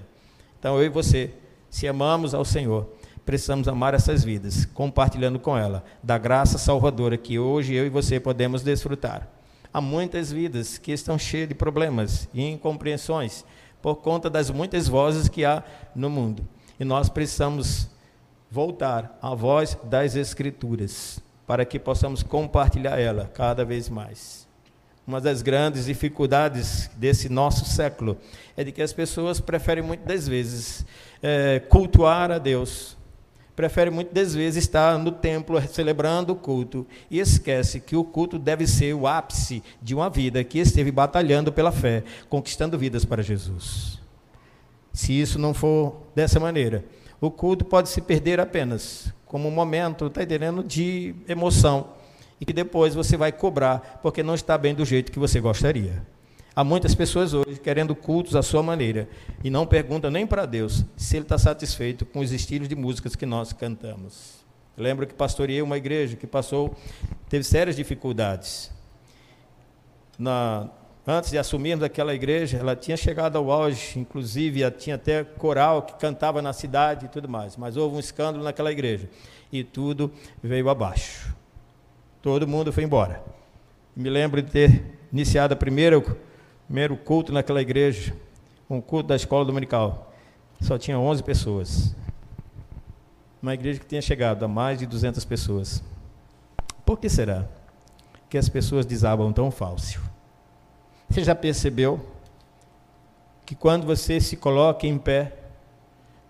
Então 0.57 0.77
eu 0.77 0.85
e 0.85 0.89
você, 0.89 1.33
se 1.69 1.85
amamos 1.85 2.33
ao 2.33 2.45
Senhor, 2.45 2.87
precisamos 3.25 3.67
amar 3.67 3.93
essas 3.93 4.23
vidas, 4.23 4.63
compartilhando 4.63 5.37
com 5.37 5.57
ela 5.57 5.83
da 6.01 6.17
graça 6.17 6.57
salvadora 6.57 7.17
que 7.17 7.37
hoje 7.37 7.73
eu 7.73 7.85
e 7.85 7.89
você 7.89 8.21
podemos 8.21 8.63
desfrutar. 8.63 9.27
Há 9.73 9.81
muitas 9.81 10.31
vidas 10.31 10.77
que 10.77 10.93
estão 10.93 11.19
cheias 11.19 11.49
de 11.49 11.55
problemas 11.55 12.29
e 12.33 12.41
incompreensões 12.41 13.43
por 13.85 13.97
conta 13.97 14.31
das 14.31 14.49
muitas 14.49 14.87
vozes 14.87 15.29
que 15.29 15.45
há 15.45 15.63
no 15.95 16.09
mundo. 16.09 16.43
E 16.79 16.83
nós 16.83 17.07
precisamos 17.07 17.87
voltar 18.49 19.15
à 19.21 19.35
voz 19.35 19.77
das 19.83 20.15
Escrituras, 20.15 21.19
para 21.45 21.63
que 21.63 21.77
possamos 21.77 22.23
compartilhar 22.23 22.99
ela 22.99 23.29
cada 23.31 23.63
vez 23.63 23.87
mais. 23.87 24.47
Uma 25.05 25.21
das 25.21 25.43
grandes 25.43 25.85
dificuldades 25.85 26.89
desse 26.95 27.29
nosso 27.29 27.63
século 27.63 28.17
é 28.57 28.63
de 28.63 28.71
que 28.71 28.81
as 28.81 28.91
pessoas 28.91 29.39
preferem 29.39 29.83
muitas 29.83 30.27
vezes 30.27 30.83
é, 31.21 31.59
cultuar 31.59 32.31
a 32.31 32.39
Deus 32.39 32.97
prefere 33.55 33.89
muitas 33.89 34.35
vezes 34.35 34.63
estar 34.63 34.97
no 34.99 35.11
templo 35.11 35.61
celebrando 35.67 36.33
o 36.33 36.35
culto 36.35 36.85
e 37.09 37.19
esquece 37.19 37.79
que 37.79 37.95
o 37.95 38.03
culto 38.03 38.37
deve 38.37 38.67
ser 38.67 38.93
o 38.93 39.07
ápice 39.07 39.63
de 39.81 39.95
uma 39.95 40.09
vida 40.09 40.43
que 40.43 40.59
esteve 40.59 40.91
batalhando 40.91 41.51
pela 41.51 41.71
fé, 41.71 42.03
conquistando 42.29 42.77
vidas 42.77 43.05
para 43.05 43.23
Jesus. 43.23 43.99
Se 44.91 45.13
isso 45.13 45.39
não 45.39 45.53
for 45.53 46.01
dessa 46.13 46.39
maneira, 46.39 46.85
o 47.19 47.31
culto 47.31 47.63
pode 47.65 47.89
se 47.89 48.01
perder 48.01 48.39
apenas 48.39 49.13
como 49.25 49.47
um 49.47 49.51
momento, 49.51 50.07
está 50.07 50.23
entendendo, 50.23 50.63
de 50.63 51.15
emoção 51.27 51.89
e 52.39 52.45
que 52.45 52.53
depois 52.53 52.93
você 52.93 53.17
vai 53.17 53.31
cobrar 53.31 53.99
porque 54.01 54.21
não 54.23 54.35
está 54.35 54.57
bem 54.57 54.73
do 54.73 54.85
jeito 54.85 55.11
que 55.11 55.19
você 55.19 55.39
gostaria. 55.39 56.14
Há 56.57 56.63
muitas 56.63 56.95
pessoas 56.95 57.33
hoje 57.33 57.59
querendo 57.59 57.93
cultos 57.93 58.33
à 58.33 58.41
sua 58.41 58.63
maneira 58.63 59.09
e 59.43 59.49
não 59.49 59.67
perguntam 59.67 60.09
nem 60.09 60.25
para 60.25 60.45
Deus 60.45 60.85
se 60.95 61.17
Ele 61.17 61.25
está 61.25 61.37
satisfeito 61.37 62.05
com 62.05 62.19
os 62.19 62.31
estilos 62.31 62.69
de 62.69 62.75
músicas 62.77 63.13
que 63.13 63.25
nós 63.25 63.51
cantamos. 63.51 64.45
lembro 64.77 65.05
que 65.05 65.13
pastoreei 65.13 65.61
uma 65.61 65.75
igreja 65.75 66.15
que 66.15 66.25
passou, 66.25 66.73
teve 67.27 67.43
sérias 67.43 67.75
dificuldades. 67.75 68.71
Na, 70.17 70.69
antes 71.05 71.29
de 71.29 71.37
assumirmos 71.37 71.83
aquela 71.83 72.15
igreja, 72.15 72.57
ela 72.57 72.73
tinha 72.73 72.95
chegado 72.95 73.37
ao 73.37 73.51
auge, 73.51 73.99
inclusive 73.99 74.71
tinha 74.71 74.95
até 74.95 75.25
coral 75.25 75.81
que 75.81 75.95
cantava 75.95 76.41
na 76.41 76.53
cidade 76.53 77.07
e 77.07 77.09
tudo 77.09 77.27
mais. 77.27 77.57
Mas 77.57 77.75
houve 77.75 77.97
um 77.97 77.99
escândalo 77.99 78.45
naquela 78.45 78.71
igreja 78.71 79.09
e 79.51 79.61
tudo 79.61 80.09
veio 80.41 80.69
abaixo. 80.69 81.35
Todo 82.21 82.47
mundo 82.47 82.71
foi 82.71 82.85
embora. 82.85 83.21
Me 83.93 84.09
lembro 84.09 84.41
de 84.41 84.49
ter 84.49 84.97
iniciado 85.11 85.53
a 85.53 85.57
primeira 85.57 85.97
primeiro 86.65 86.97
culto 86.97 87.31
naquela 87.31 87.61
igreja, 87.61 88.15
um 88.69 88.81
culto 88.81 89.07
da 89.07 89.15
escola 89.15 89.45
dominical. 89.45 90.13
Só 90.61 90.77
tinha 90.77 90.99
11 90.99 91.23
pessoas. 91.23 91.95
Uma 93.41 93.53
igreja 93.53 93.79
que 93.79 93.85
tinha 93.85 94.01
chegado 94.01 94.43
a 94.43 94.47
mais 94.47 94.79
de 94.79 94.85
200 94.85 95.23
pessoas. 95.25 95.83
Por 96.85 96.99
que 96.99 97.07
será 97.09 97.45
que 98.29 98.37
as 98.37 98.49
pessoas 98.49 98.85
desabam 98.85 99.31
tão 99.31 99.51
fácil? 99.51 100.01
Você 101.09 101.23
já 101.23 101.35
percebeu 101.35 102.03
que 103.45 103.53
quando 103.53 103.85
você 103.85 104.19
se 104.19 104.35
coloca 104.35 104.87
em 104.87 104.97
pé, 104.97 105.33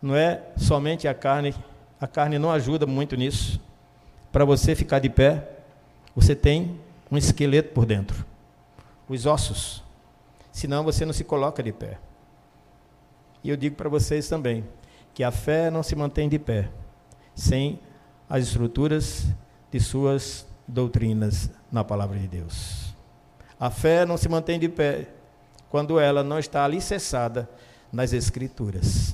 não 0.01 0.15
é 0.15 0.43
somente 0.57 1.07
a 1.07 1.13
carne, 1.13 1.55
a 1.99 2.07
carne 2.07 2.37
não 2.37 2.51
ajuda 2.51 2.85
muito 2.85 3.15
nisso. 3.15 3.59
Para 4.31 4.43
você 4.43 4.75
ficar 4.75 4.99
de 4.99 5.09
pé, 5.09 5.49
você 6.13 6.35
tem 6.35 6.77
um 7.09 7.17
esqueleto 7.17 7.73
por 7.73 7.85
dentro. 7.85 8.25
Os 9.07 9.25
ossos 9.25 9.84
senão 10.55 10.85
você 10.85 11.03
não 11.05 11.11
se 11.11 11.25
coloca 11.25 11.61
de 11.61 11.73
pé. 11.73 11.99
E 13.43 13.49
eu 13.49 13.57
digo 13.57 13.75
para 13.75 13.89
vocês 13.89 14.29
também 14.29 14.63
que 15.13 15.21
a 15.21 15.29
fé 15.29 15.69
não 15.69 15.83
se 15.83 15.97
mantém 15.97 16.29
de 16.29 16.39
pé 16.39 16.69
sem 17.35 17.77
as 18.29 18.45
estruturas 18.45 19.27
de 19.69 19.81
suas 19.81 20.47
doutrinas 20.65 21.49
na 21.69 21.83
palavra 21.83 22.17
de 22.17 22.29
Deus. 22.29 22.95
A 23.59 23.69
fé 23.69 24.05
não 24.05 24.15
se 24.15 24.29
mantém 24.29 24.57
de 24.57 24.69
pé 24.69 25.09
quando 25.69 25.99
ela 25.99 26.23
não 26.23 26.39
está 26.39 26.63
alicerçada 26.63 27.49
nas 27.91 28.13
Escrituras. 28.13 29.13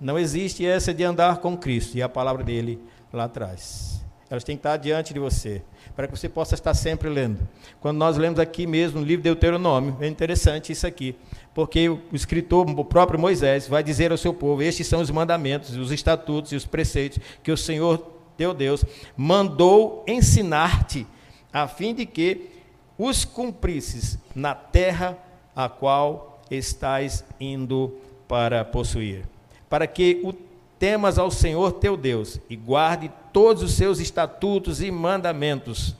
Não 0.00 0.18
existe 0.18 0.64
essa 0.64 0.94
de 0.94 1.04
andar 1.04 1.36
com 1.40 1.54
Cristo 1.54 1.98
e 1.98 2.02
a 2.02 2.08
palavra 2.08 2.42
dele 2.42 2.82
lá 3.12 3.24
atrás. 3.24 3.99
Elas 4.30 4.44
têm 4.44 4.56
que 4.56 4.60
estar 4.60 4.76
diante 4.76 5.12
de 5.12 5.18
você 5.18 5.60
para 5.96 6.06
que 6.06 6.16
você 6.16 6.28
possa 6.28 6.54
estar 6.54 6.72
sempre 6.72 7.08
lendo. 7.08 7.40
Quando 7.80 7.98
nós 7.98 8.16
lemos 8.16 8.38
aqui 8.38 8.64
mesmo 8.66 9.00
no 9.00 9.06
livro 9.06 9.22
de 9.22 9.28
Deuteronômio, 9.28 9.96
é 10.00 10.06
interessante 10.06 10.70
isso 10.70 10.86
aqui, 10.86 11.16
porque 11.52 11.88
o 11.88 12.00
escritor, 12.12 12.68
o 12.70 12.84
próprio 12.84 13.18
Moisés, 13.18 13.66
vai 13.66 13.82
dizer 13.82 14.12
ao 14.12 14.16
seu 14.16 14.32
povo: 14.32 14.62
estes 14.62 14.86
são 14.86 15.00
os 15.00 15.10
mandamentos, 15.10 15.76
os 15.76 15.90
estatutos 15.90 16.52
e 16.52 16.56
os 16.56 16.64
preceitos 16.64 17.18
que 17.42 17.50
o 17.50 17.56
Senhor 17.56 17.98
teu 18.36 18.54
Deus 18.54 18.84
mandou 19.16 20.04
ensinar-te, 20.06 21.06
a 21.52 21.66
fim 21.66 21.92
de 21.92 22.06
que 22.06 22.50
os 22.96 23.24
cumprisses 23.24 24.16
na 24.34 24.54
terra 24.54 25.18
a 25.54 25.68
qual 25.68 26.40
estás 26.50 27.24
indo 27.40 27.92
para 28.28 28.64
possuir, 28.64 29.24
para 29.68 29.86
que 29.86 30.20
o 30.22 30.32
temas 30.80 31.18
ao 31.18 31.30
Senhor 31.30 31.72
teu 31.72 31.94
Deus 31.94 32.40
e 32.48 32.56
guarde 32.56 33.12
todos 33.34 33.62
os 33.62 33.74
seus 33.74 34.00
estatutos 34.00 34.80
e 34.80 34.90
mandamentos 34.90 35.94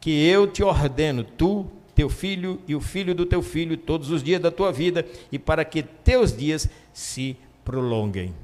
que 0.00 0.26
eu 0.26 0.46
te 0.46 0.64
ordeno, 0.64 1.22
tu, 1.22 1.66
teu 1.94 2.08
filho 2.08 2.58
e 2.66 2.74
o 2.74 2.80
filho 2.80 3.14
do 3.14 3.26
teu 3.26 3.42
filho, 3.42 3.76
todos 3.76 4.10
os 4.10 4.22
dias 4.22 4.40
da 4.40 4.50
tua 4.50 4.72
vida, 4.72 5.06
e 5.30 5.38
para 5.38 5.66
que 5.66 5.82
teus 5.82 6.34
dias 6.34 6.68
se 6.94 7.36
prolonguem. 7.62 8.34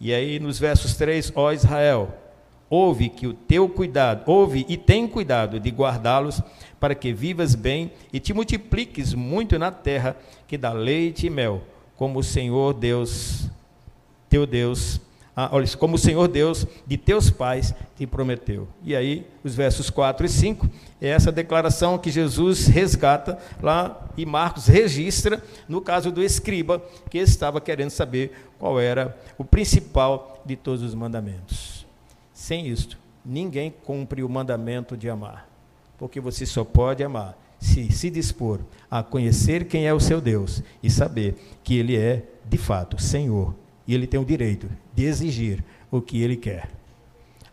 E 0.00 0.14
aí 0.14 0.40
nos 0.40 0.58
versos 0.58 0.96
3, 0.96 1.32
ó 1.36 1.52
Israel, 1.52 2.08
ouve 2.70 3.10
que 3.10 3.26
o 3.26 3.34
teu 3.34 3.68
cuidado, 3.68 4.22
ouve 4.26 4.64
e 4.66 4.78
tem 4.78 5.06
cuidado 5.06 5.60
de 5.60 5.70
guardá-los, 5.70 6.40
para 6.80 6.94
que 6.94 7.12
vivas 7.12 7.54
bem 7.54 7.92
e 8.10 8.18
te 8.18 8.32
multipliques 8.32 9.12
muito 9.12 9.58
na 9.58 9.70
terra 9.70 10.16
que 10.46 10.56
dá 10.56 10.72
leite 10.72 11.26
e 11.26 11.30
mel, 11.30 11.62
como 11.96 12.18
o 12.18 12.24
Senhor 12.24 12.72
Deus, 12.72 13.46
teu 14.28 14.46
Deus, 14.46 15.00
ah, 15.40 15.50
olha, 15.52 15.68
como 15.76 15.94
o 15.94 15.98
Senhor 15.98 16.26
Deus 16.26 16.66
de 16.84 16.96
teus 16.96 17.30
pais 17.30 17.72
te 17.94 18.04
prometeu. 18.04 18.66
E 18.82 18.96
aí, 18.96 19.24
os 19.44 19.54
versos 19.54 19.88
4 19.88 20.26
e 20.26 20.28
5, 20.28 20.68
é 21.00 21.10
essa 21.10 21.30
declaração 21.30 21.96
que 21.96 22.10
Jesus 22.10 22.66
resgata 22.66 23.38
lá 23.62 24.08
e 24.16 24.26
Marcos 24.26 24.66
registra 24.66 25.40
no 25.68 25.80
caso 25.80 26.10
do 26.10 26.24
escriba, 26.24 26.82
que 27.08 27.18
estava 27.18 27.60
querendo 27.60 27.90
saber 27.90 28.32
qual 28.58 28.80
era 28.80 29.16
o 29.38 29.44
principal 29.44 30.42
de 30.44 30.56
todos 30.56 30.82
os 30.82 30.92
mandamentos. 30.92 31.86
Sem 32.34 32.66
isto, 32.66 32.98
ninguém 33.24 33.72
cumpre 33.84 34.24
o 34.24 34.28
mandamento 34.28 34.96
de 34.96 35.08
amar, 35.08 35.48
porque 35.96 36.18
você 36.18 36.44
só 36.44 36.64
pode 36.64 37.04
amar 37.04 37.38
se 37.60 37.92
se 37.92 38.10
dispor 38.10 38.58
a 38.90 39.04
conhecer 39.04 39.68
quem 39.68 39.86
é 39.86 39.94
o 39.94 40.00
seu 40.00 40.20
Deus 40.20 40.64
e 40.82 40.90
saber 40.90 41.36
que 41.62 41.78
Ele 41.78 41.96
é, 41.96 42.24
de 42.44 42.58
fato, 42.58 43.00
Senhor 43.00 43.54
e 43.88 43.94
ele 43.94 44.06
tem 44.06 44.20
o 44.20 44.24
direito 44.24 44.68
de 44.94 45.04
exigir 45.04 45.64
o 45.90 46.02
que 46.02 46.20
ele 46.20 46.36
quer, 46.36 46.70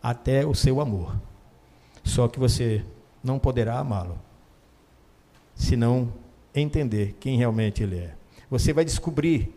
até 0.02 0.44
o 0.44 0.54
seu 0.54 0.82
amor. 0.82 1.18
Só 2.04 2.28
que 2.28 2.38
você 2.38 2.84
não 3.24 3.38
poderá 3.38 3.78
amá-lo 3.78 4.18
se 5.54 5.74
não 5.74 6.12
entender 6.54 7.16
quem 7.18 7.38
realmente 7.38 7.82
ele 7.82 7.96
é. 7.96 8.14
Você 8.50 8.74
vai 8.74 8.84
descobrir 8.84 9.50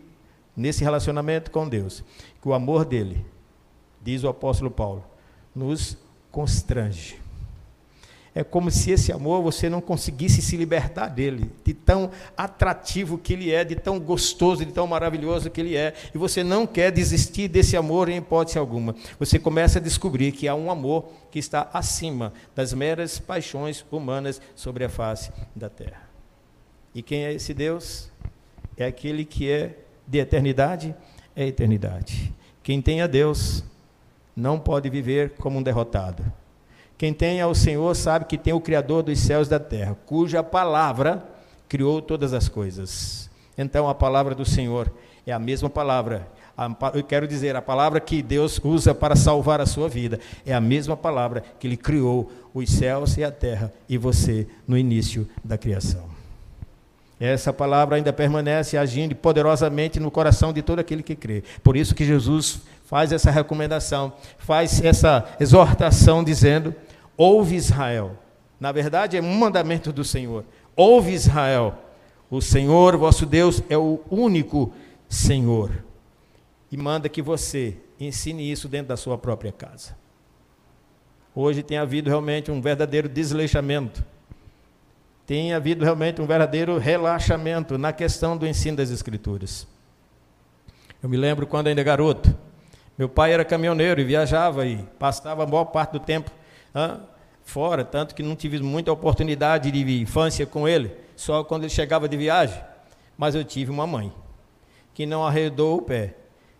nesse 0.56 0.82
relacionamento 0.82 1.50
com 1.50 1.68
Deus 1.68 2.02
que 2.40 2.48
o 2.48 2.54
amor 2.54 2.86
dele, 2.86 3.24
diz 4.00 4.24
o 4.24 4.28
apóstolo 4.28 4.70
Paulo, 4.70 5.04
nos 5.54 5.98
constrange. 6.32 7.20
É 8.34 8.44
como 8.44 8.70
se 8.70 8.92
esse 8.92 9.10
amor 9.10 9.42
você 9.42 9.68
não 9.68 9.80
conseguisse 9.80 10.40
se 10.40 10.56
libertar 10.56 11.08
dele, 11.08 11.50
de 11.64 11.74
tão 11.74 12.10
atrativo 12.36 13.18
que 13.18 13.32
ele 13.32 13.50
é, 13.50 13.64
de 13.64 13.74
tão 13.74 13.98
gostoso, 13.98 14.64
de 14.64 14.72
tão 14.72 14.86
maravilhoso 14.86 15.50
que 15.50 15.60
ele 15.60 15.76
é, 15.76 15.94
e 16.14 16.18
você 16.18 16.44
não 16.44 16.64
quer 16.64 16.92
desistir 16.92 17.48
desse 17.48 17.76
amor 17.76 18.08
em 18.08 18.18
hipótese 18.18 18.56
alguma. 18.56 18.94
Você 19.18 19.38
começa 19.38 19.80
a 19.80 19.82
descobrir 19.82 20.30
que 20.30 20.46
há 20.46 20.54
um 20.54 20.70
amor 20.70 21.10
que 21.30 21.40
está 21.40 21.68
acima 21.72 22.32
das 22.54 22.72
meras 22.72 23.18
paixões 23.18 23.84
humanas 23.90 24.40
sobre 24.54 24.84
a 24.84 24.88
face 24.88 25.32
da 25.54 25.68
terra. 25.68 26.08
E 26.94 27.02
quem 27.02 27.24
é 27.24 27.32
esse 27.32 27.52
Deus? 27.52 28.10
É 28.76 28.86
aquele 28.86 29.24
que 29.24 29.50
é 29.50 29.76
de 30.06 30.18
eternidade, 30.18 30.94
é 31.34 31.46
eternidade. 31.46 32.32
Quem 32.62 32.80
tem 32.80 33.02
a 33.02 33.08
Deus 33.08 33.64
não 34.36 34.58
pode 34.58 34.88
viver 34.88 35.30
como 35.30 35.58
um 35.58 35.62
derrotado 35.62 36.39
quem 37.00 37.14
tem 37.14 37.40
ao 37.40 37.54
Senhor 37.54 37.96
sabe 37.96 38.26
que 38.26 38.36
tem 38.36 38.52
o 38.52 38.60
Criador 38.60 39.02
dos 39.02 39.18
céus 39.20 39.46
e 39.46 39.50
da 39.50 39.58
terra, 39.58 39.96
cuja 40.04 40.42
palavra 40.42 41.24
criou 41.66 42.02
todas 42.02 42.34
as 42.34 42.46
coisas. 42.46 43.30
Então 43.56 43.88
a 43.88 43.94
palavra 43.94 44.34
do 44.34 44.44
Senhor 44.44 44.92
é 45.26 45.32
a 45.32 45.38
mesma 45.38 45.70
palavra. 45.70 46.28
Eu 46.92 47.02
quero 47.02 47.26
dizer, 47.26 47.56
a 47.56 47.62
palavra 47.62 48.00
que 48.00 48.20
Deus 48.20 48.60
usa 48.62 48.94
para 48.94 49.16
salvar 49.16 49.62
a 49.62 49.66
sua 49.66 49.88
vida 49.88 50.20
é 50.44 50.52
a 50.52 50.60
mesma 50.60 50.94
palavra 50.94 51.42
que 51.58 51.66
Ele 51.66 51.76
criou 51.78 52.30
os 52.52 52.68
céus 52.68 53.16
e 53.16 53.24
a 53.24 53.30
terra 53.30 53.72
e 53.88 53.96
você 53.96 54.46
no 54.68 54.76
início 54.76 55.26
da 55.42 55.56
criação. 55.56 56.04
Essa 57.18 57.50
palavra 57.50 57.96
ainda 57.96 58.12
permanece 58.12 58.76
agindo 58.76 59.16
poderosamente 59.16 59.98
no 59.98 60.10
coração 60.10 60.52
de 60.52 60.60
todo 60.60 60.80
aquele 60.80 61.02
que 61.02 61.16
crê. 61.16 61.44
Por 61.62 61.78
isso 61.78 61.94
que 61.94 62.04
Jesus 62.04 62.60
faz 62.84 63.10
essa 63.10 63.30
recomendação, 63.30 64.12
faz 64.38 64.84
essa 64.84 65.24
exortação 65.40 66.22
dizendo: 66.22 66.74
Ouve 67.22 67.54
Israel. 67.54 68.16
Na 68.58 68.72
verdade, 68.72 69.14
é 69.14 69.20
um 69.20 69.34
mandamento 69.34 69.92
do 69.92 70.02
Senhor. 70.02 70.42
Ouve 70.74 71.12
Israel. 71.12 71.76
O 72.30 72.40
Senhor, 72.40 72.96
vosso 72.96 73.26
Deus, 73.26 73.62
é 73.68 73.76
o 73.76 74.00
único 74.10 74.72
Senhor. 75.06 75.84
E 76.72 76.78
manda 76.78 77.10
que 77.10 77.20
você 77.20 77.76
ensine 78.00 78.50
isso 78.50 78.68
dentro 78.68 78.88
da 78.88 78.96
sua 78.96 79.18
própria 79.18 79.52
casa. 79.52 79.94
Hoje 81.34 81.62
tem 81.62 81.76
havido 81.76 82.08
realmente 82.08 82.50
um 82.50 82.58
verdadeiro 82.58 83.06
desleixamento. 83.06 84.02
Tem 85.26 85.52
havido 85.52 85.84
realmente 85.84 86.22
um 86.22 86.26
verdadeiro 86.26 86.78
relaxamento 86.78 87.76
na 87.76 87.92
questão 87.92 88.34
do 88.34 88.46
ensino 88.46 88.78
das 88.78 88.88
Escrituras. 88.88 89.66
Eu 91.02 91.08
me 91.10 91.18
lembro 91.18 91.46
quando 91.46 91.66
ainda 91.66 91.82
garoto, 91.82 92.34
meu 92.96 93.10
pai 93.10 93.34
era 93.34 93.44
caminhoneiro 93.44 94.00
e 94.00 94.04
viajava 94.04 94.64
e 94.64 94.78
passava 94.98 95.44
a 95.44 95.46
maior 95.46 95.66
parte 95.66 95.92
do 95.92 96.00
tempo 96.00 96.39
fora, 97.42 97.84
tanto 97.84 98.14
que 98.14 98.22
não 98.22 98.36
tive 98.36 98.60
muita 98.60 98.92
oportunidade 98.92 99.70
de 99.70 100.00
infância 100.00 100.46
com 100.46 100.68
ele, 100.68 100.92
só 101.16 101.42
quando 101.42 101.64
ele 101.64 101.70
chegava 101.70 102.08
de 102.08 102.16
viagem. 102.16 102.60
Mas 103.16 103.34
eu 103.34 103.44
tive 103.44 103.70
uma 103.70 103.86
mãe 103.86 104.12
que 104.94 105.04
não 105.06 105.26
arredou 105.26 105.78
o 105.78 105.82
pé, 105.82 106.14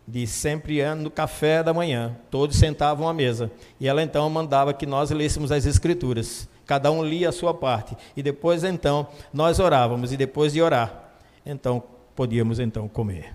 de 0.06 0.26
sempre 0.26 0.82
no 0.94 1.10
café 1.10 1.62
da 1.62 1.72
manhã, 1.72 2.16
todos 2.30 2.56
sentavam 2.56 3.08
à 3.08 3.14
mesa, 3.14 3.50
e 3.78 3.86
ela 3.86 4.02
então 4.02 4.28
mandava 4.28 4.72
que 4.74 4.86
nós 4.86 5.10
lêssemos 5.10 5.52
as 5.52 5.66
escrituras. 5.66 6.48
Cada 6.66 6.90
um 6.90 7.04
lia 7.04 7.28
a 7.28 7.32
sua 7.32 7.54
parte, 7.54 7.96
e 8.16 8.22
depois 8.22 8.64
então 8.64 9.06
nós 9.32 9.58
orávamos, 9.58 10.12
e 10.12 10.16
depois 10.16 10.52
de 10.52 10.62
orar, 10.62 11.12
então 11.44 11.82
podíamos 12.14 12.58
então 12.58 12.88
comer. 12.88 13.32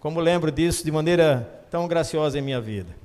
Como 0.00 0.20
lembro 0.20 0.50
disso 0.50 0.84
de 0.84 0.90
maneira 0.90 1.64
tão 1.70 1.86
graciosa 1.86 2.38
em 2.38 2.42
minha 2.42 2.60
vida. 2.60 3.01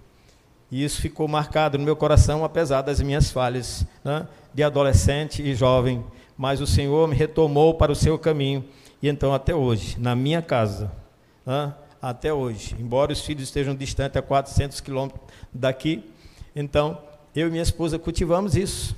E 0.71 0.84
isso 0.84 1.01
ficou 1.01 1.27
marcado 1.27 1.77
no 1.77 1.84
meu 1.84 1.95
coração, 1.95 2.43
apesar 2.43 2.82
das 2.82 2.99
minhas 2.99 3.32
falhas 3.32 3.86
né, 4.03 4.27
de 4.53 4.63
adolescente 4.63 5.41
e 5.41 5.56
jovem. 5.56 6.03
Mas 6.38 6.60
o 6.60 6.67
Senhor 6.67 7.08
me 7.08 7.15
retomou 7.15 7.73
para 7.73 7.91
o 7.91 7.95
seu 7.95 8.19
caminho. 8.19 8.65
E 9.01 9.08
então, 9.08 9.34
até 9.34 9.56
hoje, 9.56 9.97
na 9.99 10.15
minha 10.15 10.41
casa, 10.41 10.91
né, 11.45 11.73
até 12.01 12.34
hoje, 12.34 12.75
embora 12.80 13.13
os 13.13 13.21
filhos 13.21 13.43
estejam 13.43 13.73
distantes 13.73 14.17
a 14.17 14.21
400 14.21 14.82
quilômetros 14.82 15.21
daqui, 15.53 16.03
então, 16.56 16.97
eu 17.36 17.47
e 17.47 17.51
minha 17.51 17.63
esposa 17.63 17.97
cultivamos 17.97 18.56
isso. 18.56 18.95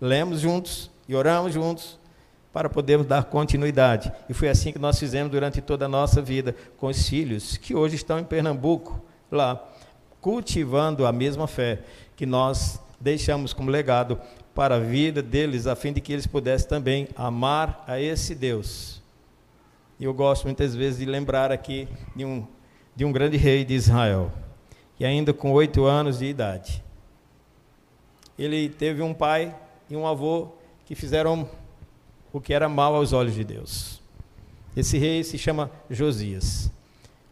Lemos 0.00 0.40
juntos 0.40 0.90
e 1.08 1.14
oramos 1.14 1.54
juntos 1.54 1.98
para 2.52 2.68
podermos 2.68 3.06
dar 3.06 3.24
continuidade. 3.24 4.12
E 4.28 4.34
foi 4.34 4.48
assim 4.48 4.72
que 4.72 4.78
nós 4.78 4.98
fizemos 4.98 5.30
durante 5.30 5.60
toda 5.60 5.84
a 5.84 5.88
nossa 5.88 6.20
vida 6.20 6.54
com 6.76 6.88
os 6.88 7.08
filhos, 7.08 7.56
que 7.56 7.74
hoje 7.74 7.96
estão 7.96 8.18
em 8.18 8.24
Pernambuco, 8.24 9.00
lá 9.30 9.64
cultivando 10.20 11.06
a 11.06 11.12
mesma 11.12 11.46
fé 11.46 11.80
que 12.16 12.26
nós 12.26 12.80
deixamos 13.00 13.52
como 13.52 13.70
legado 13.70 14.20
para 14.54 14.74
a 14.74 14.80
vida 14.80 15.22
deles, 15.22 15.66
a 15.66 15.76
fim 15.76 15.92
de 15.92 16.00
que 16.00 16.12
eles 16.12 16.26
pudessem 16.26 16.68
também 16.68 17.08
amar 17.14 17.84
a 17.86 18.00
esse 18.00 18.34
Deus. 18.34 19.00
E 20.00 20.04
eu 20.04 20.12
gosto 20.12 20.44
muitas 20.44 20.74
vezes 20.74 20.98
de 20.98 21.04
lembrar 21.04 21.52
aqui 21.52 21.88
de 22.14 22.24
um, 22.24 22.46
de 22.94 23.04
um 23.04 23.12
grande 23.12 23.36
rei 23.36 23.64
de 23.64 23.74
Israel, 23.74 24.32
que 24.96 25.04
ainda 25.04 25.32
com 25.32 25.52
oito 25.52 25.84
anos 25.84 26.18
de 26.18 26.24
idade, 26.24 26.82
ele 28.36 28.68
teve 28.68 29.00
um 29.02 29.14
pai 29.14 29.54
e 29.88 29.96
um 29.96 30.06
avô 30.06 30.48
que 30.84 30.94
fizeram 30.94 31.48
o 32.32 32.40
que 32.40 32.52
era 32.52 32.68
mal 32.68 32.94
aos 32.94 33.12
olhos 33.12 33.34
de 33.34 33.44
Deus. 33.44 34.00
Esse 34.76 34.98
rei 34.98 35.24
se 35.24 35.38
chama 35.38 35.70
Josias. 35.88 36.70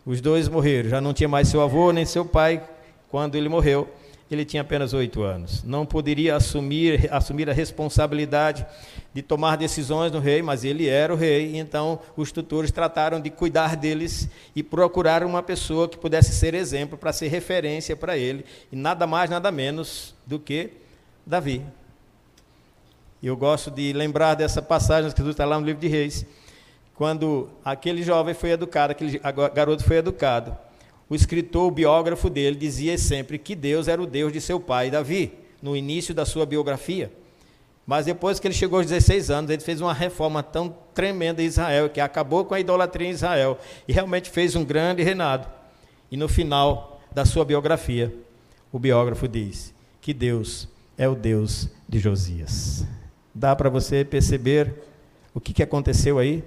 Os 0.04 0.20
dois 0.20 0.48
morreram, 0.48 0.90
já 0.90 1.00
não 1.00 1.12
tinha 1.12 1.28
mais 1.28 1.48
seu 1.48 1.60
avô 1.60 1.92
nem 1.92 2.04
seu 2.04 2.24
pai 2.24 2.62
quando 3.10 3.34
ele 3.34 3.48
morreu, 3.48 3.88
ele 4.30 4.44
tinha 4.44 4.62
apenas 4.62 4.92
oito 4.92 5.22
anos. 5.22 5.62
Não 5.62 5.86
poderia 5.86 6.36
assumir, 6.36 7.08
assumir 7.12 7.48
a 7.48 7.52
responsabilidade 7.52 8.66
de 9.14 9.22
tomar 9.22 9.56
decisões 9.56 10.10
no 10.10 10.18
rei, 10.18 10.42
mas 10.42 10.64
ele 10.64 10.88
era 10.88 11.12
o 11.12 11.16
rei, 11.16 11.56
então 11.56 12.00
os 12.16 12.32
tutores 12.32 12.70
trataram 12.70 13.20
de 13.20 13.30
cuidar 13.30 13.76
deles 13.76 14.28
e 14.54 14.62
procurar 14.62 15.22
uma 15.22 15.42
pessoa 15.42 15.88
que 15.88 15.96
pudesse 15.96 16.32
ser 16.32 16.54
exemplo, 16.54 16.98
para 16.98 17.12
ser 17.12 17.28
referência 17.28 17.96
para 17.96 18.16
ele, 18.16 18.44
e 18.70 18.76
nada 18.76 19.06
mais, 19.06 19.30
nada 19.30 19.50
menos 19.52 20.14
do 20.26 20.38
que 20.38 20.70
Davi. 21.24 21.64
Eu 23.22 23.36
gosto 23.36 23.70
de 23.70 23.92
lembrar 23.92 24.34
dessa 24.34 24.60
passagem 24.60 25.10
que 25.10 25.22
está 25.22 25.44
lá 25.44 25.58
no 25.58 25.64
livro 25.64 25.80
de 25.80 25.88
Reis, 25.88 26.26
quando 26.94 27.48
aquele 27.64 28.02
jovem 28.02 28.34
foi 28.34 28.50
educado, 28.50 28.90
aquele 28.90 29.20
garoto 29.54 29.84
foi 29.84 29.96
educado, 29.96 30.56
o 31.08 31.14
escritor, 31.14 31.68
o 31.68 31.70
biógrafo 31.70 32.28
dele, 32.28 32.56
dizia 32.56 32.98
sempre 32.98 33.38
que 33.38 33.54
Deus 33.54 33.88
era 33.88 34.02
o 34.02 34.06
Deus 34.06 34.32
de 34.32 34.40
seu 34.40 34.58
pai 34.58 34.90
Davi, 34.90 35.32
no 35.62 35.76
início 35.76 36.14
da 36.14 36.24
sua 36.24 36.44
biografia. 36.44 37.12
Mas 37.86 38.06
depois 38.06 38.40
que 38.40 38.48
ele 38.48 38.54
chegou 38.54 38.80
aos 38.80 38.88
16 38.88 39.30
anos, 39.30 39.50
ele 39.50 39.62
fez 39.62 39.80
uma 39.80 39.94
reforma 39.94 40.42
tão 40.42 40.74
tremenda 40.92 41.40
em 41.40 41.46
Israel, 41.46 41.88
que 41.88 42.00
acabou 42.00 42.44
com 42.44 42.54
a 42.54 42.60
idolatria 42.60 43.06
em 43.06 43.12
Israel, 43.12 43.58
e 43.86 43.92
realmente 43.92 44.28
fez 44.28 44.56
um 44.56 44.64
grande 44.64 45.04
reinado. 45.04 45.46
E 46.10 46.16
no 46.16 46.28
final 46.28 47.00
da 47.12 47.24
sua 47.24 47.44
biografia, 47.44 48.12
o 48.72 48.78
biógrafo 48.78 49.28
diz 49.28 49.72
que 50.00 50.12
Deus 50.12 50.68
é 50.98 51.08
o 51.08 51.14
Deus 51.14 51.68
de 51.88 52.00
Josias. 52.00 52.84
Dá 53.32 53.54
para 53.54 53.70
você 53.70 54.04
perceber 54.04 54.74
o 55.32 55.40
que, 55.40 55.52
que 55.52 55.62
aconteceu 55.62 56.18
aí? 56.18 56.42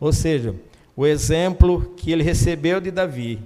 Ou 0.00 0.12
seja, 0.12 0.54
o 0.96 1.06
exemplo 1.06 1.92
que 1.96 2.10
ele 2.10 2.22
recebeu 2.22 2.80
de 2.80 2.90
Davi 2.90 3.40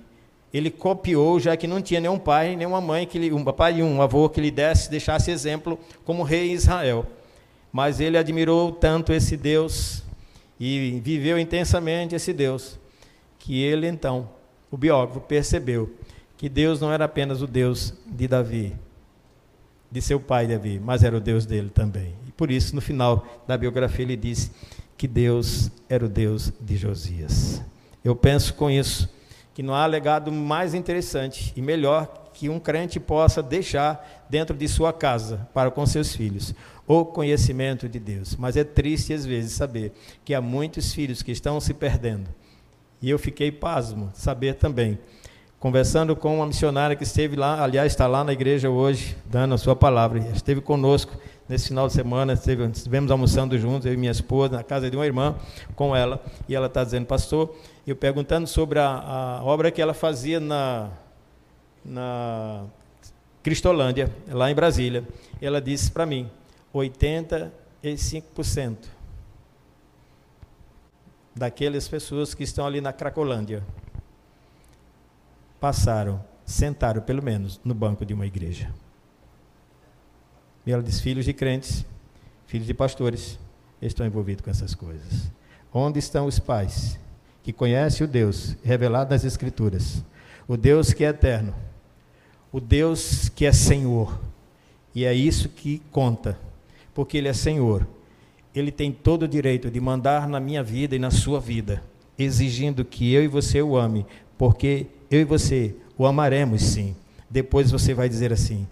ele 0.52 0.70
copiou, 0.70 1.40
já 1.40 1.56
que 1.56 1.66
não 1.66 1.80
tinha 1.80 2.00
nenhum 2.00 2.18
pai, 2.18 2.54
nenhuma 2.54 2.80
mãe, 2.80 3.06
que 3.06 3.18
lhe, 3.18 3.32
um 3.32 3.42
pai 3.44 3.78
e 3.78 3.82
um 3.82 4.02
avô 4.02 4.28
que 4.28 4.40
lhe 4.40 4.50
desse, 4.50 4.90
deixasse 4.90 5.30
exemplo 5.30 5.78
como 6.04 6.22
rei 6.22 6.52
Israel. 6.52 7.06
Mas 7.72 8.00
ele 8.00 8.18
admirou 8.18 8.70
tanto 8.70 9.12
esse 9.14 9.36
Deus 9.36 10.02
e 10.60 11.00
viveu 11.02 11.38
intensamente 11.38 12.14
esse 12.14 12.32
Deus, 12.32 12.78
que 13.38 13.62
ele 13.62 13.86
então, 13.86 14.28
o 14.70 14.76
biógrafo, 14.76 15.20
percebeu 15.20 15.90
que 16.36 16.48
Deus 16.48 16.80
não 16.80 16.92
era 16.92 17.06
apenas 17.06 17.40
o 17.40 17.46
Deus 17.46 17.94
de 18.06 18.28
Davi, 18.28 18.74
de 19.90 20.03
seu 20.03 20.20
pai 20.20 20.46
Davi, 20.46 20.78
mas 20.78 21.03
era 21.03 21.16
o 21.16 21.20
Deus 21.20 21.46
dele 21.46 21.70
também. 21.70 22.14
E 22.28 22.32
por 22.32 22.50
isso, 22.50 22.74
no 22.74 22.80
final 22.80 23.42
da 23.46 23.57
biografia, 23.57 24.05
ele 24.05 24.16
disse 24.16 24.50
que 24.98 25.09
Deus 25.09 25.70
era 25.88 26.05
o 26.05 26.09
Deus 26.09 26.53
de 26.61 26.76
Josias. 26.76 27.62
Eu 28.05 28.14
penso 28.14 28.55
com 28.55 28.70
isso 28.70 29.09
que 29.55 29.62
não 29.62 29.74
há 29.74 29.86
legado 29.86 30.32
mais 30.32 30.74
interessante 30.74 31.53
e 31.57 31.62
melhor 31.62 32.30
que 32.32 32.48
um 32.48 32.59
crente 32.59 32.98
possa 32.98 33.42
deixar 33.42 34.24
dentro 34.28 34.57
de 34.57 34.66
sua 34.66 34.92
casa 34.92 35.48
para 35.53 35.70
com 35.70 35.84
seus 35.84 36.14
filhos 36.14 36.55
o 36.86 37.05
conhecimento 37.05 37.88
de 37.88 37.98
Deus. 37.98 38.36
Mas 38.36 38.57
é 38.57 38.64
triste 38.64 39.12
às 39.12 39.24
vezes 39.24 39.53
saber 39.53 39.92
que 40.24 40.34
há 40.34 40.40
muitos 40.40 40.92
filhos 40.92 41.22
que 41.22 41.30
estão 41.30 41.61
se 41.61 41.74
perdendo. 41.74 42.28
E 43.00 43.11
eu 43.11 43.18
fiquei 43.18 43.53
pasmo 43.53 44.11
saber 44.14 44.55
também 44.55 44.98
conversando 45.62 46.16
com 46.16 46.34
uma 46.34 46.46
missionária 46.46 46.96
que 46.96 47.05
esteve 47.05 47.36
lá, 47.36 47.62
aliás, 47.62 47.92
está 47.92 48.09
lá 48.09 48.24
na 48.24 48.32
igreja 48.32 48.68
hoje, 48.68 49.16
dando 49.26 49.55
a 49.55 49.59
sua 49.59 49.76
palavra. 49.76 50.18
Esteve 50.34 50.61
conosco 50.61 51.16
nesse 51.48 51.68
final 51.68 51.86
de 51.86 51.92
semana, 51.92 52.32
estivemos 52.32 53.12
almoçando 53.12 53.57
juntos, 53.57 53.86
eu 53.86 53.94
e 53.94 53.96
minha 53.96 54.11
esposa, 54.11 54.57
na 54.57 54.64
casa 54.64 54.90
de 54.90 54.96
uma 54.96 55.07
irmã, 55.07 55.36
com 55.76 55.94
ela, 55.94 56.20
e 56.48 56.55
ela 56.57 56.66
está 56.66 56.82
dizendo, 56.82 57.07
pastor, 57.07 57.55
eu 57.87 57.97
perguntando 57.97 58.47
sobre 58.47 58.78
a, 58.78 58.89
a 58.89 59.45
obra 59.45 59.70
que 59.70 59.83
ela 59.83 59.95
fazia 59.95 60.39
na, 60.39 60.91
na 61.85 62.64
Cristolândia, 63.43 64.14
lá 64.28 64.51
em 64.51 64.55
Brasília. 64.55 65.07
Ela 65.41 65.61
disse 65.61 65.91
para 65.91 66.07
mim: 66.07 66.30
85% 66.72 68.76
daquelas 71.35 71.89
pessoas 71.89 72.35
que 72.35 72.45
estão 72.45 72.66
ali 72.66 72.80
na 72.80 72.93
Cracolândia 72.93 73.64
passaram, 75.59 76.24
sentaram 76.45 77.03
pelo 77.03 77.22
menos 77.22 77.61
no 77.64 77.74
banco 77.74 78.07
de 78.07 78.14
uma 78.14 78.26
igreja. 78.26 78.72
E 80.64 80.70
ela 80.70 80.83
diz: 80.83 81.01
filhos 81.01 81.24
de 81.24 81.33
crentes, 81.33 81.85
filhos 82.47 82.66
de 82.66 82.74
pastores, 82.74 83.41
estão 83.80 84.07
envolvidos 84.07 84.45
com 84.45 84.51
essas 84.51 84.72
coisas. 84.72 85.33
Onde 85.74 85.99
estão 85.99 86.26
os 86.26 86.39
pais 86.39 87.01
que 87.43 87.53
conhecem 87.53 88.05
o 88.05 88.09
Deus 88.09 88.57
revelado 88.62 89.11
nas 89.11 89.24
Escrituras, 89.24 90.03
o 90.47 90.57
Deus 90.57 90.93
que 90.93 91.05
é 91.05 91.09
eterno, 91.09 91.55
o 92.53 92.61
Deus 92.61 93.28
que 93.28 93.47
é 93.47 93.53
Senhor? 93.53 94.20
E 94.95 95.05
é 95.05 95.14
isso 95.14 95.49
que 95.49 95.80
conta, 95.90 96.38
porque 96.95 97.16
Ele 97.16 97.28
é 97.28 97.32
Senhor. 97.32 97.86
Ele 98.55 98.70
tem 98.70 98.93
todo 98.93 99.22
o 99.22 99.28
direito 99.28 99.70
de 99.70 99.80
mandar 99.80 100.28
na 100.28 100.38
minha 100.38 100.62
vida 100.62 100.95
e 100.95 100.99
na 100.99 101.11
sua 101.11 101.40
vida, 101.40 101.82
exigindo 102.18 102.84
que 102.84 103.12
eu 103.12 103.24
e 103.24 103.28
você 103.28 103.62
o 103.62 103.76
ame, 103.76 104.07
porque 104.36 104.86
eu 105.11 105.20
e 105.20 105.24
você 105.24 105.74
o 105.97 106.07
amaremos 106.07 106.62
sim. 106.62 106.95
Depois 107.30 107.70
você 107.70 107.95
vai 107.95 108.09
dizer 108.09 108.32
assim: 108.32 108.68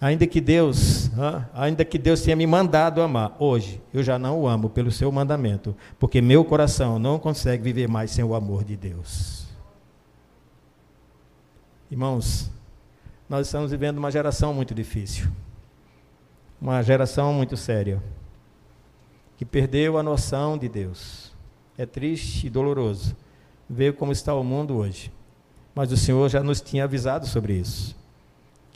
ainda 0.00 0.26
que 0.26 0.40
Deus, 0.40 1.10
ainda 1.52 1.84
que 1.84 1.98
Deus 1.98 2.22
tenha 2.22 2.36
me 2.36 2.46
mandado 2.46 3.02
amar, 3.02 3.36
hoje 3.38 3.80
eu 3.92 4.02
já 4.02 4.18
não 4.18 4.40
o 4.40 4.48
amo 4.48 4.70
pelo 4.70 4.90
seu 4.90 5.10
mandamento, 5.10 5.76
porque 5.98 6.20
meu 6.20 6.44
coração 6.44 6.98
não 6.98 7.18
consegue 7.18 7.62
viver 7.62 7.88
mais 7.88 8.10
sem 8.10 8.24
o 8.24 8.34
amor 8.34 8.64
de 8.64 8.76
Deus. 8.76 9.46
Irmãos, 11.90 12.50
nós 13.28 13.46
estamos 13.46 13.70
vivendo 13.70 13.98
uma 13.98 14.10
geração 14.10 14.52
muito 14.52 14.74
difícil 14.74 15.28
uma 16.60 16.82
geração 16.82 17.32
muito 17.32 17.56
séria, 17.56 18.02
que 19.36 19.44
perdeu 19.44 19.96
a 19.96 20.02
noção 20.02 20.58
de 20.58 20.68
Deus. 20.68 21.32
É 21.76 21.86
triste 21.86 22.46
e 22.46 22.50
doloroso 22.50 23.16
ver 23.70 23.94
como 23.94 24.10
está 24.10 24.34
o 24.34 24.42
mundo 24.42 24.76
hoje. 24.76 25.12
Mas 25.74 25.92
o 25.92 25.96
Senhor 25.96 26.28
já 26.28 26.42
nos 26.42 26.60
tinha 26.60 26.84
avisado 26.84 27.26
sobre 27.26 27.54
isso, 27.54 27.96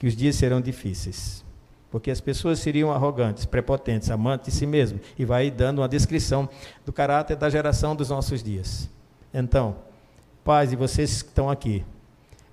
que 0.02 0.08
os 0.08 0.16
dias 0.16 0.34
serão 0.34 0.60
difíceis, 0.60 1.44
porque 1.88 2.10
as 2.10 2.20
pessoas 2.20 2.58
seriam 2.58 2.90
arrogantes, 2.90 3.44
prepotentes, 3.44 4.10
amantes 4.10 4.52
de 4.52 4.58
si 4.58 4.66
mesmo, 4.66 4.98
e 5.16 5.24
vai 5.24 5.48
dando 5.48 5.78
uma 5.78 5.88
descrição 5.88 6.48
do 6.84 6.92
caráter 6.92 7.36
da 7.36 7.48
geração 7.48 7.94
dos 7.94 8.08
nossos 8.08 8.42
dias. 8.42 8.90
Então, 9.32 9.76
pais 10.42 10.72
e 10.72 10.76
vocês 10.76 11.22
que 11.22 11.28
estão 11.28 11.48
aqui, 11.48 11.84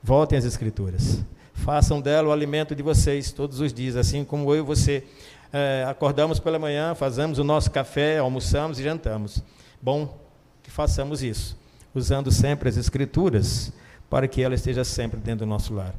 voltem 0.04 0.38
às 0.38 0.46
Escrituras. 0.46 1.26
Façam 1.52 2.00
dela 2.00 2.30
o 2.30 2.32
alimento 2.32 2.76
de 2.76 2.84
vocês 2.84 3.32
todos 3.32 3.60
os 3.60 3.74
dias, 3.74 3.96
assim 3.96 4.24
como 4.24 4.54
eu 4.54 4.60
e 4.60 4.62
você 4.62 5.04
é, 5.52 5.84
acordamos 5.90 6.40
pela 6.40 6.60
manhã, 6.60 6.94
fazemos 6.94 7.40
o 7.40 7.44
nosso 7.44 7.72
café, 7.72 8.20
almoçamos 8.20 8.80
e 8.80 8.84
jantamos. 8.84 9.44
Bom 9.82 10.20
que 10.62 10.70
façamos 10.70 11.24
isso, 11.24 11.58
usando 11.96 12.32
sempre 12.32 12.70
as 12.70 12.78
Escrituras, 12.78 13.74
para 14.08 14.28
que 14.28 14.40
ela 14.40 14.54
esteja 14.54 14.84
sempre 14.84 15.20
dentro 15.20 15.48
do 15.48 15.50
nosso 15.50 15.74
lar. 15.74 15.96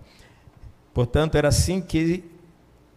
Portanto, 0.93 1.37
era 1.37 1.49
assim 1.49 1.81
que 1.81 2.25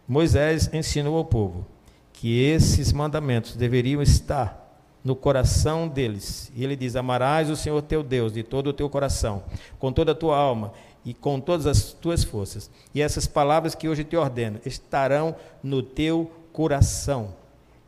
Moisés 0.08 0.70
ensinou 0.74 1.18
ao 1.18 1.26
povo, 1.26 1.66
que 2.12 2.44
esses 2.44 2.92
mandamentos 2.92 3.56
deveriam 3.56 4.02
estar 4.02 4.64
no 5.04 5.16
coração 5.16 5.88
deles. 5.88 6.52
E 6.56 6.64
ele 6.64 6.76
diz: 6.76 6.96
Amarás 6.96 7.50
o 7.50 7.56
Senhor 7.56 7.82
teu 7.82 8.02
Deus 8.02 8.34
de 8.34 8.44
todo 8.44 8.68
o 8.68 8.74
teu 8.74 8.90
coração, 8.90 9.44
com 9.78 9.92
toda 9.92 10.14
a 10.14 10.16
tua 10.16 10.38
alma 10.38 10.72
e 11.06 11.14
com 11.14 11.40
todas 11.40 11.68
as 11.68 11.94
tuas 11.94 12.24
forças. 12.24 12.70
E 12.94 13.02
essas 13.02 13.28
palavras 13.28 13.76
que 13.76 13.90
hoje 13.90 14.04
te 14.04 14.16
ordeno 14.16 14.60
estarão 14.66 15.36
no 15.62 15.84
teu 15.84 16.32
coração. 16.52 17.36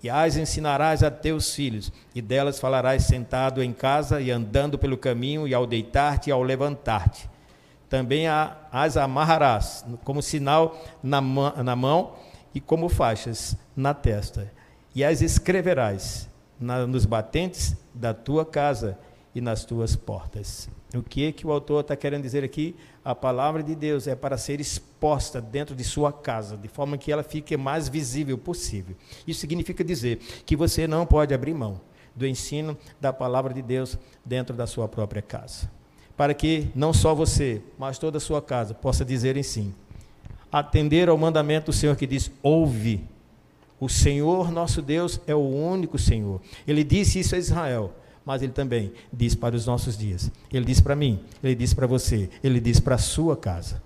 E 0.04 0.10
as 0.10 0.38
ensinarás 0.38 1.02
a 1.02 1.10
teus 1.10 1.56
filhos, 1.56 1.92
e 2.14 2.22
delas 2.22 2.60
falarás 2.60 3.04
sentado 3.04 3.64
em 3.64 3.74
casa 3.74 4.22
e 4.22 4.30
andando 4.30 4.78
pelo 4.78 4.98
caminho, 4.98 5.48
e 5.48 5.54
ao 5.54 5.66
deitar-te 5.66 6.30
e 6.30 6.32
ao 6.32 6.44
levantar-te. 6.44 7.28
Também 7.90 8.28
as 8.72 8.98
amarrarás 8.98 9.86
como 10.04 10.22
sinal 10.22 10.80
na, 11.02 11.22
na 11.22 11.76
mão 11.76 12.14
e 12.54 12.60
como 12.60 12.90
faixas 12.90 13.56
na 13.76 13.94
testa. 13.94 14.52
E 14.94 15.04
as 15.04 15.22
escreverás 15.22 16.30
na, 16.60 16.88
nos 16.88 17.06
batentes 17.06 17.76
da 17.94 18.14
tua 18.14 18.46
casa 18.46 18.98
e 19.34 19.42
nas 19.42 19.66
tuas 19.66 19.96
portas. 19.96 20.70
O 20.96 21.04
que 21.04 21.26
é 21.28 21.32
que 21.32 21.46
o 21.46 21.52
autor 21.52 21.82
está 21.82 21.96
querendo 21.96 22.24
dizer 22.24 22.44
aqui? 22.44 22.74
A 23.04 23.14
palavra 23.14 23.62
de 23.62 23.76
Deus 23.76 24.08
é 24.08 24.16
para 24.16 24.38
ser 24.38 24.62
exposta 24.62 25.42
dentro 25.42 25.76
de 25.76 25.84
sua 25.84 26.14
casa, 26.14 26.56
de 26.56 26.70
forma 26.70 26.98
que 26.98 27.12
ela 27.12 27.22
fique 27.22 27.58
mais 27.58 27.90
visível 27.90 28.38
possível. 28.38 28.96
Isso 29.28 29.42
significa 29.42 29.84
dizer 29.84 30.20
que 30.46 30.56
você 30.56 30.88
não 30.88 31.06
pode 31.06 31.34
abrir 31.34 31.54
mão 31.54 31.82
do 32.16 32.26
ensino 32.26 32.78
da 33.00 33.12
palavra 33.12 33.54
de 33.54 33.62
Deus 33.62 33.98
dentro 34.24 34.56
da 34.56 34.66
sua 34.66 34.88
própria 34.88 35.22
casa. 35.22 35.70
Para 36.16 36.34
que 36.34 36.68
não 36.74 36.94
só 36.94 37.14
você, 37.14 37.62
mas 37.78 37.98
toda 37.98 38.18
a 38.18 38.22
sua 38.22 38.42
casa 38.42 38.74
possa 38.74 39.04
dizer 39.04 39.36
em 39.38 39.44
sim. 39.44 39.74
Atender 40.52 41.10
ao 41.10 41.18
mandamento 41.18 41.68
do 41.68 41.74
Senhor 41.74 41.96
que 41.96 42.08
diz: 42.08 42.32
ouve. 42.42 43.04
O 43.80 43.90
Senhor 43.90 44.52
nosso 44.52 44.82
Deus 44.82 45.20
é 45.28 45.36
o 45.36 45.40
único 45.40 46.00
Senhor. 46.00 46.42
Ele 46.66 46.84
disse 46.84 47.20
isso 47.20 47.36
a 47.36 47.38
Israel 47.38 47.94
mas 48.26 48.42
ele 48.42 48.52
também 48.52 48.92
diz 49.14 49.36
para 49.36 49.56
os 49.56 49.66
nossos 49.66 49.96
dias. 49.96 50.32
Ele 50.52 50.66
diz 50.66 50.82
para 50.82 50.96
mim, 50.96 51.24
ele 51.44 51.54
diz 51.54 51.74
para 51.74 51.86
você, 51.86 52.30
ele 52.44 52.60
diz 52.60 52.80
para 52.80 52.96
a 52.96 52.98
sua 52.98 53.38
casa. 53.38 53.82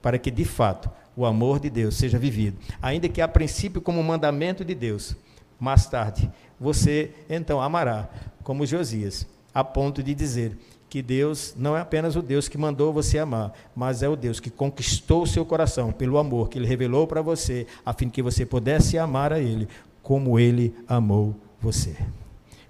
Para 0.00 0.16
que 0.16 0.30
de 0.30 0.44
fato 0.44 0.88
o 1.16 1.26
amor 1.26 1.58
de 1.58 1.68
Deus 1.68 1.96
seja 1.96 2.18
vivido, 2.18 2.56
ainda 2.80 3.08
que 3.08 3.20
a 3.20 3.28
princípio 3.28 3.80
como 3.80 4.02
mandamento 4.02 4.64
de 4.64 4.74
Deus, 4.74 5.16
mais 5.58 5.86
tarde 5.86 6.30
você 6.58 7.12
então 7.28 7.60
amará, 7.60 8.08
como 8.42 8.66
Josias, 8.66 9.26
a 9.52 9.64
ponto 9.64 10.02
de 10.02 10.14
dizer 10.14 10.56
que 10.94 11.02
Deus 11.02 11.56
não 11.58 11.76
é 11.76 11.80
apenas 11.80 12.14
o 12.14 12.22
Deus 12.22 12.46
que 12.46 12.56
mandou 12.56 12.92
você 12.92 13.18
amar, 13.18 13.52
mas 13.74 14.00
é 14.00 14.08
o 14.08 14.14
Deus 14.14 14.38
que 14.38 14.48
conquistou 14.48 15.24
o 15.24 15.26
seu 15.26 15.44
coração 15.44 15.90
pelo 15.90 16.18
amor 16.18 16.48
que 16.48 16.56
ele 16.56 16.68
revelou 16.68 17.04
para 17.04 17.20
você, 17.20 17.66
a 17.84 17.92
fim 17.92 18.08
que 18.08 18.22
você 18.22 18.46
pudesse 18.46 18.96
amar 18.96 19.32
a 19.32 19.40
ele 19.40 19.66
como 20.04 20.38
ele 20.38 20.72
amou 20.86 21.34
você. 21.60 21.96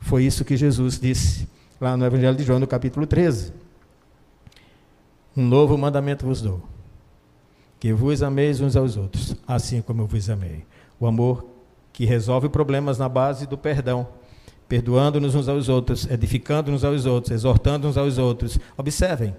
Foi 0.00 0.24
isso 0.24 0.42
que 0.42 0.56
Jesus 0.56 0.98
disse 0.98 1.46
lá 1.78 1.98
no 1.98 2.06
Evangelho 2.06 2.34
de 2.34 2.44
João, 2.44 2.58
no 2.58 2.66
capítulo 2.66 3.06
13. 3.06 3.52
Um 5.36 5.46
novo 5.46 5.76
mandamento 5.76 6.24
vos 6.24 6.40
dou: 6.40 6.62
que 7.78 7.92
vos 7.92 8.22
ameis 8.22 8.58
uns 8.58 8.74
aos 8.74 8.96
outros, 8.96 9.36
assim 9.46 9.82
como 9.82 10.00
eu 10.00 10.06
vos 10.06 10.30
amei. 10.30 10.64
O 10.98 11.06
amor 11.06 11.46
que 11.92 12.06
resolve 12.06 12.48
problemas 12.48 12.96
na 12.96 13.06
base 13.06 13.46
do 13.46 13.58
perdão, 13.58 14.08
perdoando-nos 14.68 15.34
uns 15.34 15.48
aos 15.48 15.68
outros, 15.68 16.08
edificando-nos 16.10 16.84
aos 16.84 17.06
outros, 17.06 17.32
exortando-nos 17.32 17.96
aos 17.96 18.18
outros. 18.18 18.58
Observem, 18.76 19.34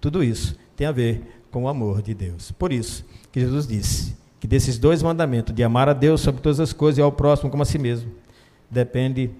tudo 0.00 0.22
isso 0.22 0.56
tem 0.76 0.86
a 0.86 0.92
ver 0.92 1.22
com 1.50 1.64
o 1.64 1.68
amor 1.68 2.02
de 2.02 2.14
Deus. 2.14 2.50
Por 2.52 2.72
isso 2.72 3.04
que 3.30 3.40
Jesus 3.40 3.66
disse 3.66 4.16
que 4.40 4.46
desses 4.46 4.76
dois 4.76 5.02
mandamentos, 5.02 5.54
de 5.54 5.64
amar 5.64 5.88
a 5.88 5.94
Deus 5.94 6.20
sobre 6.20 6.42
todas 6.42 6.60
as 6.60 6.72
coisas 6.72 6.98
e 6.98 7.02
ao 7.02 7.10
próximo 7.10 7.50
como 7.50 7.62
a 7.62 7.66
si 7.66 7.78
mesmo, 7.78 8.12
depende 8.70 9.30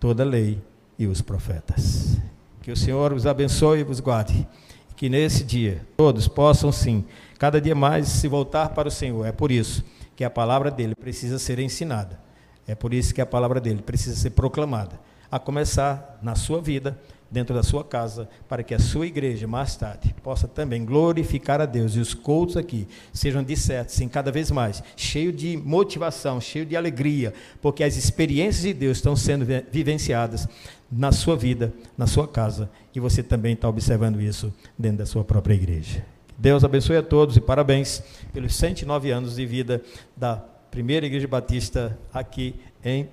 toda 0.00 0.22
a 0.22 0.26
lei 0.26 0.58
e 0.98 1.06
os 1.06 1.20
profetas. 1.20 2.16
Que 2.62 2.72
o 2.72 2.76
Senhor 2.76 3.12
os 3.12 3.26
abençoe 3.26 3.80
e 3.80 3.84
vos 3.84 4.00
guarde. 4.00 4.48
Que 4.96 5.10
nesse 5.10 5.44
dia 5.44 5.84
todos 5.96 6.28
possam 6.28 6.72
sim, 6.72 7.04
cada 7.38 7.60
dia 7.60 7.74
mais 7.74 8.08
se 8.08 8.26
voltar 8.26 8.70
para 8.70 8.88
o 8.88 8.90
Senhor. 8.90 9.26
É 9.26 9.32
por 9.32 9.50
isso 9.50 9.84
que 10.16 10.24
a 10.24 10.30
palavra 10.30 10.70
dele 10.70 10.94
precisa 10.94 11.38
ser 11.38 11.58
ensinada. 11.58 12.23
É 12.66 12.74
por 12.74 12.94
isso 12.94 13.14
que 13.14 13.20
a 13.20 13.26
palavra 13.26 13.60
dele 13.60 13.82
precisa 13.82 14.16
ser 14.16 14.30
proclamada. 14.30 14.98
A 15.30 15.38
começar 15.38 16.18
na 16.22 16.34
sua 16.34 16.60
vida, 16.60 16.98
dentro 17.30 17.54
da 17.54 17.64
sua 17.64 17.82
casa, 17.82 18.28
para 18.48 18.62
que 18.62 18.72
a 18.72 18.78
sua 18.78 19.06
igreja, 19.06 19.46
mais 19.48 19.74
tarde, 19.74 20.14
possa 20.22 20.46
também 20.46 20.84
glorificar 20.84 21.60
a 21.60 21.66
Deus 21.66 21.96
e 21.96 21.98
os 21.98 22.14
cultos 22.14 22.56
aqui 22.56 22.86
sejam 23.12 23.42
de 23.42 23.56
certo, 23.56 23.90
sim, 23.90 24.08
cada 24.08 24.30
vez 24.30 24.52
mais, 24.52 24.82
cheio 24.96 25.32
de 25.32 25.56
motivação, 25.56 26.40
cheio 26.40 26.64
de 26.64 26.76
alegria, 26.76 27.34
porque 27.60 27.82
as 27.82 27.96
experiências 27.96 28.62
de 28.62 28.72
Deus 28.72 28.98
estão 28.98 29.16
sendo 29.16 29.44
vivenciadas 29.70 30.46
na 30.90 31.10
sua 31.10 31.36
vida, 31.36 31.72
na 31.98 32.06
sua 32.06 32.28
casa, 32.28 32.70
e 32.94 33.00
você 33.00 33.20
também 33.20 33.54
está 33.54 33.68
observando 33.68 34.20
isso 34.20 34.54
dentro 34.78 34.98
da 34.98 35.06
sua 35.06 35.24
própria 35.24 35.54
igreja. 35.54 36.04
Deus 36.38 36.62
abençoe 36.62 36.96
a 36.96 37.02
todos 37.02 37.36
e 37.36 37.40
parabéns 37.40 38.02
pelos 38.32 38.54
109 38.54 39.10
anos 39.10 39.36
de 39.36 39.46
vida 39.46 39.82
da 40.16 40.42
primeira 40.74 41.06
igreja 41.06 41.28
batista 41.28 41.96
aqui 42.12 42.56
em 42.84 43.08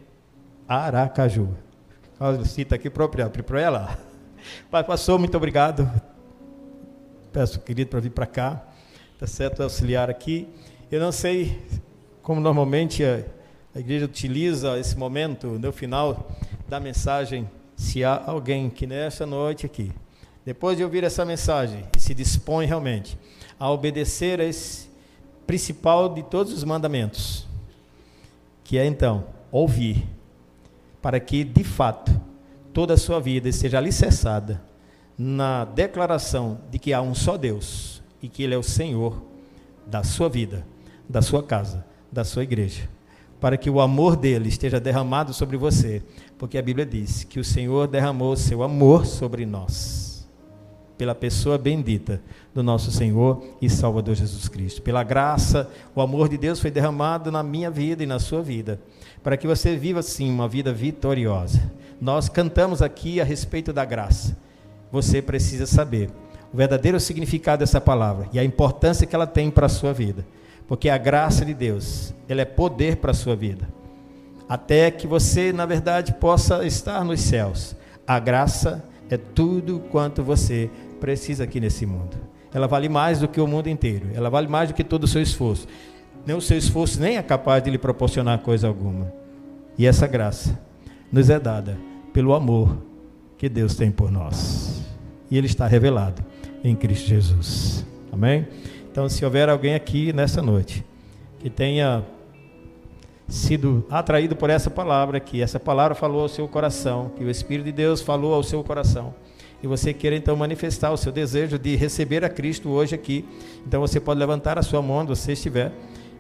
Aracaju. 0.68 1.48
Cita 2.44 2.74
aqui 2.74 2.90
própria, 2.90 3.30
para 3.30 3.62
ela. 3.62 4.00
Pai, 4.72 4.84
pastor, 4.84 5.20
muito 5.20 5.38
obrigado. 5.38 5.88
peço 7.32 7.60
querido 7.60 7.92
para 7.92 8.00
vir 8.00 8.10
para 8.10 8.26
cá, 8.26 8.64
tá 9.20 9.28
certo? 9.28 9.62
Auxiliar 9.62 10.10
aqui. 10.10 10.48
Eu 10.92 11.00
não 11.00 11.12
sei 11.12 11.62
como 12.24 12.42
normalmente 12.42 13.04
a, 13.04 13.24
a 13.76 13.80
igreja 13.80 14.06
utiliza 14.06 14.80
esse 14.80 14.98
momento 14.98 15.60
no 15.60 15.72
final 15.72 16.32
da 16.68 16.80
mensagem, 16.80 17.48
se 17.76 18.04
há 18.04 18.24
alguém 18.26 18.72
que 18.72 18.88
nesta 18.88 19.24
noite 19.28 19.68
aqui, 19.68 19.92
depois 20.44 20.78
de 20.78 20.84
ouvir 20.84 21.04
essa 21.04 21.24
mensagem, 21.24 21.86
e 21.96 22.00
se 22.00 22.16
dispõe 22.16 22.66
realmente 22.66 23.16
a 23.60 23.70
obedecer 23.70 24.42
a 24.42 24.46
esse 24.46 24.90
principal 25.46 26.12
de 26.12 26.24
todos 26.24 26.52
os 26.54 26.64
mandamentos, 26.64 27.51
que 28.72 28.78
é 28.78 28.86
então 28.86 29.26
ouvir, 29.52 30.08
para 31.02 31.20
que 31.20 31.44
de 31.44 31.62
fato 31.62 32.10
toda 32.72 32.94
a 32.94 32.98
sua 32.98 33.20
vida 33.20 33.50
esteja 33.50 33.78
alicerçada 33.78 34.64
na 35.18 35.66
declaração 35.66 36.62
de 36.72 36.80
que 36.80 36.94
há 36.94 37.02
um 37.02 37.14
só 37.14 37.36
Deus 37.36 38.02
e 38.24 38.30
que 38.30 38.44
Ele 38.44 38.54
é 38.54 38.58
o 38.58 38.64
Senhor 38.64 39.22
da 39.86 40.06
sua 40.06 40.30
vida, 40.30 40.66
da 41.10 41.22
sua 41.22 41.44
casa, 41.44 41.86
da 42.10 42.24
sua 42.24 42.44
igreja, 42.44 42.88
para 43.42 43.58
que 43.58 43.70
o 43.70 43.82
amor 43.82 44.16
dele 44.16 44.48
esteja 44.48 44.80
derramado 44.80 45.34
sobre 45.34 45.58
você, 45.58 46.02
porque 46.38 46.58
a 46.58 46.62
Bíblia 46.62 46.86
diz 46.86 47.26
que 47.26 47.42
o 47.42 47.44
Senhor 47.44 47.90
derramou 47.90 48.38
seu 48.38 48.64
amor 48.64 49.06
sobre 49.06 49.46
nós, 49.46 50.11
pela 51.02 51.16
pessoa 51.16 51.58
bendita 51.58 52.22
do 52.54 52.62
nosso 52.62 52.92
Senhor 52.92 53.44
e 53.60 53.68
Salvador 53.68 54.14
Jesus 54.14 54.48
Cristo. 54.48 54.84
Pela 54.84 55.02
graça, 55.02 55.68
o 55.96 56.02
amor 56.02 56.30
de 56.30 56.38
Deus 56.38 56.60
foi 56.60 56.70
derramado 56.70 57.32
na 57.32 57.42
minha 57.42 57.72
vida 57.72 58.04
e 58.04 58.06
na 58.06 58.20
sua 58.20 58.44
vida, 58.44 58.80
para 59.24 59.36
que 59.36 59.48
você 59.48 59.76
viva 59.76 60.02
assim 60.02 60.30
uma 60.30 60.48
vida 60.48 60.72
vitoriosa. 60.72 61.60
Nós 62.00 62.30
cantamos 62.30 62.84
aqui 62.84 63.20
a 63.20 63.24
respeito 63.24 63.74
da 63.74 63.84
graça. 63.84 64.38
Você 64.92 65.24
precisa 65.24 65.66
saber 65.66 66.12
o 66.54 66.58
verdadeiro 66.58 67.00
significado 67.00 67.62
dessa 67.62 67.82
palavra 67.82 68.30
e 68.32 68.38
a 68.38 68.44
importância 68.44 69.08
que 69.08 69.16
ela 69.16 69.26
tem 69.26 69.50
para 69.50 69.66
a 69.66 69.70
sua 69.70 69.94
vida. 69.94 70.24
Porque 70.68 70.88
a 70.88 71.00
graça 71.00 71.44
de 71.44 71.56
Deus, 71.56 72.14
ela 72.30 72.42
é 72.42 72.46
poder 72.46 72.98
para 72.98 73.10
a 73.10 73.16
sua 73.16 73.36
vida. 73.36 73.68
Até 74.48 74.92
que 74.92 75.08
você, 75.08 75.52
na 75.52 75.66
verdade, 75.66 76.14
possa 76.14 76.64
estar 76.64 77.04
nos 77.04 77.22
céus. 77.22 77.76
A 78.06 78.20
graça 78.20 78.84
é 79.12 79.18
tudo 79.18 79.82
quanto 79.92 80.24
você 80.24 80.70
precisa 81.02 81.44
aqui 81.44 81.60
nesse 81.60 81.86
mundo. 81.86 82.16
Ela 82.54 82.68
vale 82.68 82.88
mais 82.88 83.20
do 83.20 83.28
que 83.28 83.42
o 83.42 83.48
mundo 83.48 83.68
inteiro. 83.68 84.10
Ela 84.14 84.30
vale 84.30 84.48
mais 84.48 84.70
do 84.70 84.76
que 84.76 84.84
todo 84.84 85.04
o 85.06 85.08
seu 85.08 85.22
esforço. 85.22 85.68
Nem 86.26 86.36
o 86.36 86.42
seu 86.42 86.58
esforço 86.58 87.02
nem 87.02 87.18
é 87.18 87.24
capaz 87.24 87.64
de 87.64 87.72
lhe 87.72 87.78
proporcionar 87.78 88.40
coisa 88.40 88.68
alguma. 88.68 89.12
E 89.78 89.88
essa 89.88 90.06
graça 90.06 90.58
nos 91.12 91.30
é 91.30 91.40
dada 91.40 91.78
pelo 92.14 92.34
amor 92.34 92.78
que 93.38 93.50
Deus 93.50 93.76
tem 93.76 93.90
por 93.90 94.12
nós. 94.12 94.84
E 95.30 95.38
ele 95.38 95.48
está 95.48 95.66
revelado 95.66 96.24
em 96.64 96.76
Cristo 96.76 97.08
Jesus. 97.08 97.86
Amém? 98.12 98.48
Então, 98.92 99.10
se 99.10 99.26
houver 99.26 99.50
alguém 99.50 99.74
aqui 99.74 100.14
nessa 100.14 100.42
noite 100.42 100.86
que 101.40 101.50
tenha 101.50 102.04
sido 103.28 103.86
atraído 103.90 104.36
por 104.36 104.50
essa 104.50 104.70
palavra, 104.70 105.20
que 105.20 105.42
essa 105.42 105.60
palavra 105.60 105.96
falou 105.96 106.22
ao 106.22 106.28
seu 106.28 106.48
coração, 106.48 107.10
que 107.16 107.24
o 107.24 107.30
Espírito 107.30 107.66
de 107.66 107.72
Deus 107.72 108.02
falou 108.02 108.34
ao 108.34 108.44
seu 108.44 108.62
coração, 108.64 109.14
e 109.62 109.68
você 109.68 109.94
queira 109.94 110.16
então 110.16 110.36
manifestar 110.36 110.92
o 110.92 110.98
seu 110.98 111.12
desejo 111.12 111.60
de 111.60 111.76
receber 111.76 112.26
a 112.26 112.30
Cristo 112.30 112.70
hoje 112.70 112.96
aqui, 112.96 113.26
então 113.66 113.82
você 113.82 114.00
pode 114.00 114.20
levantar 114.20 114.58
a 114.58 114.64
sua 114.64 114.82
mão 114.82 114.98
onde 114.98 115.10
você 115.10 115.34
estiver. 115.34 115.72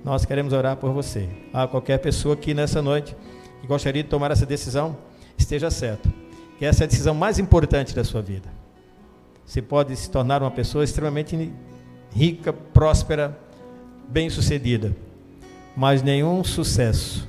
Nós 0.03 0.25
queremos 0.25 0.53
orar 0.53 0.77
por 0.77 0.91
você. 0.91 1.29
A 1.53 1.67
qualquer 1.67 1.99
pessoa 1.99 2.33
aqui 2.33 2.53
nessa 2.53 2.81
noite 2.81 3.15
que 3.61 3.67
gostaria 3.67 4.03
de 4.03 4.09
tomar 4.09 4.31
essa 4.31 4.45
decisão, 4.45 4.97
esteja 5.37 5.69
certo 5.69 6.11
que 6.57 6.65
essa 6.65 6.83
é 6.83 6.85
a 6.85 6.87
decisão 6.87 7.15
mais 7.15 7.39
importante 7.39 7.95
da 7.95 8.03
sua 8.03 8.21
vida. 8.21 8.47
Você 9.43 9.63
pode 9.63 9.95
se 9.95 10.09
tornar 10.11 10.43
uma 10.43 10.51
pessoa 10.51 10.83
extremamente 10.83 11.51
rica, 12.13 12.53
próspera, 12.53 13.35
bem-sucedida, 14.07 14.95
mas 15.75 16.03
nenhum 16.03 16.43
sucesso 16.43 17.27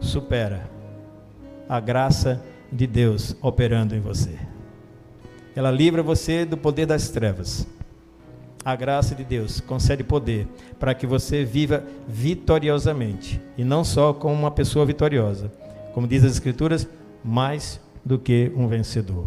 supera 0.00 0.68
a 1.66 1.80
graça 1.80 2.42
de 2.70 2.86
Deus 2.86 3.34
operando 3.40 3.94
em 3.94 4.00
você. 4.00 4.38
Ela 5.56 5.70
livra 5.70 6.02
você 6.02 6.44
do 6.44 6.56
poder 6.56 6.86
das 6.86 7.08
trevas. 7.10 7.66
A 8.64 8.74
graça 8.74 9.14
de 9.14 9.22
Deus 9.22 9.60
concede 9.60 10.02
poder 10.02 10.48
para 10.78 10.94
que 10.94 11.06
você 11.06 11.44
viva 11.44 11.84
vitoriosamente 12.08 13.40
e 13.58 13.64
não 13.64 13.84
só 13.84 14.12
como 14.12 14.34
uma 14.34 14.50
pessoa 14.50 14.86
vitoriosa, 14.86 15.52
como 15.92 16.08
diz 16.08 16.24
as 16.24 16.32
Escrituras, 16.32 16.88
mais 17.22 17.80
do 18.04 18.18
que 18.18 18.50
um 18.56 18.66
vencedor. 18.66 19.26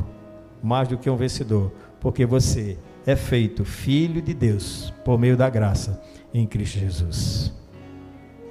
Mais 0.61 0.88
do 0.88 0.97
que 0.97 1.09
um 1.09 1.15
vencedor, 1.15 1.71
porque 2.01 2.25
você 2.25 2.78
é 3.05 3.15
feito 3.15 3.63
filho 3.63 4.21
de 4.21 4.34
Deus 4.34 4.91
por 5.05 5.17
meio 5.19 5.38
da 5.38 5.49
graça 5.49 6.01
em 6.34 6.45
Cristo 6.45 6.80
Jesus. 6.80 7.53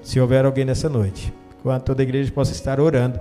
Se 0.03 0.21
houver 0.21 0.45
alguém 0.45 0.65
nessa 0.65 0.89
noite, 0.89 1.35
enquanto 1.59 1.85
toda 1.85 2.01
a 2.01 2.05
igreja 2.05 2.31
possa 2.31 2.53
estar 2.53 2.79
orando, 2.79 3.21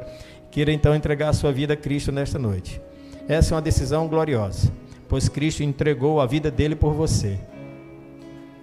queira 0.52 0.72
então 0.72 0.96
entregar 0.96 1.30
a 1.30 1.34
sua 1.34 1.52
vida 1.52 1.74
a 1.74 1.78
Cristo 1.78 2.12
nesta 2.12 2.38
noite. 2.38 2.80
Essa 3.28 3.54
é 3.54 3.56
uma 3.56 3.62
decisão 3.62 4.08
gloriosa, 4.08 4.72
pois 5.10 5.28
Cristo 5.28 5.64
entregou 5.64 6.22
a 6.22 6.28
vida 6.28 6.52
dele 6.52 6.76
por 6.76 6.94
você. 6.94 7.40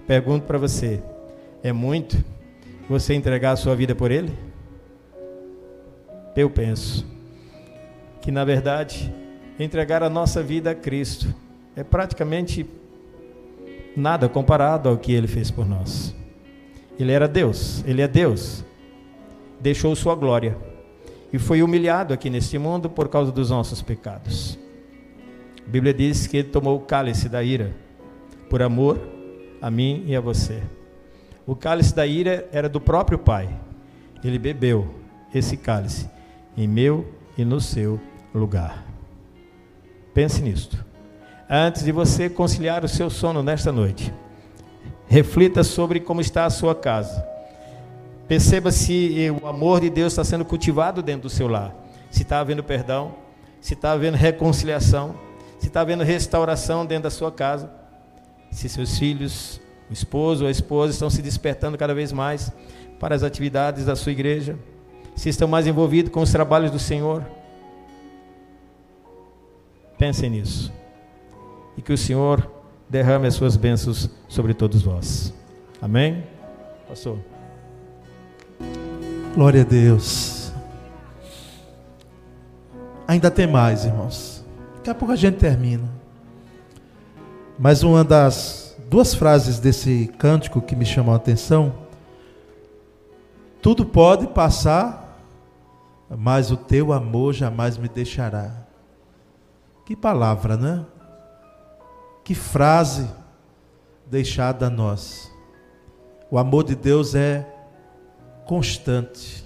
Pergunto 0.06 0.46
para 0.46 0.58
você: 0.58 1.02
é 1.62 1.72
muito 1.72 2.22
você 2.88 3.14
entregar 3.14 3.52
a 3.52 3.56
sua 3.56 3.74
vida 3.74 3.94
por 3.94 4.10
ele? 4.10 4.32
Eu 6.36 6.48
penso 6.48 7.04
que, 8.20 8.30
na 8.30 8.44
verdade, 8.44 9.12
entregar 9.58 10.02
a 10.02 10.08
nossa 10.08 10.42
vida 10.42 10.70
a 10.70 10.74
Cristo 10.74 11.34
é 11.74 11.82
praticamente 11.82 12.64
nada 13.96 14.28
comparado 14.28 14.88
ao 14.88 14.96
que 14.96 15.12
ele 15.12 15.26
fez 15.26 15.50
por 15.50 15.68
nós. 15.68 16.14
Ele 16.98 17.10
era 17.10 17.26
Deus, 17.26 17.84
ele 17.84 18.00
é 18.00 18.06
Deus. 18.06 18.64
Deixou 19.60 19.94
sua 19.96 20.14
glória 20.14 20.56
e 21.32 21.38
foi 21.38 21.62
humilhado 21.62 22.12
aqui 22.12 22.28
neste 22.28 22.58
mundo 22.58 22.90
por 22.90 23.08
causa 23.08 23.32
dos 23.32 23.50
nossos 23.50 23.80
pecados. 23.80 24.58
A 25.66 25.70
Bíblia 25.70 25.94
diz 25.94 26.26
que 26.26 26.36
ele 26.36 26.48
tomou 26.48 26.76
o 26.76 26.80
cálice 26.80 27.28
da 27.28 27.42
ira 27.42 27.74
por 28.50 28.62
amor 28.62 29.00
a 29.60 29.70
mim 29.70 30.04
e 30.06 30.14
a 30.14 30.20
você. 30.20 30.62
O 31.46 31.56
cálice 31.56 31.94
da 31.94 32.06
ira 32.06 32.48
era 32.52 32.68
do 32.68 32.80
próprio 32.80 33.18
Pai. 33.18 33.48
Ele 34.22 34.38
bebeu 34.38 34.94
esse 35.34 35.56
cálice 35.56 36.08
em 36.56 36.68
meu 36.68 37.06
e 37.38 37.44
no 37.44 37.60
seu 37.60 37.98
lugar. 38.34 38.84
Pense 40.12 40.42
nisto 40.42 40.92
antes 41.54 41.84
de 41.84 41.92
você 41.92 42.30
conciliar 42.30 42.82
o 42.82 42.88
seu 42.88 43.10
sono 43.10 43.42
nesta 43.42 43.70
noite. 43.70 44.12
Reflita 45.06 45.62
sobre 45.62 46.00
como 46.00 46.22
está 46.22 46.46
a 46.46 46.50
sua 46.50 46.74
casa. 46.74 47.31
Perceba 48.32 48.72
se 48.72 49.30
o 49.42 49.46
amor 49.46 49.82
de 49.82 49.90
Deus 49.90 50.14
está 50.14 50.24
sendo 50.24 50.42
cultivado 50.42 51.02
dentro 51.02 51.24
do 51.24 51.28
seu 51.28 51.46
lar. 51.46 51.76
Se 52.10 52.22
está 52.22 52.40
havendo 52.40 52.64
perdão, 52.64 53.14
se 53.60 53.74
está 53.74 53.92
havendo 53.92 54.16
reconciliação, 54.16 55.14
se 55.58 55.66
está 55.66 55.82
havendo 55.82 56.02
restauração 56.02 56.86
dentro 56.86 57.02
da 57.02 57.10
sua 57.10 57.30
casa. 57.30 57.70
Se 58.50 58.70
seus 58.70 58.98
filhos, 58.98 59.60
o 59.90 59.92
esposo 59.92 60.44
ou 60.44 60.48
a 60.48 60.50
esposa 60.50 60.94
estão 60.94 61.10
se 61.10 61.20
despertando 61.20 61.76
cada 61.76 61.92
vez 61.92 62.10
mais 62.10 62.50
para 62.98 63.14
as 63.14 63.22
atividades 63.22 63.84
da 63.84 63.94
sua 63.94 64.12
igreja. 64.12 64.58
Se 65.14 65.28
estão 65.28 65.46
mais 65.46 65.66
envolvidos 65.66 66.10
com 66.10 66.22
os 66.22 66.32
trabalhos 66.32 66.70
do 66.70 66.78
Senhor. 66.78 67.22
Pensem 69.98 70.30
nisso 70.30 70.72
e 71.76 71.82
que 71.82 71.92
o 71.92 71.98
Senhor 71.98 72.50
derrame 72.88 73.26
as 73.26 73.34
suas 73.34 73.58
bênçãos 73.58 74.08
sobre 74.26 74.54
todos 74.54 74.80
vós. 74.80 75.34
Amém? 75.82 76.24
Pastor. 76.88 77.31
Glória 79.34 79.62
a 79.62 79.64
Deus. 79.64 80.52
Ainda 83.08 83.30
tem 83.30 83.46
mais, 83.46 83.86
irmãos. 83.86 84.44
Daqui 84.76 84.90
a 84.90 84.94
pouco 84.94 85.12
a 85.12 85.16
gente 85.16 85.38
termina. 85.38 85.88
Mas 87.58 87.82
uma 87.82 88.04
das 88.04 88.76
duas 88.90 89.14
frases 89.14 89.58
desse 89.58 90.12
cântico 90.18 90.60
que 90.60 90.76
me 90.76 90.84
chamou 90.84 91.14
a 91.14 91.16
atenção. 91.16 91.72
Tudo 93.62 93.86
pode 93.86 94.26
passar, 94.26 95.18
mas 96.10 96.50
o 96.50 96.56
teu 96.56 96.92
amor 96.92 97.32
jamais 97.32 97.78
me 97.78 97.88
deixará. 97.88 98.52
Que 99.86 99.96
palavra, 99.96 100.58
né? 100.58 100.84
Que 102.22 102.34
frase 102.34 103.08
deixada 104.10 104.66
a 104.66 104.70
nós. 104.70 105.32
O 106.30 106.38
amor 106.38 106.64
de 106.64 106.74
Deus 106.74 107.14
é 107.14 107.51
constante. 108.52 109.42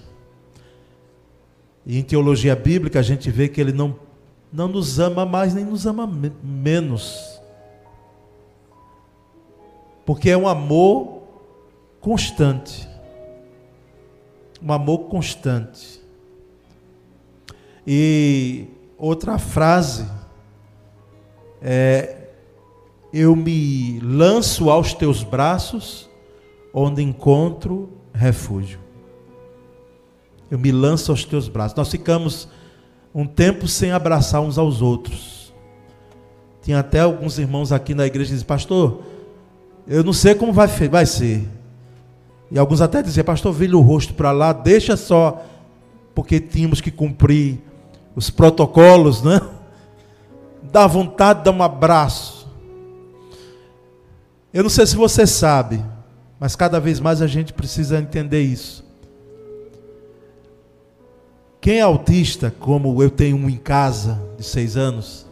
E 1.85 1.97
em 1.97 2.03
teologia 2.03 2.53
bíblica 2.53 2.99
a 2.99 3.01
gente 3.01 3.31
vê 3.31 3.47
que 3.47 3.61
ele 3.61 3.71
não, 3.71 3.97
não 4.51 4.67
nos 4.67 4.99
ama 4.99 5.25
mais 5.25 5.53
nem 5.53 5.63
nos 5.63 5.87
ama 5.87 6.05
me 6.05 6.29
menos. 6.43 7.39
Porque 10.05 10.29
é 10.29 10.35
um 10.35 10.45
amor 10.45 11.23
constante. 12.01 12.85
Um 14.61 14.73
amor 14.73 15.05
constante. 15.05 16.01
E 17.87 18.65
outra 18.97 19.39
frase 19.39 20.05
é 21.61 22.27
eu 23.13 23.37
me 23.37 24.01
lanço 24.01 24.69
aos 24.69 24.93
teus 24.93 25.23
braços, 25.23 26.09
onde 26.73 27.01
encontro 27.01 27.89
refúgio. 28.13 28.86
Eu 30.49 30.57
me 30.57 30.71
lanço 30.71 31.11
aos 31.11 31.25
teus 31.25 31.47
braços. 31.47 31.75
Nós 31.75 31.89
ficamos 31.89 32.47
um 33.13 33.25
tempo 33.25 33.67
sem 33.67 33.91
abraçar 33.91 34.41
uns 34.41 34.57
aos 34.57 34.81
outros. 34.81 35.53
Tinha 36.61 36.79
até 36.79 36.99
alguns 36.99 37.37
irmãos 37.37 37.71
aqui 37.71 37.93
na 37.93 38.05
igreja 38.05 38.29
que 38.29 38.33
dizem, 38.33 38.47
pastor, 38.47 39.01
eu 39.87 40.03
não 40.03 40.13
sei 40.13 40.35
como 40.35 40.53
vai, 40.53 40.67
vai 40.67 41.05
ser. 41.05 41.47
E 42.51 42.57
alguns 42.57 42.81
até 42.81 43.01
diziam, 43.01 43.25
pastor, 43.25 43.53
vira 43.53 43.77
o 43.77 43.81
rosto 43.81 44.13
para 44.13 44.31
lá, 44.31 44.53
deixa 44.53 44.95
só, 44.95 45.43
porque 46.15 46.39
tínhamos 46.39 46.79
que 46.79 46.91
cumprir 46.91 47.59
os 48.15 48.29
protocolos, 48.29 49.21
né? 49.21 49.41
Dá 50.71 50.87
vontade 50.87 51.39
de 51.39 51.45
dar 51.45 51.51
um 51.51 51.63
abraço. 51.63 52.47
Eu 54.53 54.63
não 54.63 54.69
sei 54.69 54.85
se 54.85 54.95
você 54.95 55.27
sabe, 55.27 55.83
mas 56.39 56.55
cada 56.55 56.79
vez 56.79 56.99
mais 56.99 57.21
a 57.21 57.27
gente 57.27 57.53
precisa 57.53 57.99
entender 57.99 58.41
isso. 58.41 58.86
Quem 61.67 61.79
é 61.79 61.81
autista, 61.81 62.49
como 62.49 63.03
eu 63.03 63.09
tenho 63.09 63.35
um 63.35 63.49
em 63.49 63.57
casa 63.57 64.23
de 64.37 64.43
seis 64.45 64.77
anos, 64.77 65.27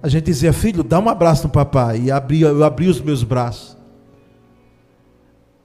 a 0.00 0.08
gente 0.08 0.26
dizia, 0.26 0.52
filho, 0.52 0.84
dá 0.84 1.00
um 1.00 1.08
abraço 1.08 1.48
no 1.48 1.52
papai. 1.52 2.02
E 2.02 2.10
abria, 2.12 2.46
eu 2.46 2.62
abria 2.62 2.88
os 2.88 3.00
meus 3.00 3.24
braços. 3.24 3.76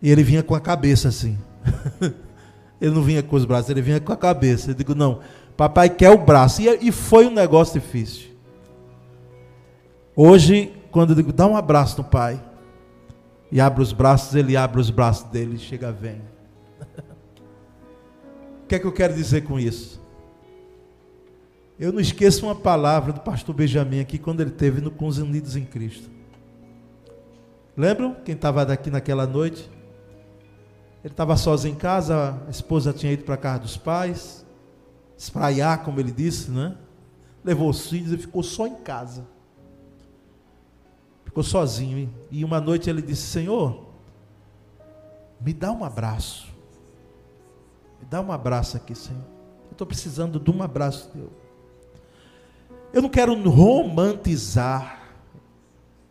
E 0.02 0.10
ele 0.10 0.24
vinha 0.24 0.42
com 0.42 0.56
a 0.56 0.60
cabeça 0.60 1.10
assim. 1.10 1.38
ele 2.82 2.90
não 2.90 3.04
vinha 3.04 3.22
com 3.22 3.36
os 3.36 3.46
braços, 3.46 3.70
ele 3.70 3.84
vinha 3.84 4.00
com 4.00 4.12
a 4.12 4.18
cabeça. 4.18 4.72
Eu 4.72 4.74
digo, 4.74 4.96
não, 4.96 5.20
papai 5.56 5.92
quer 5.92 6.10
o 6.10 6.18
braço. 6.18 6.60
E, 6.60 6.88
e 6.88 6.92
foi 6.92 7.28
um 7.28 7.32
negócio 7.32 7.80
difícil. 7.80 8.32
Hoje, 10.16 10.74
quando 10.90 11.12
eu 11.12 11.18
digo, 11.18 11.32
dá 11.32 11.46
um 11.46 11.56
abraço 11.56 12.00
no 12.00 12.04
pai. 12.04 12.44
E 13.52 13.62
abre 13.62 13.84
os 13.84 13.94
braços, 13.94 14.34
ele 14.34 14.58
abre 14.58 14.82
os 14.82 14.90
braços 14.90 15.30
dele 15.30 15.58
e 15.58 15.60
chega, 15.60 15.92
vem. 15.92 16.31
Que 18.72 18.76
é 18.76 18.80
que 18.80 18.88
eu 18.88 18.94
quero 18.94 19.14
dizer 19.14 19.42
com 19.42 19.60
isso? 19.60 20.02
Eu 21.78 21.92
não 21.92 22.00
esqueço 22.00 22.46
uma 22.46 22.56
palavra 22.56 23.12
do 23.12 23.20
pastor 23.20 23.54
Benjamin 23.54 24.00
aqui 24.00 24.18
quando 24.18 24.40
ele 24.40 24.52
teve 24.52 24.80
no, 24.80 24.90
com 24.90 25.08
os 25.08 25.18
Unidos 25.18 25.58
em 25.58 25.66
Cristo. 25.66 26.10
Lembram 27.76 28.16
quem 28.24 28.34
estava 28.34 28.66
daqui 28.66 28.90
naquela 28.90 29.28
noite? 29.28 29.70
Ele 31.04 31.12
estava 31.12 31.36
sozinho 31.36 31.74
em 31.74 31.78
casa, 31.78 32.42
a 32.48 32.50
esposa 32.50 32.94
tinha 32.94 33.12
ido 33.12 33.26
para 33.26 33.34
a 33.36 33.38
casa 33.38 33.60
dos 33.60 33.76
pais, 33.76 34.46
espraiar, 35.18 35.84
como 35.84 36.00
ele 36.00 36.12
disse, 36.14 36.50
né? 36.50 36.78
Levou 37.44 37.70
os 37.70 37.90
filhos 37.90 38.14
e 38.14 38.18
ficou 38.18 38.42
só 38.42 38.68
em 38.68 38.76
casa. 38.76 39.28
Ficou 41.26 41.44
sozinho. 41.44 42.10
E 42.32 42.46
uma 42.46 42.62
noite 42.62 42.90
ele 42.90 43.02
disse: 43.02 43.24
Senhor, 43.24 43.86
me 45.42 45.52
dá 45.52 45.74
um 45.74 45.84
abraço. 45.84 46.51
Me 48.02 48.08
dá 48.10 48.20
um 48.20 48.32
abraço 48.32 48.76
aqui, 48.76 48.93
Senhor. 48.95 49.24
Eu 49.66 49.72
estou 49.72 49.88
precisando 49.88 50.39
de 50.39 50.52
um 50.52 50.62
abraço 50.62 51.10
teu. 51.10 51.32
Eu 52.91 53.02
não 53.02 53.10
quero 53.10 53.34
romantizar 53.49 55.02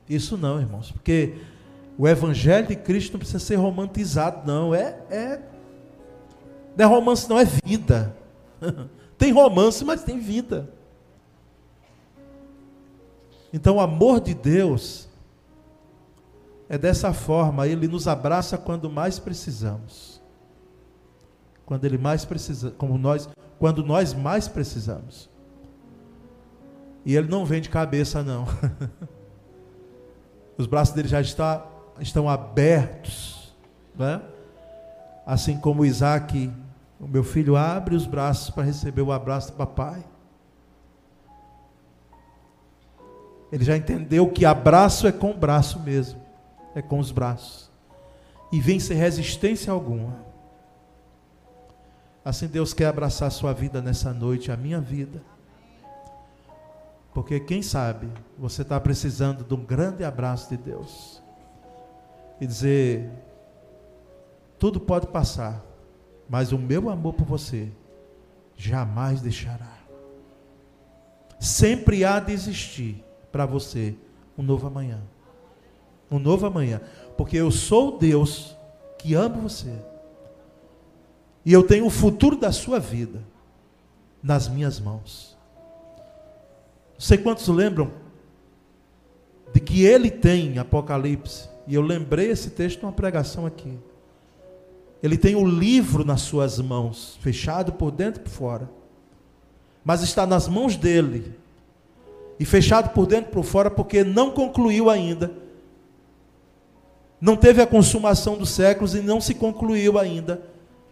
isso 0.09 0.37
não, 0.37 0.59
irmãos, 0.59 0.91
porque 0.91 1.37
o 1.97 2.09
evangelho 2.09 2.67
de 2.67 2.75
Cristo 2.75 3.13
não 3.13 3.21
precisa 3.21 3.39
ser 3.39 3.57
romantizado, 3.57 4.45
não. 4.45 4.75
É, 4.75 4.99
é 5.09 5.43
não 6.77 6.85
é 6.85 6.89
romance, 6.89 7.29
não 7.29 7.39
é 7.39 7.45
vida. 7.45 8.17
tem 9.17 9.33
romance, 9.33 9.85
mas 9.85 10.03
tem 10.03 10.19
vida. 10.19 10.73
Então, 13.53 13.77
o 13.77 13.81
amor 13.81 14.21
de 14.21 14.35
Deus 14.35 15.09
é 16.69 16.79
dessa 16.79 17.13
forma, 17.13 17.67
ele 17.67 17.87
nos 17.87 18.09
abraça 18.09 18.57
quando 18.57 18.89
mais 18.89 19.19
precisamos. 19.19 20.20
Quando 21.71 21.85
ele 21.85 21.99
mais 21.99 22.25
precisa, 22.25 22.73
como 22.73 22.99
nós, 22.99 23.29
quando 23.57 23.85
nós 23.85 24.13
mais 24.13 24.49
precisamos. 24.49 25.31
E 27.07 27.15
ele 27.15 27.29
não 27.29 27.45
vem 27.45 27.61
de 27.61 27.69
cabeça, 27.69 28.25
não. 28.25 28.45
Os 30.59 30.67
braços 30.67 30.93
dele 30.93 31.07
já 31.07 31.21
está, 31.21 31.65
estão 32.01 32.29
abertos. 32.29 33.55
Né? 33.97 34.21
Assim 35.25 35.61
como 35.61 35.85
Isaac, 35.85 36.53
o 36.99 37.07
meu 37.07 37.23
filho, 37.23 37.55
abre 37.55 37.95
os 37.95 38.05
braços 38.05 38.51
para 38.51 38.65
receber 38.65 39.03
o 39.03 39.13
abraço 39.13 39.53
do 39.53 39.57
papai. 39.57 40.05
Ele 43.53 43.63
já 43.63 43.77
entendeu 43.77 44.29
que 44.29 44.45
abraço 44.45 45.07
é 45.07 45.13
com 45.13 45.31
o 45.31 45.37
braço 45.39 45.79
mesmo, 45.79 46.21
é 46.75 46.83
com 46.83 46.99
os 46.99 47.13
braços. 47.13 47.71
E 48.51 48.61
vem 48.61 48.81
sem 48.81 48.97
resistência 48.97 49.73
alguma. 49.73 50.30
Assim 52.25 52.47
Deus 52.47 52.75
quer 52.75 52.87
abraçar 52.87 53.29
a 53.29 53.31
sua 53.31 53.53
vida 53.53 53.81
nessa 53.81 54.13
noite, 54.13 54.53
a 54.53 54.57
minha 54.57 54.81
vida. 54.81 55.23
Porque 57.15 57.41
quem 57.41 57.63
sabe 57.63 58.09
você 58.39 58.63
está 58.63 58.79
precisando 58.79 59.43
de 59.43 59.55
um 59.55 59.65
grande 59.65 60.05
abraço 60.05 60.49
de 60.51 60.57
Deus. 60.57 61.23
E 62.41 62.47
dizer: 62.47 63.11
tudo 64.59 64.79
pode 64.79 65.07
passar, 65.07 65.65
mas 66.29 66.53
o 66.53 66.59
meu 66.59 66.91
amor 66.91 67.15
por 67.15 67.27
você 67.27 67.73
jamais 68.55 69.23
deixará. 69.23 69.79
Sempre 71.39 72.05
há 72.05 72.21
de 72.21 72.33
existir 72.33 73.03
para 73.33 73.47
você 73.47 73.97
um 74.37 74.43
novo 74.43 74.67
amanhã. 74.67 75.01
Um 76.11 76.19
novo 76.19 76.45
amanhã. 76.45 76.83
Porque 77.17 77.39
eu 77.39 77.51
sou 77.51 77.99
Deus 77.99 78.55
que 78.99 79.15
amo 79.15 79.41
você. 79.41 79.75
E 81.45 81.53
eu 81.53 81.63
tenho 81.63 81.87
o 81.87 81.91
futuro 81.91 82.37
da 82.37 82.53
sua 82.53 82.79
vida 82.79 83.23
nas 84.23 84.49
minhas 84.49 84.79
mãos. 84.79 85.37
Não 86.95 87.01
sei 87.01 87.19
quantos 87.19 87.49
lembram 87.49 87.91
de 89.53 89.61
que 89.61 89.85
ele 89.85 90.11
tem 90.11 90.59
Apocalipse. 90.59 91.49
E 91.67 91.75
eu 91.75 91.83
lembrei 91.83 92.31
esse 92.31 92.51
texto 92.51 92.83
numa 92.83 92.93
pregação 92.93 93.47
aqui. 93.47 93.79
Ele 95.03 95.17
tem 95.17 95.35
o 95.35 95.47
livro 95.47 96.05
nas 96.05 96.21
suas 96.21 96.59
mãos, 96.59 97.19
fechado 97.23 97.73
por 97.73 97.91
dentro 97.91 98.21
e 98.21 98.25
por 98.25 98.31
fora. 98.31 98.71
Mas 99.83 100.03
está 100.03 100.27
nas 100.27 100.47
mãos 100.47 100.77
dele. 100.77 101.35
E 102.39 102.45
fechado 102.45 102.91
por 102.91 103.07
dentro 103.07 103.31
e 103.31 103.33
por 103.33 103.45
fora 103.45 103.71
porque 103.71 104.05
não 104.05 104.31
concluiu 104.31 104.91
ainda. 104.91 105.33
Não 107.19 107.37
teve 107.37 107.63
a 107.63 107.67
consumação 107.67 108.37
dos 108.37 108.51
séculos 108.51 108.95
e 108.95 109.01
não 109.01 109.21
se 109.21 109.35
concluiu 109.35 109.99
ainda 109.99 110.50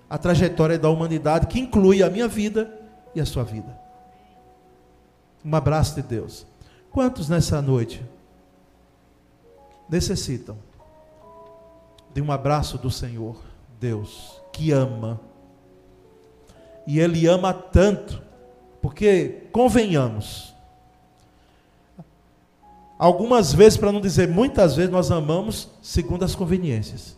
a 0.09 0.19
trajetória 0.19 0.79
da 0.79 0.89
humanidade 0.89 1.47
que 1.47 1.61
inclui 1.61 2.03
a 2.03 2.11
minha 2.11 2.29
vida 2.29 2.73
e 3.15 3.21
a 3.21 3.27
sua 3.27 3.45
vida 3.45 3.89
um 5.45 5.55
abraço 5.55 5.95
de 5.95 6.03
Deus. 6.03 6.47
Quantos 6.91 7.29
nessa 7.29 7.63
noite 7.63 8.05
necessitam 9.89 10.57
de 12.13 12.21
um 12.21 12.33
abraço 12.33 12.79
do 12.79 12.91
Senhor, 12.91 13.43
Deus, 13.81 14.41
que 14.53 14.73
ama? 14.73 15.21
E 16.87 16.99
Ele 16.99 17.27
ama 17.27 17.53
tanto, 17.53 18.23
porque, 18.81 19.49
convenhamos, 19.53 20.55
algumas 22.99 23.53
vezes, 23.53 23.79
para 23.79 23.93
não 23.93 24.01
dizer 24.01 24.29
muitas 24.29 24.75
vezes, 24.75 24.91
nós 24.91 25.11
amamos 25.11 25.69
segundo 25.83 26.25
as 26.25 26.35
conveniências. 26.35 27.17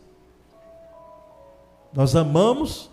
Nós 1.92 2.14
amamos 2.14 2.90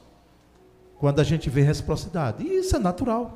quando 0.99 1.19
a 1.19 1.23
gente 1.23 1.49
vê 1.49 1.61
reciprocidade. 1.61 2.43
E 2.43 2.59
isso 2.59 2.75
é 2.75 2.79
natural. 2.79 3.35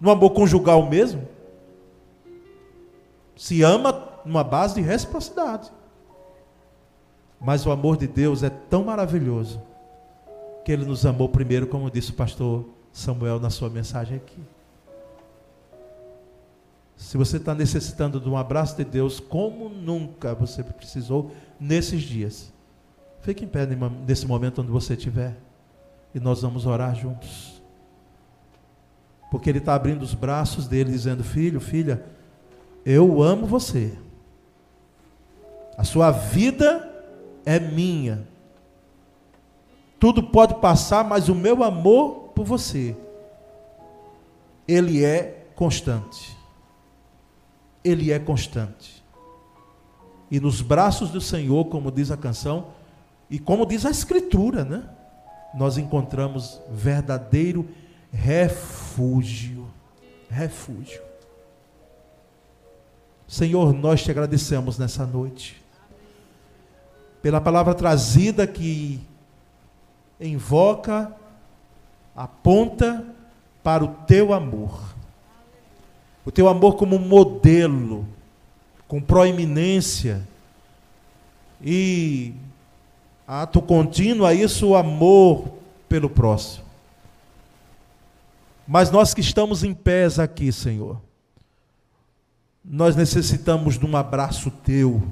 No 0.00 0.10
amor 0.10 0.30
conjugal 0.30 0.88
mesmo, 0.88 1.26
se 3.36 3.62
ama 3.62 4.20
numa 4.24 4.44
base 4.44 4.76
de 4.76 4.80
reciprocidade. 4.80 5.70
Mas 7.40 7.66
o 7.66 7.70
amor 7.70 7.96
de 7.96 8.06
Deus 8.06 8.42
é 8.42 8.50
tão 8.50 8.84
maravilhoso 8.84 9.62
que 10.64 10.72
ele 10.72 10.84
nos 10.84 11.06
amou 11.06 11.28
primeiro, 11.28 11.66
como 11.66 11.90
disse 11.90 12.10
o 12.10 12.14
pastor 12.14 12.64
Samuel 12.92 13.40
na 13.40 13.50
sua 13.50 13.70
mensagem 13.70 14.16
aqui. 14.16 14.40
Se 16.96 17.16
você 17.16 17.36
está 17.36 17.54
necessitando 17.54 18.20
de 18.20 18.28
um 18.28 18.36
abraço 18.36 18.76
de 18.76 18.84
Deus, 18.84 19.20
como 19.20 19.68
nunca 19.68 20.34
você 20.34 20.64
precisou 20.64 21.30
nesses 21.58 22.02
dias, 22.02 22.52
fique 23.22 23.44
em 23.44 23.48
pé 23.48 23.66
nesse 24.06 24.26
momento 24.26 24.62
onde 24.62 24.70
você 24.70 24.94
estiver 24.94 25.36
e 26.14 26.20
nós 26.20 26.42
vamos 26.42 26.66
orar 26.66 26.94
juntos. 26.94 27.62
Porque 29.30 29.50
ele 29.50 29.58
está 29.58 29.74
abrindo 29.74 30.02
os 30.02 30.14
braços 30.14 30.66
dele, 30.66 30.90
dizendo: 30.90 31.22
Filho, 31.22 31.60
filha, 31.60 32.04
eu 32.84 33.22
amo 33.22 33.46
você. 33.46 33.96
A 35.76 35.84
sua 35.84 36.10
vida 36.10 36.88
é 37.44 37.60
minha. 37.60 38.26
Tudo 40.00 40.22
pode 40.22 40.54
passar, 40.56 41.04
mas 41.04 41.28
o 41.28 41.34
meu 41.34 41.62
amor 41.62 42.30
por 42.34 42.44
você, 42.44 42.96
ele 44.66 45.04
é 45.04 45.46
constante. 45.54 46.36
ele 47.82 48.12
é 48.12 48.18
constante. 48.18 49.02
E 50.30 50.38
nos 50.38 50.60
braços 50.60 51.10
do 51.10 51.20
Senhor, 51.20 51.64
como 51.66 51.90
diz 51.90 52.10
a 52.10 52.16
canção, 52.16 52.68
e 53.30 53.38
como 53.38 53.66
diz 53.66 53.84
a 53.84 53.90
Escritura, 53.90 54.64
né? 54.64 54.84
Nós 55.54 55.76
encontramos 55.78 56.60
verdadeiro 56.70 57.68
refúgio. 58.12 59.68
Refúgio. 60.30 61.02
Senhor, 63.26 63.74
nós 63.74 64.02
te 64.02 64.10
agradecemos 64.10 64.78
nessa 64.78 65.04
noite, 65.04 65.62
pela 67.20 67.40
palavra 67.40 67.74
trazida 67.74 68.46
que 68.46 69.00
invoca, 70.18 71.14
aponta 72.16 73.04
para 73.62 73.84
o 73.84 73.88
teu 74.06 74.32
amor. 74.32 74.94
O 76.24 76.30
teu 76.30 76.48
amor 76.48 76.76
como 76.76 76.98
modelo, 76.98 78.06
com 78.86 79.00
proeminência 79.00 80.26
e 81.60 82.34
ato 83.28 83.60
contínuo 83.60 84.24
a 84.24 84.32
isso 84.32 84.68
o 84.68 84.74
amor 84.74 85.46
pelo 85.86 86.08
próximo. 86.08 86.64
Mas 88.66 88.90
nós 88.90 89.12
que 89.12 89.20
estamos 89.20 89.62
em 89.62 89.74
pés 89.74 90.18
aqui, 90.18 90.50
Senhor, 90.50 90.98
nós 92.64 92.96
necessitamos 92.96 93.78
de 93.78 93.84
um 93.84 93.94
abraço 93.94 94.50
teu, 94.50 95.06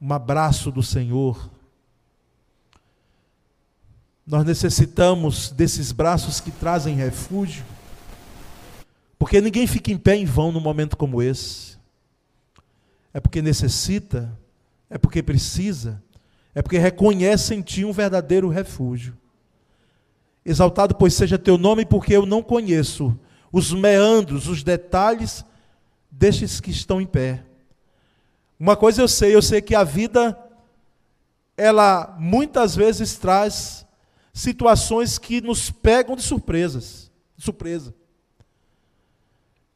um 0.00 0.12
abraço 0.12 0.72
do 0.72 0.82
Senhor. 0.82 1.48
Nós 4.26 4.44
necessitamos 4.44 5.50
desses 5.50 5.92
braços 5.92 6.40
que 6.40 6.50
trazem 6.50 6.96
refúgio, 6.96 7.64
porque 9.16 9.40
ninguém 9.40 9.68
fica 9.68 9.92
em 9.92 9.98
pé 9.98 10.16
em 10.16 10.24
vão 10.24 10.50
num 10.50 10.60
momento 10.60 10.96
como 10.96 11.22
esse. 11.22 11.78
É 13.12 13.20
porque 13.20 13.42
necessita, 13.42 14.36
é 14.88 14.96
porque 14.96 15.22
precisa, 15.22 16.00
é 16.54 16.62
porque 16.62 16.78
reconhece 16.78 17.54
em 17.54 17.62
ti 17.62 17.84
um 17.84 17.92
verdadeiro 17.92 18.48
refúgio. 18.48 19.16
Exaltado, 20.44 20.94
pois 20.94 21.14
seja 21.14 21.38
teu 21.38 21.56
nome, 21.56 21.84
porque 21.84 22.14
eu 22.14 22.26
não 22.26 22.42
conheço 22.42 23.18
os 23.52 23.72
meandros, 23.72 24.48
os 24.48 24.62
detalhes 24.62 25.44
destes 26.10 26.60
que 26.60 26.70
estão 26.70 27.00
em 27.00 27.06
pé. 27.06 27.44
Uma 28.58 28.76
coisa 28.76 29.00
eu 29.00 29.08
sei, 29.08 29.34
eu 29.34 29.42
sei 29.42 29.60
que 29.60 29.74
a 29.74 29.84
vida, 29.84 30.38
ela 31.56 32.16
muitas 32.18 32.74
vezes 32.74 33.16
traz 33.16 33.86
situações 34.32 35.18
que 35.18 35.40
nos 35.40 35.70
pegam 35.70 36.16
de 36.16 36.22
surpresas, 36.22 37.10
de 37.36 37.44
surpresa. 37.44 37.94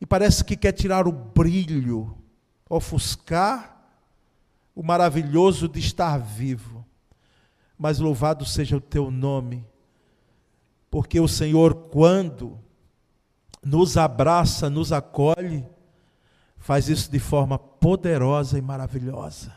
E 0.01 0.07
parece 0.07 0.45
que 0.45 0.57
quer 0.57 0.73
tirar 0.73 1.07
o 1.07 1.13
brilho, 1.13 2.17
ofuscar 2.69 3.74
o 4.75 4.83
maravilhoso 4.83 5.69
de 5.69 5.79
estar 5.79 6.19
vivo. 6.19 6.85
Mas 7.79 7.99
louvado 7.99 8.45
seja 8.45 8.77
o 8.77 8.81
teu 8.81 9.11
nome, 9.11 9.65
porque 10.91 11.21
o 11.21 11.29
Senhor, 11.29 11.75
quando 11.75 12.59
nos 13.63 13.97
abraça, 13.97 14.69
nos 14.71 14.93
acolhe, 14.93 15.67
faz 16.57 16.89
isso 16.89 17.11
de 17.11 17.19
forma 17.19 17.59
poderosa 17.59 18.59
e 18.59 18.63
maravilhosa. 18.63 19.55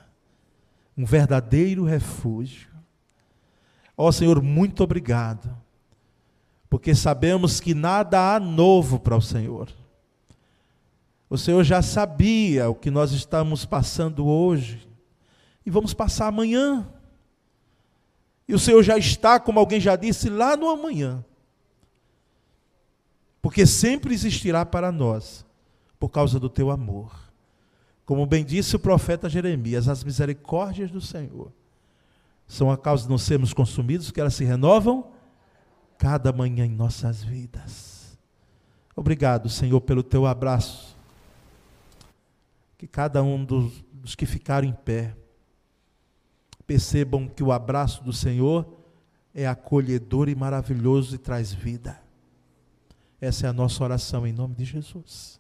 Um 0.98 1.06
verdadeiro 1.06 1.84
refúgio. 1.84 2.70
Ó 3.96 4.08
oh, 4.08 4.12
Senhor, 4.12 4.42
muito 4.42 4.84
obrigado, 4.84 5.56
porque 6.70 6.94
sabemos 6.94 7.60
que 7.60 7.74
nada 7.74 8.36
há 8.36 8.40
novo 8.40 9.00
para 9.00 9.16
o 9.16 9.22
Senhor. 9.22 9.70
O 11.30 11.38
Senhor 11.38 11.64
já 11.64 11.82
sabia 11.82 12.70
o 12.70 12.76
que 12.76 12.90
nós 12.90 13.12
estamos 13.12 13.66
passando 13.66 14.26
hoje 14.26 14.87
e 15.68 15.70
vamos 15.70 15.94
passar 15.94 16.28
amanhã. 16.28 16.88
E 18.48 18.56
o 18.56 18.60
Senhor 18.60 18.82
já 18.82 18.98
está, 18.98 19.38
como 19.38 19.60
alguém 19.60 19.82
já 19.82 19.98
disse, 19.98 20.30
lá 20.30 20.56
no 20.56 20.70
amanhã. 20.70 21.26
Porque 23.42 23.66
sempre 23.66 24.14
existirá 24.14 24.66
para 24.66 24.94
nós 24.94 25.46
por 26.00 26.08
causa 26.08 26.40
do 26.40 26.50
teu 26.50 26.72
amor. 26.72 27.14
Como 28.06 28.26
bem 28.26 28.46
disse 28.46 28.78
o 28.78 28.80
profeta 28.80 29.28
Jeremias, 29.28 29.90
as 29.90 30.06
misericórdias 30.06 30.90
do 30.90 31.02
Senhor 31.02 31.52
são 32.48 32.72
a 32.72 32.78
causa 32.78 33.04
de 33.04 33.10
não 33.10 33.18
sermos 33.18 33.52
consumidos, 33.52 34.10
que 34.10 34.22
elas 34.22 34.36
se 34.36 34.46
renovam 34.46 35.12
cada 35.98 36.32
manhã 36.32 36.66
em 36.66 36.72
nossas 36.72 37.22
vidas. 37.22 38.18
Obrigado, 38.96 39.50
Senhor, 39.50 39.82
pelo 39.82 40.02
teu 40.02 40.26
abraço. 40.26 40.96
Que 42.78 42.88
cada 42.88 43.22
um 43.22 43.44
dos, 43.44 43.84
dos 43.92 44.16
que 44.16 44.26
ficaram 44.26 44.66
em 44.66 44.72
pé 44.72 45.14
percebam 46.68 47.28
que 47.28 47.42
o 47.42 47.52
abraço 47.52 48.04
do 48.04 48.12
Senhor 48.12 48.68
é 49.34 49.48
acolhedor 49.48 50.28
e 50.28 50.36
maravilhoso 50.36 51.16
e 51.16 51.18
traz 51.18 51.54
vida. 51.54 52.00
Essa 53.22 53.48
é 53.48 53.50
a 53.50 53.54
nossa 53.54 53.84
oração 53.84 54.28
em 54.28 54.34
nome 54.34 54.54
de 54.54 54.66
Jesus. 54.66 55.40